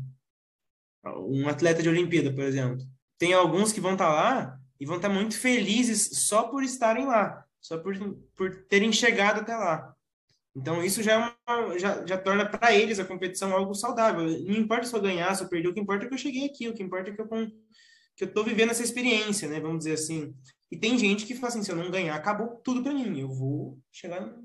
[1.04, 2.78] um atleta de Olimpíada, por exemplo.
[3.18, 6.62] Tem alguns que vão estar tá lá e vão estar tá muito felizes só por
[6.62, 7.94] estarem lá só por,
[8.34, 9.94] por terem chegado até lá.
[10.56, 14.24] Então, isso já, é uma, já, já torna para eles a competição algo saudável.
[14.24, 16.46] Não importa se eu ganhar, se eu perder, o que importa é que eu cheguei
[16.46, 17.28] aqui, o que importa é que eu
[18.16, 19.60] que eu vivendo essa experiência, né?
[19.60, 20.34] Vamos dizer assim.
[20.70, 23.20] E tem gente que fala assim, se eu não ganhar, acabou tudo para mim.
[23.20, 24.42] Eu vou chegar no,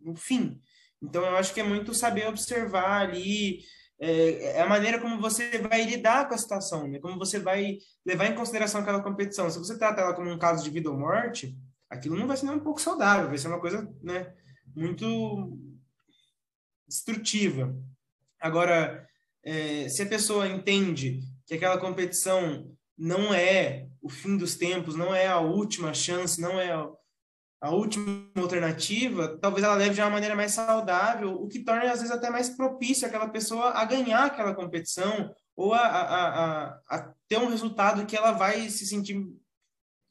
[0.00, 0.60] no, fim.
[1.02, 3.60] Então, eu acho que é muito saber observar ali
[4.00, 7.00] é, é, a maneira como você vai lidar com a situação, né?
[7.00, 9.50] Como você vai levar em consideração aquela competição.
[9.50, 11.56] Se você trata ela como um caso de vida ou morte,
[11.90, 14.32] aquilo não vai ser nem um pouco saudável, vai ser uma coisa né,
[14.74, 15.58] muito
[16.86, 17.74] destrutiva.
[18.40, 19.06] Agora,
[19.44, 25.14] é, se a pessoa entende que aquela competição não é o fim dos tempos, não
[25.14, 26.72] é a última chance, não é
[27.60, 32.00] a, última alternativa, talvez ela leve de uma maneira mais saudável, o que torna às
[32.00, 37.14] vezes até mais propício aquela pessoa a ganhar aquela competição ou a, a, a, a
[37.28, 39.26] ter um resultado que ela vai se sentir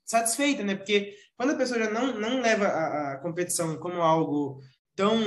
[0.06, 0.76] satisfeita, né?
[0.76, 4.62] Porque quando a pessoa já não, não leva a, a competição como algo
[4.96, 5.18] tão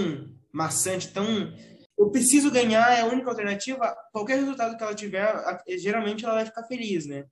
[0.53, 1.25] maçante, tão
[2.01, 5.35] eu preciso ganhar é a única alternativa, qualquer resultado que ela tiver,
[5.79, 7.27] geralmente ela vai ficar feliz, né?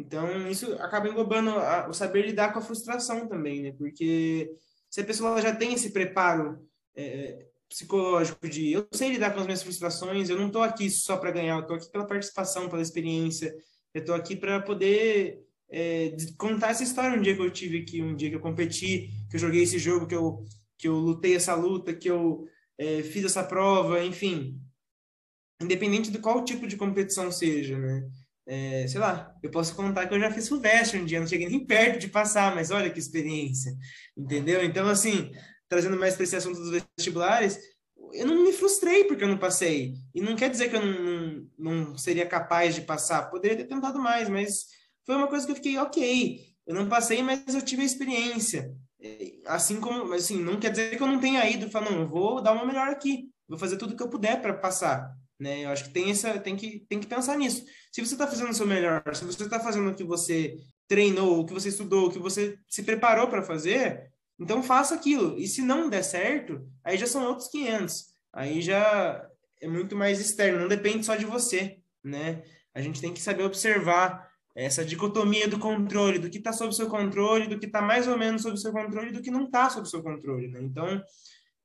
[0.00, 3.72] Então, isso acaba englobando a, o saber lidar com a frustração também, né?
[3.76, 4.50] Porque
[4.88, 6.58] se a pessoa já tem esse preparo
[6.96, 11.18] é, psicológico de eu sei lidar com as minhas frustrações, eu não estou aqui só
[11.18, 13.54] para ganhar, eu estou aqui pela participação, pela experiência,
[13.92, 15.38] eu estou aqui para poder
[15.70, 19.10] é, contar essa história um dia que eu tive aqui, um dia que eu competi,
[19.28, 20.44] que eu joguei esse jogo, que eu,
[20.78, 22.46] que eu lutei essa luta, que eu
[22.78, 24.58] é, fiz essa prova, enfim.
[25.60, 28.08] Independente de qual tipo de competição seja, né?
[28.52, 31.48] É, sei lá, eu posso contar que eu já fiz Fulvestre um dia, não cheguei
[31.48, 33.72] nem perto de passar, mas olha que experiência,
[34.16, 34.64] entendeu?
[34.64, 35.30] Então, assim,
[35.68, 37.60] trazendo mais para esse assunto dos vestibulares,
[38.12, 39.94] eu não me frustrei porque eu não passei.
[40.12, 43.30] E não quer dizer que eu não, não, não seria capaz de passar.
[43.30, 44.64] Poderia ter tentado mais, mas
[45.06, 48.74] foi uma coisa que eu fiquei, ok, eu não passei, mas eu tive a experiência.
[49.00, 52.00] É, assim como, assim, não quer dizer que eu não tenha ido e falar, não,
[52.00, 55.16] eu vou dar uma melhor aqui, vou fazer tudo que eu puder para passar.
[55.40, 55.64] Né?
[55.64, 57.64] Eu acho que tem, essa, tem, que, tem que pensar nisso.
[57.90, 61.40] Se você está fazendo o seu melhor, se você está fazendo o que você treinou,
[61.40, 65.38] o que você estudou, o que você se preparou para fazer, então faça aquilo.
[65.38, 68.10] E se não der certo, aí já são outros 500.
[68.32, 69.26] Aí já
[69.60, 72.42] é muito mais externo, não depende só de você, né?
[72.74, 76.88] A gente tem que saber observar essa dicotomia do controle, do que está sob seu
[76.88, 79.88] controle, do que está mais ou menos sob seu controle, do que não está sob
[79.88, 80.48] seu controle.
[80.48, 80.60] Né?
[80.62, 81.02] Então,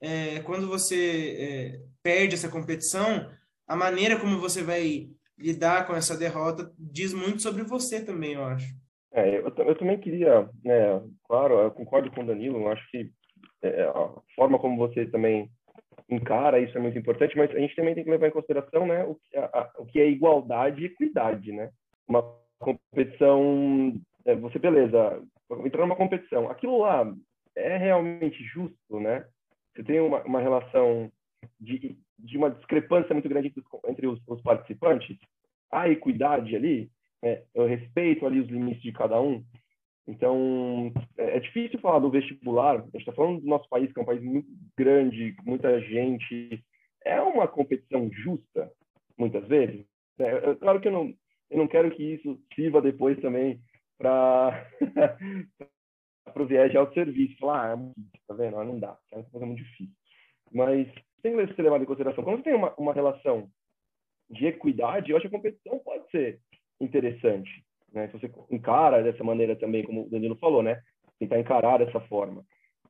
[0.02, 3.30] é, quando você é, perde essa competição,
[3.68, 8.44] a maneira como você vai lidar com essa derrota diz muito sobre você também, eu
[8.44, 8.74] acho.
[9.12, 13.10] É, eu, eu também queria, né, claro, eu concordo com o Danilo, eu acho que
[13.62, 15.50] é, a forma como você também
[16.10, 19.04] encara isso é muito importante, mas a gente também tem que levar em consideração né,
[19.06, 21.72] o, que, a, o que é igualdade e equidade, né?
[22.08, 22.24] Uma
[22.60, 23.94] competição,
[24.26, 25.22] é, você, beleza,
[25.66, 27.12] entrar numa competição, aquilo lá
[27.56, 29.26] é realmente justo, né?
[29.74, 31.12] Você tem uma, uma relação
[31.60, 35.18] de, de uma discrepância muito grande entre os, entre os, os participantes,
[35.72, 36.90] há equidade ali,
[37.22, 37.44] né?
[37.54, 39.44] eu respeito ali os limites de cada um.
[40.08, 44.00] Então, é, é difícil falar do vestibular, a gente está falando do nosso país, que
[44.00, 44.48] é um país muito
[44.78, 46.64] grande, muita gente,
[47.04, 48.72] é uma competição justa,
[49.18, 49.86] muitas vezes.
[50.20, 51.14] É, claro que eu não,
[51.50, 53.60] eu não quero que isso sirva depois também
[53.98, 54.68] para
[56.36, 57.38] o viés de autosserviço.
[57.38, 57.92] Falar, ah,
[58.28, 58.64] tá vendo?
[58.64, 59.94] Não dá, é uma coisa muito difícil.
[60.52, 60.88] Mas
[61.34, 62.24] tem que ser levado em consideração.
[62.24, 63.50] Quando você tem uma, uma relação
[64.30, 66.40] de equidade, eu acho que a competição pode ser
[66.80, 67.64] interessante.
[67.92, 68.08] Né?
[68.08, 70.82] Se você encara dessa maneira também, como o Danilo falou, né?
[71.18, 72.44] Tentar encarar dessa forma.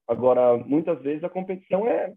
[0.08, 2.14] Agora, muitas vezes a competição é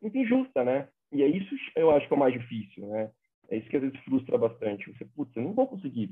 [0.00, 0.88] muito injusta, né?
[1.12, 3.10] E é isso eu acho que é o mais difícil, né?
[3.48, 4.90] É isso que às vezes frustra bastante.
[4.92, 6.10] Você, putz, eu não vou conseguir.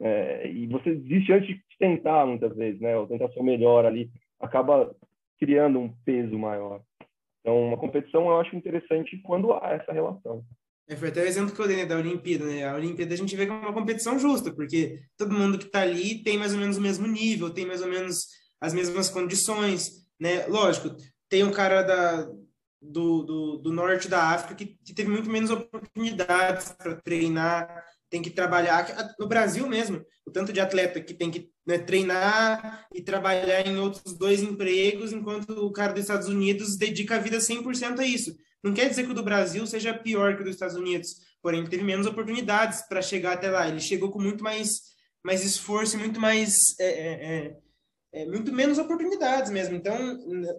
[0.00, 2.96] É, e você desiste antes de tentar, muitas vezes, né?
[2.96, 4.10] Ou tentar ser o melhor ali.
[4.40, 4.94] Acaba
[5.38, 6.80] criando um peso maior.
[7.44, 10.42] Então, uma competição eu acho interessante quando há essa relação.
[10.88, 12.66] É, foi até o exemplo que eu dei né, da Olimpíada, né?
[12.66, 16.22] A Olimpíada a gente vê como uma competição justa, porque todo mundo que está ali
[16.22, 20.46] tem mais ou menos o mesmo nível, tem mais ou menos as mesmas condições, né?
[20.46, 20.96] Lógico,
[21.28, 22.22] tem um cara da,
[22.80, 27.84] do, do, do norte da África que, que teve muito menos oportunidades para treinar,
[28.14, 28.86] tem que trabalhar.
[29.18, 33.76] No Brasil mesmo, o tanto de atleta que tem que né, treinar e trabalhar em
[33.76, 38.32] outros dois empregos, enquanto o cara dos Estados Unidos dedica a vida 100% a isso.
[38.62, 41.66] Não quer dizer que o do Brasil seja pior que o dos Estados Unidos, porém
[41.66, 43.66] teve menos oportunidades para chegar até lá.
[43.66, 44.80] Ele chegou com muito mais,
[45.20, 47.56] mais esforço muito mais é, é, é
[48.16, 49.74] é, muito menos oportunidades mesmo.
[49.74, 49.96] Então,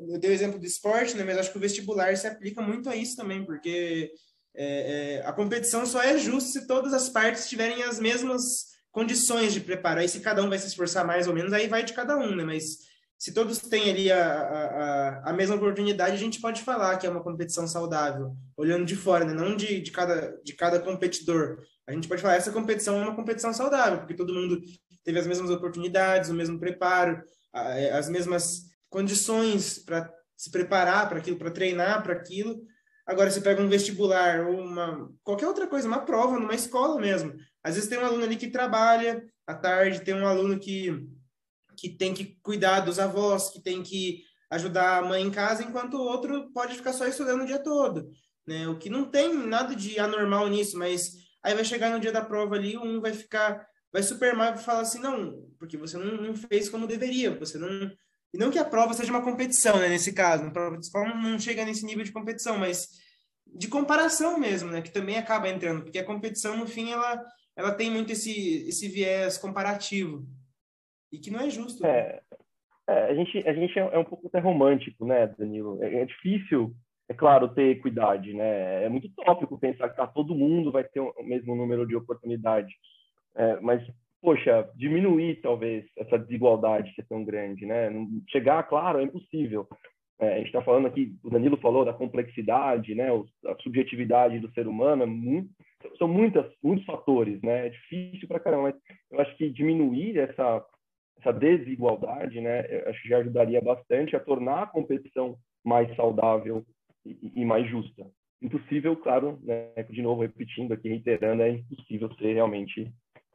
[0.09, 2.89] eu dei o exemplo do esporte, né, mas acho que o vestibular se aplica muito
[2.89, 4.11] a isso também, porque
[4.55, 9.53] é, é, a competição só é justa se todas as partes tiverem as mesmas condições
[9.53, 9.99] de preparo.
[9.99, 12.35] Aí, se cada um vai se esforçar mais ou menos, aí vai de cada um,
[12.35, 12.43] né?
[12.43, 12.79] Mas
[13.17, 17.09] se todos têm ali a, a, a mesma oportunidade, a gente pode falar que é
[17.09, 19.33] uma competição saudável, olhando de fora, né?
[19.33, 21.61] não de, de, cada, de cada competidor.
[21.87, 24.61] A gente pode falar essa competição é uma competição saudável, porque todo mundo
[25.03, 27.21] teve as mesmas oportunidades, o mesmo preparo,
[27.53, 32.61] é, as mesmas condições para se preparar para aquilo, para treinar para aquilo.
[33.05, 37.35] Agora, você pega um vestibular ou uma, qualquer outra coisa, uma prova numa escola mesmo.
[37.63, 41.07] Às vezes tem um aluno ali que trabalha à tarde, tem um aluno que,
[41.77, 45.95] que tem que cuidar dos avós, que tem que ajudar a mãe em casa, enquanto
[45.95, 48.09] o outro pode ficar só estudando o dia todo.
[48.47, 48.67] Né?
[48.67, 51.11] O que não tem nada de anormal nisso, mas
[51.43, 54.81] aí vai chegar no dia da prova ali, um vai ficar vai superar e falar
[54.81, 57.89] assim, não, porque você não, não, fez como deveria, você não...
[58.35, 61.21] E não que a prova seja uma competição, né, nesse caso, a prova principal não,
[61.21, 62.89] não chega nesse nível de competição, mas
[63.47, 67.23] de comparação mesmo, né, que também acaba entrando, porque a competição, no fim, ela,
[67.55, 70.27] ela tem muito esse, esse viés comparativo,
[71.13, 71.81] e que não é justo.
[71.81, 71.89] Né?
[71.89, 72.21] É,
[72.89, 75.81] é, a gente, a gente é, um pouco até romântico, né, Danilo?
[75.81, 76.75] É, é difícil
[77.07, 78.83] é claro, ter equidade, né?
[78.83, 82.73] É muito tópico pensar que tá, todo mundo vai ter o mesmo número de oportunidades.
[83.35, 83.81] É, mas,
[84.25, 87.91] poxa, diminuir talvez essa desigualdade que é tão grande, né?
[88.27, 89.67] Chegar, claro, é impossível.
[90.19, 93.09] É, a gente está falando aqui, o Danilo falou da complexidade, né?
[93.45, 95.51] A subjetividade do ser humano, é muito,
[95.99, 97.67] são muitas, muitos fatores, né?
[97.67, 98.75] É difícil para caramba, mas
[99.11, 100.65] eu acho que diminuir essa,
[101.19, 102.61] essa desigualdade, né?
[102.87, 106.65] acho que já ajudaria bastante a tornar a competição mais saudável
[107.05, 108.03] e, e mais justa.
[108.41, 109.71] Impossível, claro, né?
[109.91, 112.91] De novo, repetindo aqui, reiterando, é impossível ser realmente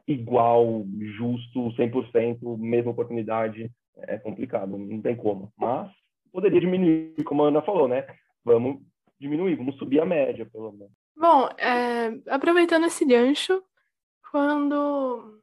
[0.07, 0.85] igual,
[1.17, 5.51] justo, 100%, mesma oportunidade, é complicado, não tem como.
[5.57, 5.91] Mas
[6.31, 8.05] poderia diminuir, como a Ana falou, né?
[8.43, 8.81] Vamos
[9.19, 10.93] diminuir, vamos subir a média, pelo menos.
[11.15, 13.63] Bom, é, aproveitando esse gancho,
[14.31, 15.39] quando.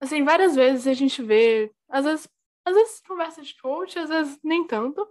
[0.00, 2.28] Assim, várias vezes a gente vê, às vezes,
[2.64, 5.06] às vezes conversa de coach, às vezes nem tanto,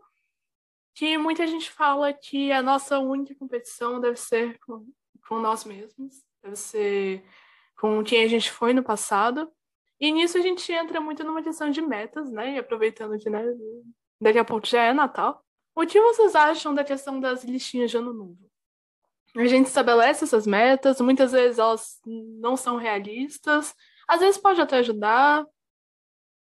[0.93, 4.85] que muita gente fala que a nossa única competição deve ser com,
[5.27, 7.23] com nós mesmos, deve ser
[7.83, 9.51] com quem a gente foi no passado.
[9.99, 12.53] E nisso a gente entra muito numa questão de metas, né?
[12.53, 13.43] E aproveitando que né,
[14.21, 15.43] daqui a pouco já é Natal.
[15.75, 18.49] O que vocês acham da questão das listinhas de ano novo?
[19.35, 23.75] A gente estabelece essas metas, muitas vezes elas não são realistas,
[24.07, 25.45] às vezes pode até ajudar.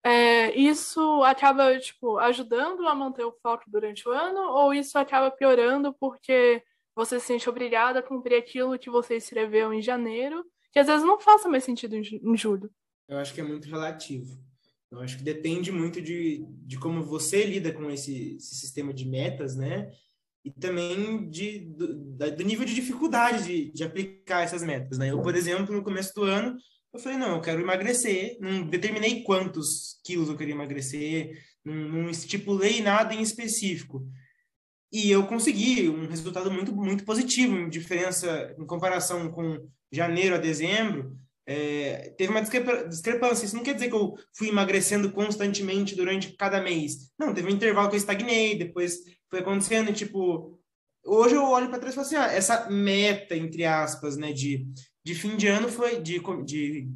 [0.01, 5.29] É, isso acaba tipo ajudando a manter o foco durante o ano, ou isso acaba
[5.29, 6.63] piorando porque
[6.95, 11.05] você se sente obrigada a cumprir aquilo que você escreveu em janeiro que às vezes
[11.05, 12.69] não faça mais sentido em julho.
[13.07, 14.35] Eu acho que é muito relativo.
[14.91, 19.07] Eu acho que depende muito de, de como você lida com esse, esse sistema de
[19.07, 19.91] metas, né?
[20.43, 25.11] E também de, do, do nível de dificuldade de, de aplicar essas metas, né?
[25.11, 26.57] Eu, por exemplo, no começo do ano,
[26.91, 32.09] eu falei, não, eu quero emagrecer, não determinei quantos quilos eu queria emagrecer, não, não
[32.09, 34.07] estipulei nada em específico.
[34.91, 40.39] E eu consegui um resultado muito, muito positivo, em diferença, em comparação com janeiro a
[40.39, 41.15] dezembro,
[41.45, 43.45] é, teve uma discrepância.
[43.45, 47.11] Isso não quer dizer que eu fui emagrecendo constantemente durante cada mês.
[47.17, 48.99] Não, teve um intervalo que eu estagnei, depois
[49.29, 50.59] foi acontecendo, e, tipo,
[51.05, 54.67] hoje eu olho para trás e falo assim, ah, essa meta, entre aspas, né, de,
[55.03, 56.87] de fim de ano foi, de, de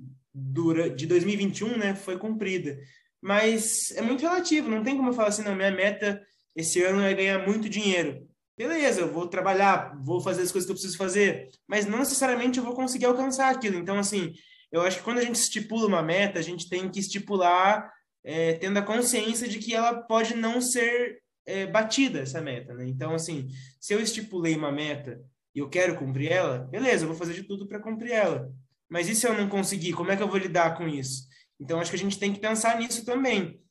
[0.96, 2.80] de 2021, né, foi cumprida.
[3.22, 6.22] Mas é muito relativo, não tem como eu falar assim, não, minha meta
[6.56, 8.27] esse ano é ganhar muito dinheiro.
[8.58, 12.58] Beleza, eu vou trabalhar, vou fazer as coisas que eu preciso fazer, mas não necessariamente
[12.58, 13.78] eu vou conseguir alcançar aquilo.
[13.78, 14.34] Então, assim,
[14.72, 17.94] eu acho que quando a gente estipula uma meta, a gente tem que estipular
[18.24, 22.88] é, tendo a consciência de que ela pode não ser é, batida, essa meta, né?
[22.88, 23.48] Então, assim,
[23.80, 25.22] se eu estipulei uma meta
[25.54, 28.52] e eu quero cumprir ela, beleza, eu vou fazer de tudo para cumprir ela.
[28.90, 31.28] Mas e se eu não conseguir, como é que eu vou lidar com isso?
[31.60, 33.62] Então, acho que a gente tem que pensar nisso também.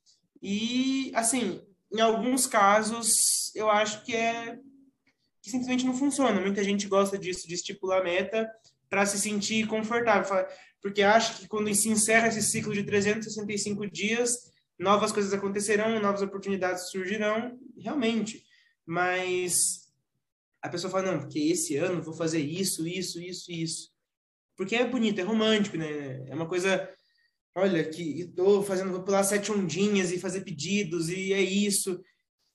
[0.41, 1.61] E, assim,
[1.93, 4.59] em alguns casos, eu acho que é
[5.47, 6.41] que simplesmente não funciona.
[6.41, 8.51] Muita gente gosta disso, de estipular meta
[8.91, 10.45] para se sentir confortável,
[10.83, 16.21] porque acha que quando se encerra esse ciclo de 365 dias, novas coisas acontecerão, novas
[16.21, 18.45] oportunidades surgirão, realmente.
[18.85, 19.93] Mas
[20.61, 23.91] a pessoa fala, não, porque esse ano vou fazer isso, isso, isso, isso.
[24.57, 26.27] Porque é bonito, é romântico, né?
[26.29, 26.93] É uma coisa
[27.55, 32.03] olha, que estou fazendo, vou pular sete ondinhas e fazer pedidos, e é isso.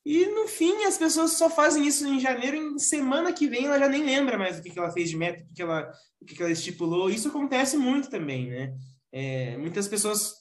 [0.03, 3.78] E no fim, as pessoas só fazem isso em janeiro, em semana que vem ela
[3.78, 6.26] já nem lembra mais o que, que ela fez de meta, o que, ela, o
[6.26, 7.10] que, que ela estipulou.
[7.10, 8.73] Isso acontece muito também, né?
[9.11, 10.34] É, muitas pessoas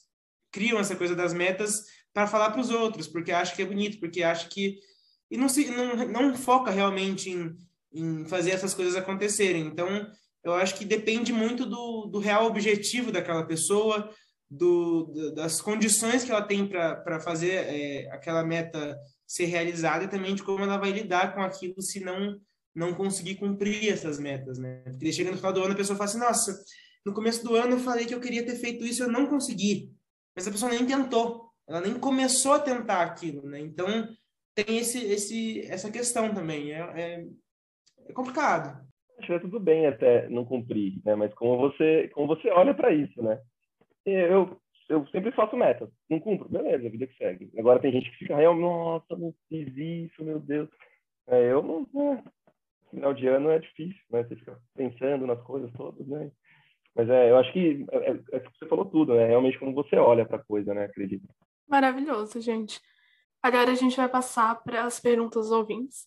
[0.51, 1.83] criam essa coisa das metas
[2.13, 4.79] para falar para os outros, porque acha que é bonito, porque acha que.
[5.29, 7.55] E não, se, não, não foca realmente em,
[7.93, 9.65] em fazer essas coisas acontecerem.
[9.65, 9.87] Então,
[10.43, 14.09] eu acho que depende muito do, do real objetivo daquela pessoa,
[14.49, 18.97] do, das condições que ela tem para fazer é, aquela meta
[19.31, 22.37] ser realizada e também de como ela vai lidar com aquilo se não
[22.73, 24.81] não conseguir cumprir essas metas, né?
[24.85, 26.57] Porque chega no final do ano a pessoa fala assim, nossa,
[27.05, 29.91] no começo do ano eu falei que eu queria ter feito isso eu não consegui.
[30.35, 33.59] Mas a pessoa nem tentou, ela nem começou a tentar aquilo, né?
[33.59, 33.87] Então
[34.55, 37.25] tem esse, esse, essa questão também, é, é,
[38.07, 38.85] é complicado.
[39.17, 41.15] Acho que é tudo bem até não cumprir, né?
[41.15, 43.39] Mas como você, como você olha para isso, né?
[44.05, 44.59] eu,
[44.91, 45.89] eu sempre faço metas.
[46.09, 47.49] Não cumpro, beleza, a vida que segue.
[47.57, 50.69] Agora tem gente que fica realmente, nossa, não fiz isso, meu Deus.
[51.27, 51.87] É, eu não.
[52.11, 52.23] É,
[52.89, 54.23] final de ano é difícil, né?
[54.23, 56.29] Você fica pensando nas coisas todas, né?
[56.93, 59.27] Mas é, eu acho que é, é, é você falou tudo, né?
[59.27, 60.85] Realmente como você olha para a coisa, né?
[60.85, 61.27] Acredito.
[61.69, 62.81] Maravilhoso, gente.
[63.41, 66.05] Agora a gente vai passar para as perguntas dos ouvintes,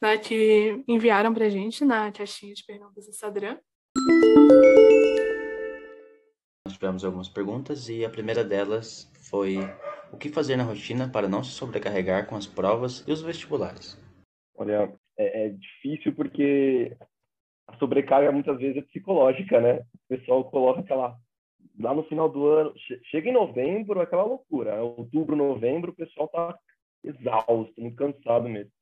[0.00, 3.58] né, que enviaram para a gente na caixinha de perguntas do Instagram
[6.80, 9.58] tivemos algumas perguntas e a primeira delas foi
[10.10, 14.00] o que fazer na rotina para não se sobrecarregar com as provas e os vestibulares?
[14.56, 16.96] Olha, é, é difícil porque
[17.68, 19.80] a sobrecarga muitas vezes é psicológica, né?
[20.06, 21.18] O pessoal coloca aquela
[21.78, 22.72] lá no final do ano,
[23.10, 24.82] chega em novembro, aquela loucura.
[24.82, 26.58] Outubro, novembro, o pessoal tá
[27.04, 28.72] exausto, muito cansado mesmo.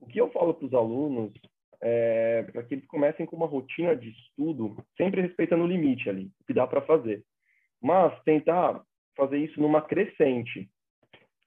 [0.00, 1.32] O que eu falo para os alunos
[1.80, 6.30] é para que eles comecem com uma rotina de estudo, sempre respeitando o limite ali,
[6.40, 7.24] o que dá para fazer
[7.82, 8.82] mas tentar
[9.16, 10.68] fazer isso numa crescente.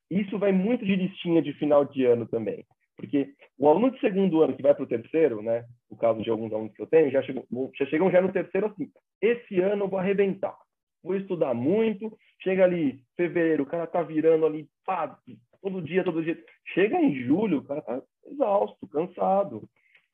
[0.10, 2.66] Isso vai muito de listinha de final de ano também,
[2.96, 6.30] porque o aluno de segundo ano que vai para o terceiro, né, no caso de
[6.30, 7.46] alguns alunos que eu tenho, já chegam,
[7.78, 8.90] já chegam já no terceiro assim,
[9.22, 10.58] esse ano eu vou arrebentar,
[11.04, 15.16] vou estudar muito, chega ali fevereiro, o cara tá virando ali, pá,
[15.62, 16.38] todo dia, todo dia,
[16.74, 19.70] chega em julho, o cara tá exausto, cansado.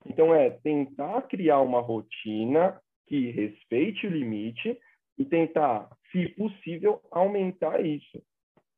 [0.05, 4.77] Então é tentar criar uma rotina que respeite o limite
[5.17, 8.23] e tentar se possível, aumentar isso.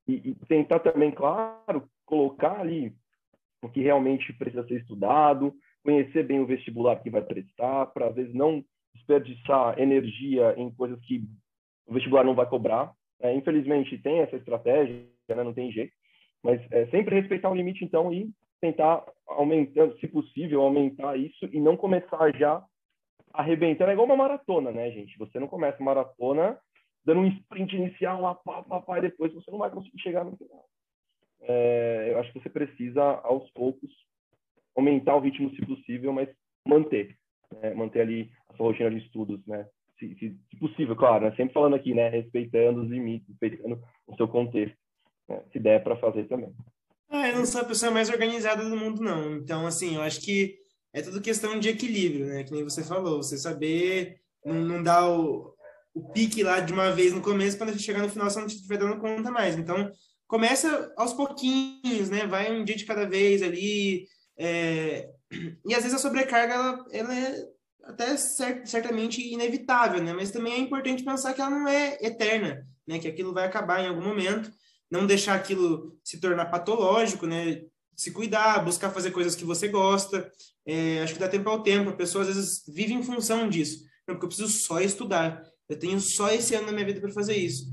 [0.07, 2.93] E, e tentar também, claro, colocar ali
[3.61, 5.53] o que realmente precisa ser estudado,
[5.83, 8.63] conhecer bem o vestibular que vai prestar, para às vezes não
[8.95, 11.23] desperdiçar energia em coisas que
[11.85, 12.91] o vestibular não vai cobrar.
[13.19, 15.43] É, infelizmente tem essa estratégia, né?
[15.43, 15.93] não tem jeito,
[16.43, 18.29] mas é, sempre respeitar o limite então e
[18.61, 22.63] tentar aumentar, se possível, aumentar isso e não começar já
[23.33, 23.91] arrebentando.
[23.91, 25.17] É igual uma maratona, né, gente?
[25.17, 26.57] Você não começa maratona
[27.07, 30.25] dando um sprint inicial lá, pá, pá, pá, e depois você não vai conseguir chegar
[30.25, 30.65] no final.
[31.39, 33.89] É, eu acho que você precisa, aos poucos,
[34.75, 36.27] aumentar o ritmo se possível, mas
[36.67, 37.17] manter.
[37.61, 37.73] Né?
[37.73, 39.65] Manter ali a sua rotina de estudos, né?
[39.97, 41.35] Se, se, se possível, claro, né?
[41.37, 42.09] sempre falando aqui, né?
[42.09, 44.77] Respeitando os limites, respeitando o seu contexto.
[45.29, 45.41] Né?
[45.53, 46.53] Se der para fazer também.
[47.09, 49.37] Ah, eu não sou a pessoa mais organizada do mundo, não.
[49.37, 50.57] Então, assim, eu acho que
[50.91, 52.43] é tudo questão de equilíbrio, né?
[52.43, 55.55] Que nem você falou, você saber não, não dar o,
[55.97, 58.77] o pique lá de uma vez no começo para chegar no final você não estiver
[58.77, 59.57] dando conta mais.
[59.57, 59.91] Então,
[60.27, 62.27] começa aos pouquinhos, né?
[62.27, 64.07] Vai um dia de cada vez ali.
[64.37, 65.09] É...
[65.65, 67.45] E às vezes a sobrecarga, ela, ela é
[67.83, 70.13] até cert, certamente inevitável, né?
[70.13, 72.99] Mas também é importante pensar que ela não é eterna, né?
[72.99, 74.51] Que aquilo vai acabar em algum momento.
[74.89, 77.63] Não deixar aquilo se tornar patológico, né?
[77.95, 80.31] Se cuidar, buscar fazer coisas que você gosta.
[80.65, 81.89] É, acho que dá tempo ao tempo.
[81.89, 83.83] A pessoa às vezes vive em função disso.
[84.07, 85.43] Não, porque eu preciso só estudar.
[85.69, 87.65] Eu tenho só esse ano na minha vida para fazer isso.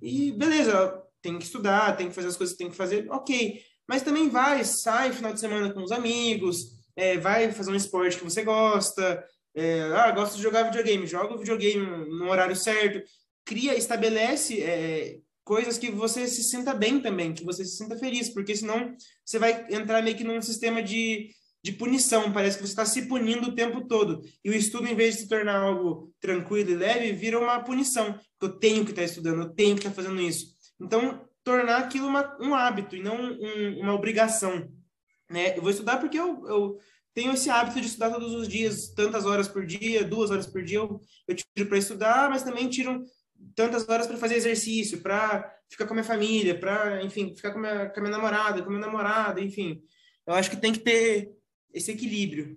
[0.00, 3.60] E beleza, tem que estudar, tem que fazer as coisas que tem que fazer, ok.
[3.88, 8.18] Mas também vai, sai final de semana com os amigos, é, vai fazer um esporte
[8.18, 11.84] que você gosta, é, ah, gosta de jogar videogame, joga o videogame
[12.18, 13.02] no horário certo,
[13.44, 18.28] cria, estabelece é, coisas que você se sinta bem também, que você se sinta feliz,
[18.28, 18.94] porque senão
[19.24, 21.30] você vai entrar meio que num sistema de,
[21.66, 24.22] de punição, parece que você está se punindo o tempo todo.
[24.44, 28.16] E o estudo, em vez de se tornar algo tranquilo e leve, vira uma punição.
[28.40, 30.54] Eu tenho que estar tá estudando, eu tenho que estar tá fazendo isso.
[30.80, 34.70] Então, tornar aquilo uma, um hábito e não um, uma obrigação.
[35.28, 35.58] Né?
[35.58, 36.78] Eu vou estudar porque eu, eu
[37.12, 40.62] tenho esse hábito de estudar todos os dias, tantas horas por dia, duas horas por
[40.62, 43.02] dia eu, eu tiro para estudar, mas também tiro
[43.56, 47.58] tantas horas para fazer exercício, para ficar com a minha família, para, enfim, ficar com
[47.58, 49.82] a, minha, com a minha namorada, com meu namorado, enfim.
[50.24, 51.35] Eu acho que tem que ter
[51.76, 52.56] esse equilíbrio.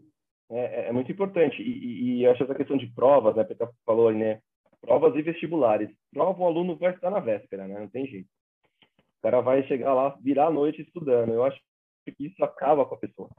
[0.49, 1.61] É, é, é muito importante.
[1.61, 4.41] E, e, acho essa questão de provas, né, Petra falou né?
[4.81, 5.89] Provas e vestibulares.
[6.11, 7.79] Prova, o aluno vai estar na véspera, né?
[7.79, 8.29] Não tem jeito.
[9.19, 11.33] O cara vai chegar lá, virar a noite estudando.
[11.33, 11.59] Eu acho
[12.05, 13.29] que isso acaba com a pessoa.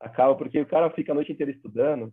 [0.00, 2.10] Acaba porque o cara fica a noite inteira estudando,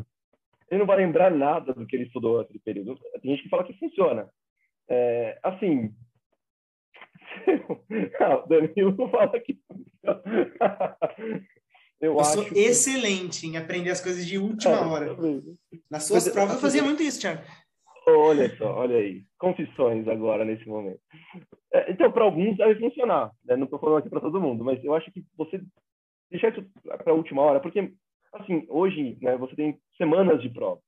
[0.70, 3.00] ele não vai lembrar nada do que ele estudou naquele período.
[3.22, 4.30] Tem gente que fala que funciona.
[4.90, 5.94] É, assim,
[8.20, 9.60] não, Danilo fala que
[12.04, 12.60] Eu, eu sou que...
[12.60, 15.18] excelente em aprender as coisas de última é, hora.
[15.90, 17.42] Nas suas Mas, provas eu fazia muito isso, Thiago.
[18.06, 19.24] Olha só, olha aí.
[19.38, 21.00] Confissões agora nesse momento.
[21.74, 23.32] É, então, para alguns deve funcionar.
[23.46, 23.56] Né?
[23.56, 25.62] Não estou falando aqui para todo mundo, mas eu acho que você
[26.30, 27.94] deixar isso para a última hora, porque,
[28.34, 30.82] assim, hoje né, você tem semanas de prova.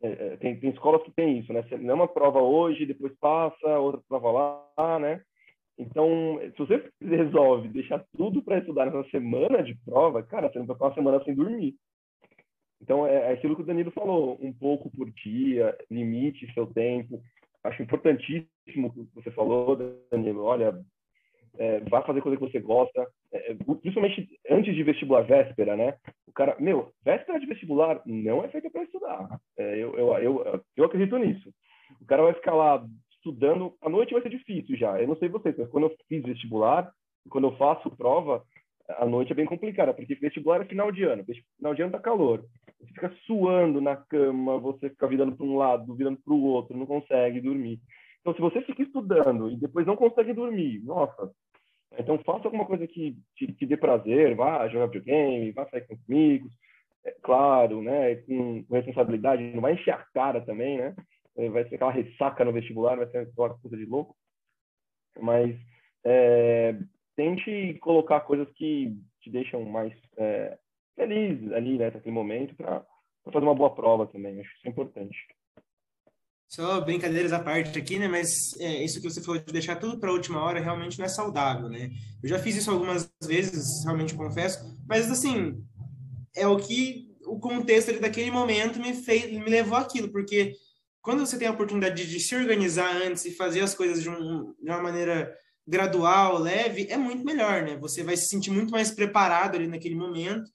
[0.00, 1.64] É, é, tem, tem escolas que tem isso, né?
[1.80, 4.30] Não é uma prova hoje, depois passa, outra prova
[4.78, 5.20] lá, né?
[5.78, 10.66] Então, se você resolve deixar tudo para estudar nessa semana de prova, cara, você não
[10.66, 11.74] vai ficar uma semana sem dormir.
[12.80, 17.22] Então, é, é aquilo que o Danilo falou, um pouco por dia, limite seu tempo.
[17.62, 19.76] Acho importantíssimo o que você falou,
[20.10, 20.42] Danilo.
[20.42, 20.76] Olha,
[21.58, 25.96] é, vá fazer coisa que você gosta, é, principalmente antes de vestibular véspera, né?
[26.26, 29.40] O cara, meu, véspera de vestibular não é feita para estudar.
[29.56, 31.52] É, eu, eu, eu, eu acredito nisso.
[32.00, 32.84] O cara vai ficar lá
[33.22, 35.00] estudando, a noite vai ser difícil já.
[35.00, 36.92] Eu não sei vocês, mas quando eu fiz vestibular,
[37.30, 38.42] quando eu faço prova,
[38.88, 41.24] a noite é bem complicada, porque vestibular é final de ano.
[41.56, 42.44] Final de ano tá calor.
[42.80, 46.76] Você fica suando na cama, você fica virando para um lado, virando para o outro,
[46.76, 47.80] não consegue dormir.
[48.20, 51.30] Então, se você fica estudando e depois não consegue dormir, nossa.
[51.98, 55.94] Então, faça alguma coisa que te, te dê prazer, vá jogar videogame, vá sair com
[55.94, 56.52] os amigos,
[57.04, 60.94] é, claro, né, com, com responsabilidade, não vai encher a cara também, né?
[61.36, 64.16] Vai ser aquela ressaca no vestibular, vai ser aquela coisa de louco.
[65.20, 65.56] Mas
[66.04, 66.76] é,
[67.16, 70.58] tente colocar coisas que te deixam mais é,
[70.96, 72.84] feliz ali, né, naquele momento, para
[73.24, 74.40] fazer uma boa prova também.
[74.40, 75.16] Acho isso importante.
[76.48, 78.06] Só brincadeiras à parte aqui, né?
[78.06, 81.06] Mas é, isso que você falou de deixar tudo para a última hora realmente não
[81.06, 81.90] é saudável, né?
[82.22, 85.64] Eu já fiz isso algumas vezes, realmente confesso, mas assim,
[86.36, 90.54] é o que o contexto daquele momento me fez, me levou aquilo, porque
[91.02, 94.54] quando você tem a oportunidade de, se organizar antes e fazer as coisas de, um,
[94.62, 97.76] de uma maneira gradual, leve, é muito melhor, né?
[97.76, 100.48] Você vai se sentir muito mais preparado ali naquele momento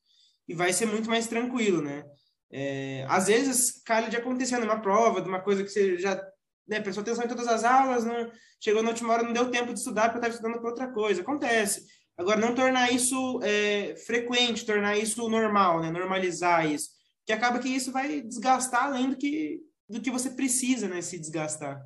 [0.48, 2.04] e vai ser muito mais tranquilo, né?
[2.50, 6.16] É, às vezes, calha de acontecer numa prova, de uma coisa que você já
[6.68, 9.74] né, prestou atenção em todas as aulas, não, chegou na última hora, não deu tempo
[9.74, 11.22] de estudar porque estava estudando para outra coisa.
[11.22, 11.86] Acontece.
[12.18, 16.90] Agora, não tornar isso é, frequente, tornar isso normal, né, normalizar isso.
[17.26, 19.60] Que acaba que isso vai desgastar além do que,
[19.90, 21.86] do que você precisa né, se desgastar.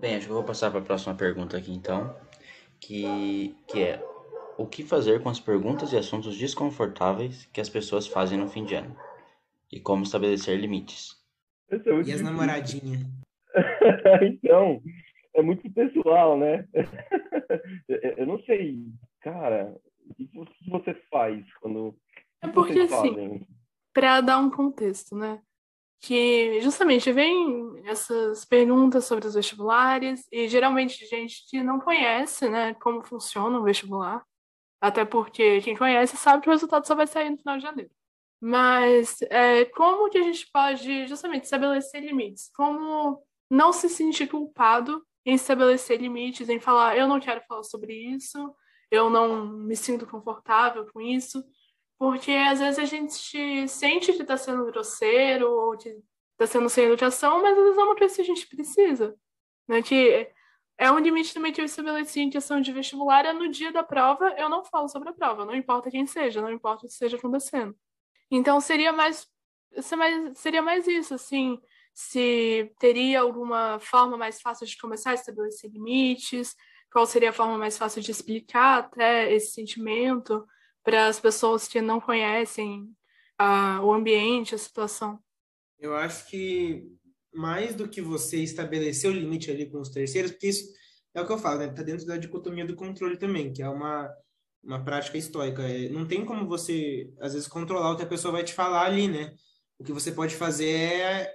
[0.00, 2.14] Bem, acho que eu vou passar para a próxima pergunta aqui, então,
[2.80, 4.04] que, que é
[4.56, 8.64] o que fazer com as perguntas e assuntos desconfortáveis que as pessoas fazem no fim
[8.64, 8.96] de ano?
[9.72, 11.16] E como estabelecer limites?
[11.70, 11.76] É
[12.06, 13.00] e as namoradinhas?
[14.22, 14.80] então,
[15.34, 16.68] é muito pessoal, né?
[18.18, 18.84] Eu não sei,
[19.20, 19.74] cara,
[20.34, 21.96] o que você faz quando.
[22.42, 23.46] É porque assim,
[23.92, 25.40] para dar um contexto, né?
[26.00, 32.74] Que justamente vem essas perguntas sobre os vestibulares, e geralmente gente que não conhece, né,
[32.74, 34.22] como funciona o vestibular.
[34.80, 37.90] Até porque quem conhece sabe que o resultado só vai sair no final de janeiro.
[38.40, 42.50] Mas é, como que a gente pode justamente estabelecer limites?
[42.54, 47.94] Como não se sentir culpado em estabelecer limites, em falar, eu não quero falar sobre
[47.94, 48.54] isso,
[48.90, 51.42] eu não me sinto confortável com isso,
[52.04, 55.88] porque às vezes a gente sente que está sendo grosseiro ou que
[56.32, 59.16] está sendo sem educação, mas às vezes é uma coisa que a gente precisa.
[59.66, 59.80] Né?
[59.80, 60.30] Que
[60.76, 63.82] é um limite também que eu estabeleci em questão de vestibular, é no dia da
[63.82, 66.92] prova eu não falo sobre a prova, não importa quem seja, não importa o que
[66.92, 67.74] esteja acontecendo.
[68.30, 69.26] Então seria mais
[70.34, 71.58] seria mais isso, assim,
[71.94, 76.54] se teria alguma forma mais fácil de começar a estabelecer limites,
[76.92, 80.46] qual seria a forma mais fácil de explicar até esse sentimento
[80.84, 82.88] para as pessoas que não conhecem
[83.82, 85.18] o ambiente, a situação?
[85.78, 86.86] Eu acho que
[87.32, 90.72] mais do que você estabelecer o limite ali com os terceiros, porque isso
[91.12, 91.68] é o que eu falo, né?
[91.68, 94.08] Tá dentro da dicotomia do controle também, que é uma
[94.64, 95.62] uma prática histórica.
[95.62, 98.86] É, não tem como você, às vezes, controlar o que a pessoa vai te falar
[98.86, 99.34] ali, né?
[99.78, 101.34] O que você pode fazer é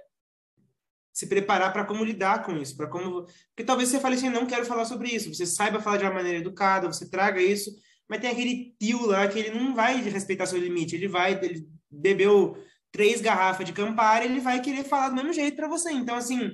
[1.12, 4.46] se preparar para como lidar com isso, para como, porque talvez você fale assim, não
[4.46, 5.32] quero falar sobre isso.
[5.32, 7.70] Você saiba falar de uma maneira educada, você traga isso,
[8.10, 11.64] mas tem aquele tio lá que ele não vai respeitar seu limite, ele vai, ele
[11.88, 12.60] bebeu
[12.90, 15.92] três garrafas de Campari, ele vai querer falar do mesmo jeito para você.
[15.92, 16.50] Então, assim,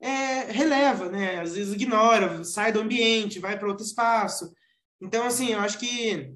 [0.00, 1.38] é, releva, né?
[1.38, 4.52] Às vezes ignora, sai do ambiente, vai para outro espaço.
[5.00, 6.34] Então, assim, eu acho que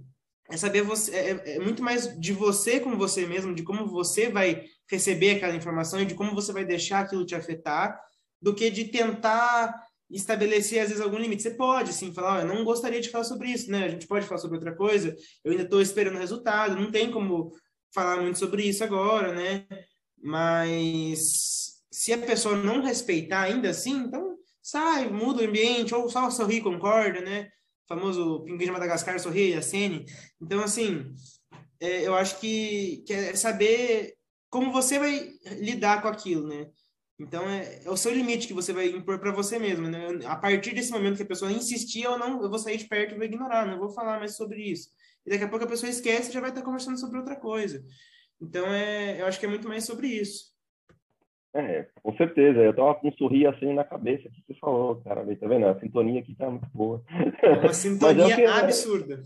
[0.49, 4.29] é saber você, é, é, muito mais de você com você mesmo, de como você
[4.31, 8.01] vai receber aquela informação e de como você vai deixar aquilo te afetar,
[8.41, 9.75] do que de tentar
[10.11, 11.43] estabelecer, às vezes, algum limite.
[11.43, 13.85] Você pode, sim, falar, oh, eu não gostaria de falar sobre isso, né?
[13.85, 17.11] A gente pode falar sobre outra coisa, eu ainda estou esperando o resultado, não tem
[17.11, 17.53] como
[17.93, 19.67] falar muito sobre isso agora, né?
[20.23, 26.29] Mas se a pessoa não respeitar ainda assim, então sai, muda o ambiente, ou só
[26.31, 27.49] sorri, concorda, né?
[27.85, 30.05] O famoso pinguim de Madagascar, sorri, a cene.
[30.41, 31.15] Então, assim,
[31.81, 34.15] é, eu acho que, que é saber
[34.51, 36.69] como você vai lidar com aquilo, né?
[37.19, 40.07] Então, é, é o seu limite que você vai impor para você mesmo, né?
[40.27, 43.15] A partir desse momento que a pessoa insistir, eu não, eu vou sair de perto
[43.15, 44.91] e vou ignorar, não vou falar mais sobre isso.
[45.25, 47.83] E daqui a pouco a pessoa esquece e já vai estar conversando sobre outra coisa.
[48.41, 50.55] Então, é, eu acho que é muito mais sobre isso.
[51.55, 52.61] É, com certeza.
[52.61, 55.25] Eu tava com um sorriso assim na cabeça que você falou, cara.
[55.37, 55.67] Tá vendo?
[55.67, 57.03] A sintonia aqui tá muito boa.
[57.43, 59.23] É uma sintonia é, é absurda.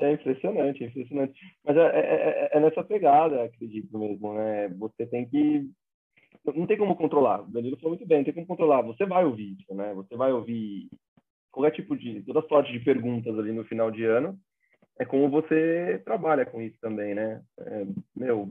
[0.00, 1.40] É impressionante, é impressionante.
[1.64, 4.68] Mas é, é, é, nessa pegada, acredito mesmo, né?
[4.78, 5.68] Você tem que.
[6.44, 7.42] Não tem como controlar.
[7.42, 8.82] O Danilo falou muito bem, não tem como controlar.
[8.82, 9.94] Você vai ouvir isso, né?
[9.94, 10.88] Você vai ouvir
[11.50, 12.22] qualquer tipo de.
[12.22, 14.38] toda sorte de perguntas ali no final de ano.
[14.98, 17.42] É como você trabalha com isso também, né?
[17.60, 18.50] É, meu,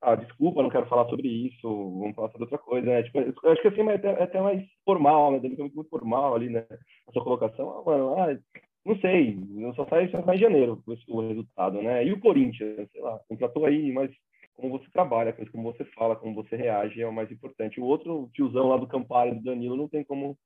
[0.00, 3.02] ah, desculpa, não quero falar sobre isso, vamos falar sobre outra coisa, né?
[3.02, 5.40] Tipo, eu acho que assim é até, é até mais formal, né?
[5.40, 6.64] Deve ser muito formal ali, né?
[7.08, 8.38] A sua colocação, ah, mano, ah,
[8.84, 9.36] não sei,
[9.74, 12.06] só sai, só em janeiro o resultado, né?
[12.06, 14.10] E o Corinthians, sei lá, contratou aí, mas
[14.58, 17.80] como você trabalha, como você fala, como você reage é o mais importante.
[17.80, 20.36] O outro tiozão lá do Campari, do Danilo, não tem como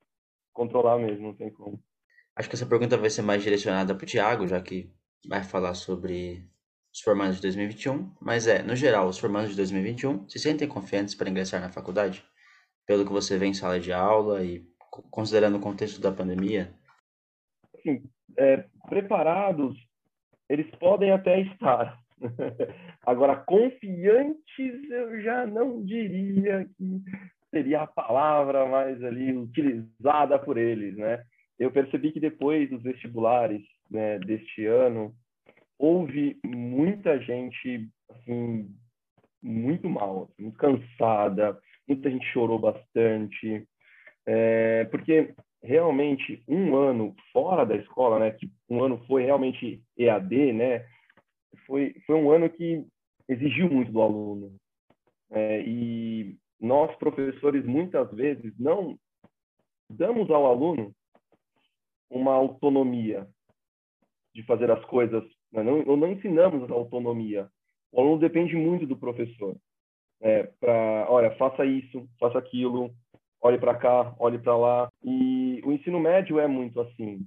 [0.52, 1.82] controlar mesmo, não tem como.
[2.36, 4.92] Acho que essa pergunta vai ser mais direcionada para o Thiago, já que
[5.26, 6.46] vai falar sobre
[6.92, 11.14] os formandos de 2021, mas é, no geral, os formandos de 2021 se sentem confiantes
[11.14, 12.22] para ingressar na faculdade?
[12.86, 14.62] Pelo que você vê em sala de aula e
[15.10, 16.74] considerando o contexto da pandemia?
[17.82, 18.02] Sim,
[18.36, 19.74] é, preparados,
[20.50, 22.01] eles podem até estar.
[23.04, 27.02] Agora, confiantes, eu já não diria que
[27.50, 31.22] seria a palavra mais ali utilizada por eles, né?
[31.58, 35.14] Eu percebi que depois dos vestibulares né, deste ano,
[35.78, 38.74] houve muita gente assim
[39.42, 43.66] muito mal, assim, muito cansada, muita gente chorou bastante,
[44.24, 50.52] é, porque realmente um ano fora da escola, né, que um ano foi realmente EAD,
[50.52, 50.84] né,
[51.66, 52.84] foi foi um ano que
[53.28, 54.54] exigiu muito do aluno
[55.30, 58.98] é, e nós professores muitas vezes não
[59.88, 60.92] damos ao aluno
[62.10, 63.26] uma autonomia
[64.34, 67.48] de fazer as coisas nós não, não ensinamos a autonomia.
[67.92, 69.54] O aluno depende muito do professor.
[70.20, 72.90] É, para, olha, faça isso, faça aquilo,
[73.40, 74.88] olhe para cá, olhe para lá.
[75.04, 77.26] E o ensino médio é muito assim.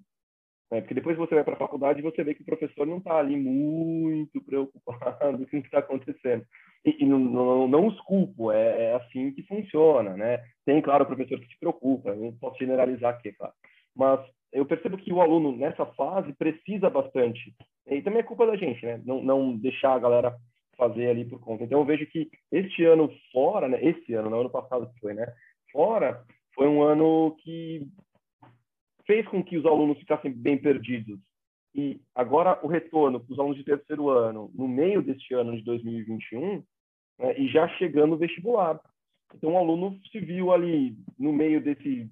[0.72, 0.82] Né?
[0.82, 3.18] Porque depois você vai para a faculdade e você vê que o professor não está
[3.18, 6.46] ali muito preocupado com o que está acontecendo.
[6.86, 10.16] E, e não, não, não, os culpo, é, é, assim que funciona.
[10.16, 10.44] Né?
[10.66, 13.54] Tem, claro, professor que se preocupa, não posso generalizar aqui, claro.
[13.96, 14.20] Mas
[14.52, 17.54] eu percebo que o aluno, nessa fase, precisa bastante.
[17.88, 19.02] E também é culpa da gente, né?
[19.06, 20.36] Não, não deixar a galera
[20.78, 21.64] fazer ali por conta.
[21.64, 23.84] Então, eu vejo que este ano fora, né?
[23.84, 25.26] Esse ano, no ano passado que foi, né?
[25.72, 26.24] Fora,
[26.54, 27.88] foi um ano que
[29.06, 31.20] fez com que os alunos ficassem bem perdidos.
[31.74, 35.64] E agora o retorno para os alunos de terceiro ano, no meio deste ano de
[35.64, 36.64] 2021,
[37.20, 38.80] né, e já chegando o vestibular.
[39.34, 42.10] Então, o aluno se viu ali no meio desse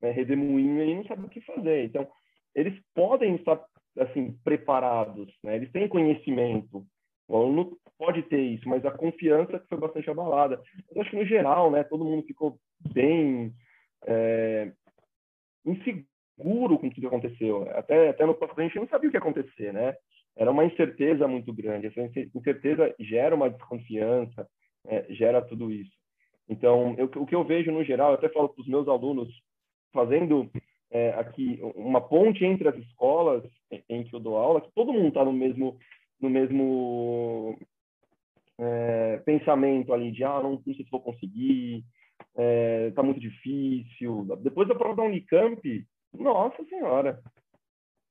[0.00, 1.84] né, redemoinho e não sabe o que fazer.
[1.84, 2.08] Então,
[2.54, 3.62] eles podem estar
[3.98, 5.56] assim preparados, né?
[5.56, 6.86] Eles têm conhecimento.
[7.28, 10.62] O aluno pode ter isso, mas a confiança foi bastante abalada.
[10.94, 12.58] Eu acho que no geral, né, todo mundo ficou
[12.92, 13.52] bem
[14.06, 14.72] é,
[15.66, 17.68] inseguro com tudo que aconteceu.
[17.70, 19.96] Até até no passado a gente não sabia o que ia acontecer, né?
[20.36, 21.86] Era uma incerteza muito grande.
[21.86, 22.00] Essa
[22.34, 24.46] incerteza gera uma desconfiança,
[24.86, 25.92] é, gera tudo isso.
[26.48, 29.28] Então, eu, o que eu vejo no geral, eu até falo para os meus alunos,
[29.92, 30.50] fazendo
[30.90, 33.42] é, aqui uma ponte entre as escolas
[33.88, 35.78] em que eu dou aula, que todo mundo está no mesmo,
[36.20, 37.58] no mesmo
[38.58, 41.84] é, pensamento ali de, ah, não, não sei se vou conseguir,
[42.88, 44.26] está é, muito difícil.
[44.40, 45.86] Depois da prova da Unicamp,
[46.18, 47.20] nossa senhora,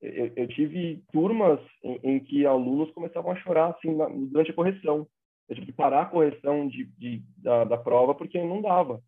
[0.00, 4.54] eu, eu tive turmas em, em, que alunos começavam a chorar assim na, durante a
[4.54, 5.06] correção.
[5.48, 9.00] Eu tive que parar a correção de, de da, da, prova porque não dava.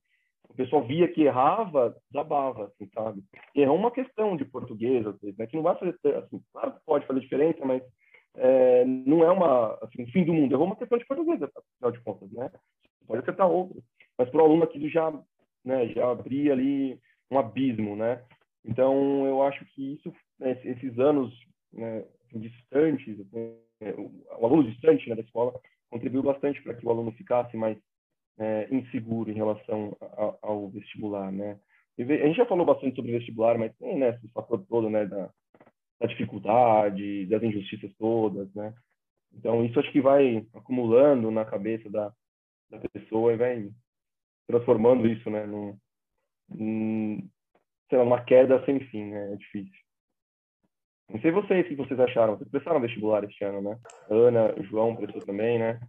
[0.48, 3.22] O pessoal via que errava, desabava, assim, sabe?
[3.54, 5.46] E é uma questão de português, às vezes, né?
[5.46, 7.82] Que não vai fazer, assim, claro que pode fazer diferença, mas
[8.34, 10.52] é, não é uma, assim, fim do mundo.
[10.52, 12.50] Errou uma questão de português, afinal de contas, né?
[13.06, 13.80] Pode acertar outra.
[14.16, 15.12] Mas para o aluno aquilo já,
[15.64, 16.98] né, já abria ali
[17.30, 18.24] um abismo, né?
[18.68, 21.32] Então, eu acho que isso, né, esses anos
[21.72, 22.04] né,
[22.34, 23.54] distantes, né,
[24.38, 25.58] o aluno distante né, da escola,
[25.90, 27.78] contribuiu bastante para que o aluno ficasse mais
[28.38, 31.58] é, inseguro em relação a, ao vestibular, né?
[31.98, 35.30] a gente já falou bastante sobre vestibular, mas tem né, esse fator todo, né, da,
[35.98, 38.72] da dificuldade, das injustiças todas, né?
[39.32, 42.12] Então, isso acho que vai acumulando na cabeça da,
[42.70, 43.70] da pessoa e vai
[44.46, 45.76] transformando isso, né, num,
[47.88, 49.32] sei lá, uma queda sem fim, né?
[49.32, 49.78] É difícil.
[51.08, 52.36] Não sei vocês, o que vocês acharam?
[52.36, 53.78] Vocês prestaram vestibular este ano, né?
[54.10, 55.80] Ana, João prestou também, né?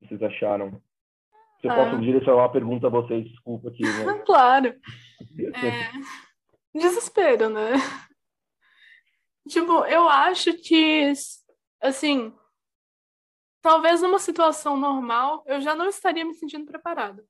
[0.00, 0.82] que vocês acharam?
[1.60, 1.76] Se eu ah.
[1.76, 4.22] posso direcionar uma pergunta a vocês, desculpa aqui, né?
[4.26, 4.68] claro.
[4.68, 6.78] É...
[6.78, 7.74] Desespero, né?
[9.48, 11.12] Tipo, eu acho que,
[11.80, 12.34] assim,
[13.62, 17.24] talvez numa situação normal eu já não estaria me sentindo preparada.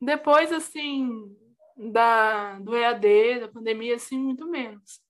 [0.00, 1.36] Depois, assim,
[1.76, 5.00] da, do EAD, da pandemia, assim, muito menos.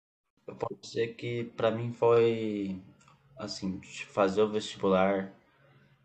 [0.47, 2.81] Eu posso dizer que para mim foi,
[3.39, 5.33] assim, fazer o vestibular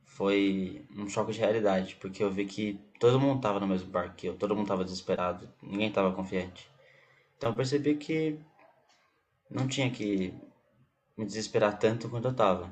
[0.06, 4.16] foi um choque de realidade, porque eu vi que todo mundo tava no mesmo barco
[4.16, 6.68] que eu, todo mundo tava desesperado, ninguém tava confiante.
[7.38, 8.40] Então eu percebi que
[9.50, 10.34] não tinha que
[11.16, 12.70] me desesperar tanto quanto eu tava.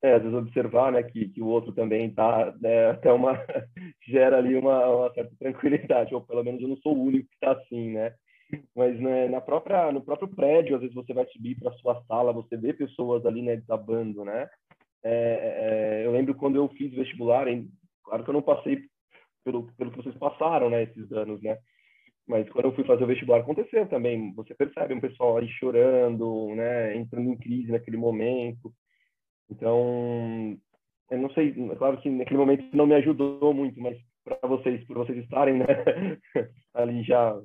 [0.00, 3.32] É, às vezes observar, né, que, que o outro também tá, né, até uma,
[4.08, 7.34] gera ali uma, uma certa tranquilidade, ou pelo menos eu não sou o único que
[7.34, 8.14] está assim, né,
[8.76, 12.32] mas né, na própria, no próprio prédio, às vezes você vai subir para sua sala,
[12.32, 14.48] você vê pessoas ali, né, desabando, né,
[15.02, 17.68] é, é, eu lembro quando eu fiz vestibular, em,
[18.04, 18.78] claro que eu não passei
[19.44, 21.58] pelo, pelo que vocês passaram, né, esses anos, né,
[22.24, 26.54] mas quando eu fui fazer o vestibular aconteceu também, você percebe um pessoal aí chorando,
[26.54, 28.72] né, entrando em crise naquele momento,
[29.50, 30.58] então,
[31.10, 34.84] eu não sei, é claro que naquele momento não me ajudou muito, mas para vocês,
[34.86, 35.66] por vocês estarem né,
[36.74, 37.40] ali já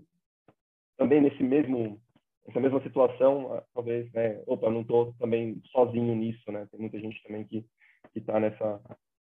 [0.97, 1.99] também nesse mesmo
[2.45, 6.67] essa mesma situação, ah, talvez, né, opa, não estou também sozinho nisso, né?
[6.69, 7.65] Tem muita gente também que
[8.11, 8.81] que está nessa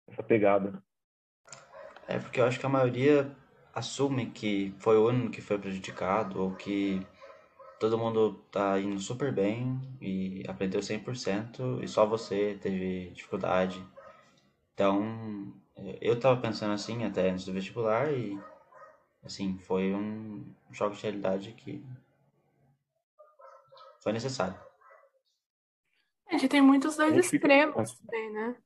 [0.06, 0.82] nessa pegada.
[2.06, 3.30] É porque eu acho que a maioria
[3.74, 7.00] assume que foi o único que foi prejudicado ou que
[7.78, 13.84] todo mundo tá indo super bem e aprendeu 100% e só você teve dificuldade.
[14.74, 15.52] Então,
[16.00, 18.38] eu tava pensando assim até antes do vestibular e
[19.22, 21.84] assim, foi um choque de realidade que
[24.00, 24.58] foi necessário.
[26.28, 28.56] A gente tem muitos dois extremos também, né?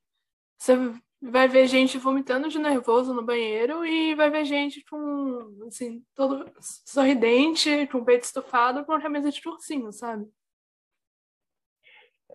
[0.59, 0.76] Você
[1.22, 6.50] vai ver gente vomitando de nervoso no banheiro e vai ver gente com, assim, todo
[6.60, 10.26] sorridente, com o peito estufado, com a camisa de ursinho, sabe?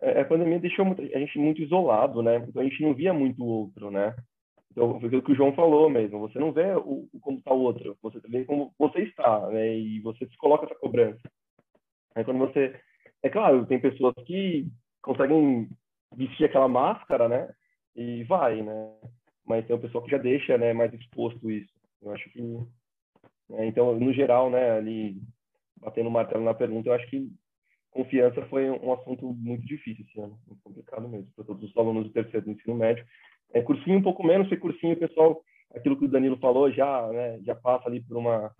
[0.02, 2.38] É, a pandemia deixou a gente muito isolado, né?
[2.48, 4.16] Então a gente não via muito o outro, né?
[4.72, 6.20] Então, foi aquilo que o João falou mesmo.
[6.20, 9.76] Você não vê o, como está o outro, você vê como você está, né?
[9.76, 11.20] E você se coloca essa cobrança.
[12.24, 12.80] Quando você...
[13.24, 14.68] É claro, tem pessoas que
[15.02, 15.68] conseguem
[16.16, 17.50] vestir aquela máscara, né?
[17.98, 18.94] E vai, né?
[19.46, 21.74] Mas tem o pessoal que já deixa, né, mais exposto isso.
[22.02, 22.42] Eu acho que,
[23.50, 25.20] né, então, no geral, né, ali
[25.78, 27.30] batendo o martelo na pergunta, eu acho que
[27.92, 32.06] confiança foi um assunto muito difícil esse ano, muito complicado mesmo para todos os alunos
[32.06, 33.04] do terceiro do ensino médio.
[33.52, 35.42] É cursinho um pouco menos, foi cursinho, pessoal,
[35.74, 38.54] aquilo que o Danilo falou já, né, já passa ali por uma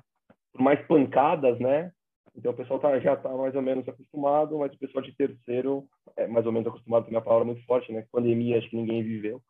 [0.52, 1.92] por mais pancadas, né?
[2.38, 5.88] Então o pessoal tá, já está mais ou menos acostumado, mas o pessoal de terceiro
[6.16, 8.06] é mais ou menos acostumado, tem uma palavra muito forte, né?
[8.12, 9.42] Pandemia, acho que ninguém viveu,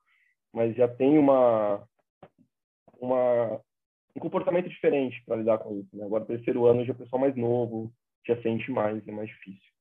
[0.53, 1.85] mas já tem uma,
[2.99, 3.61] uma
[4.15, 5.95] um comportamento diferente para lidar com isso.
[5.95, 6.05] Né?
[6.05, 7.93] Agora, terceiro ano, já é o pessoal mais novo,
[8.25, 9.71] já sente mais, é mais difícil.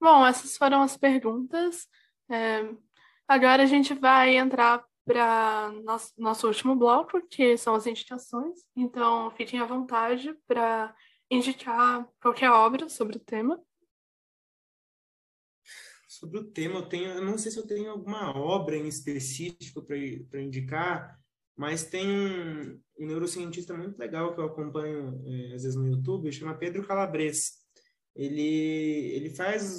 [0.00, 1.86] Bom, essas foram as perguntas.
[2.28, 2.68] É,
[3.28, 8.60] agora a gente vai entrar para nosso, nosso último bloco, que são as indicações.
[8.74, 10.94] Então, fiquem à vontade para
[11.30, 13.62] indicar qualquer obra sobre o tema?
[16.08, 19.82] Sobre o tema, eu tenho, eu não sei se eu tenho alguma obra em específico
[19.82, 21.18] para indicar,
[21.56, 26.32] mas tem um, um neurocientista muito legal que eu acompanho é, às vezes no YouTube,
[26.32, 27.60] chama Pedro Calabres.
[28.14, 29.72] Ele, ele faz,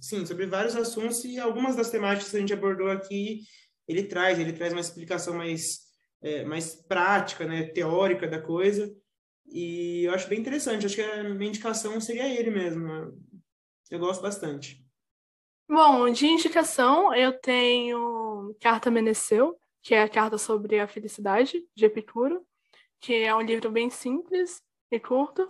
[0.00, 3.42] sim, sobre vários assuntos e algumas das temáticas que a gente abordou aqui,
[3.86, 5.82] ele traz, ele traz uma explicação mais,
[6.20, 8.92] é, mais prática, né, teórica da coisa,
[9.48, 13.16] e eu acho bem interessante, acho que a minha indicação seria ele mesmo,
[13.90, 14.84] eu gosto bastante.
[15.68, 21.84] Bom, de indicação, eu tenho Carta Meneceu, que é a carta sobre a felicidade, de
[21.84, 22.46] Epicuro,
[23.00, 25.48] que é um livro bem simples e curto.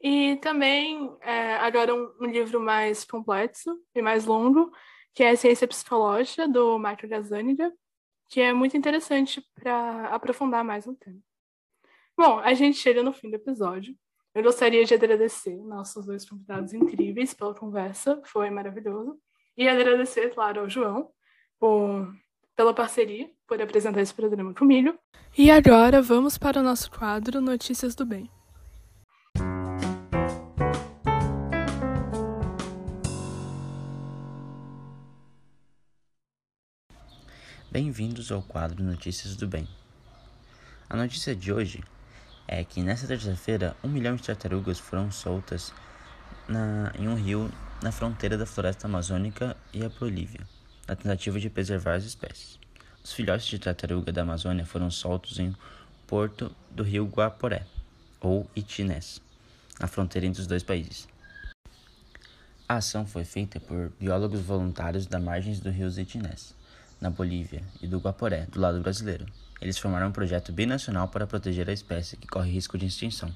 [0.00, 4.70] E também, é, agora, um, um, livro mais complexo e mais longo,
[5.14, 7.72] que é a Ciência Psicológica, do Michael Gazzaniga,
[8.28, 11.20] que é muito interessante para aprofundar mais no tema.
[12.18, 13.94] Bom, a gente chega no fim do episódio.
[14.34, 19.18] Eu gostaria de agradecer nossos dois convidados incríveis pela conversa, foi maravilhoso.
[19.54, 21.10] E agradecer, claro, ao João
[21.58, 22.10] por
[22.56, 24.98] pela parceria, por apresentar esse programa comigo.
[25.36, 28.30] E agora vamos para o nosso quadro Notícias do Bem.
[37.70, 39.68] Bem-vindos ao quadro Notícias do Bem.
[40.88, 41.84] A notícia de hoje
[42.48, 45.72] é que nesta terça-feira um milhão de tartarugas foram soltas
[46.48, 47.50] na, em um rio
[47.82, 50.46] na fronteira da floresta amazônica e a Bolívia
[50.86, 52.58] na tentativa de preservar as espécies.
[53.02, 55.54] Os filhotes de tartaruga da Amazônia foram soltos em
[56.06, 57.66] porto do rio Guaporé,
[58.20, 59.20] ou Itinés,
[59.80, 61.08] na fronteira entre os dois países.
[62.68, 66.54] A ação foi feita por biólogos voluntários da margens do rio Itinés,
[67.00, 69.26] na Bolívia, e do Guaporé, do lado brasileiro.
[69.60, 73.32] Eles formaram um projeto binacional para proteger a espécie que corre risco de extinção.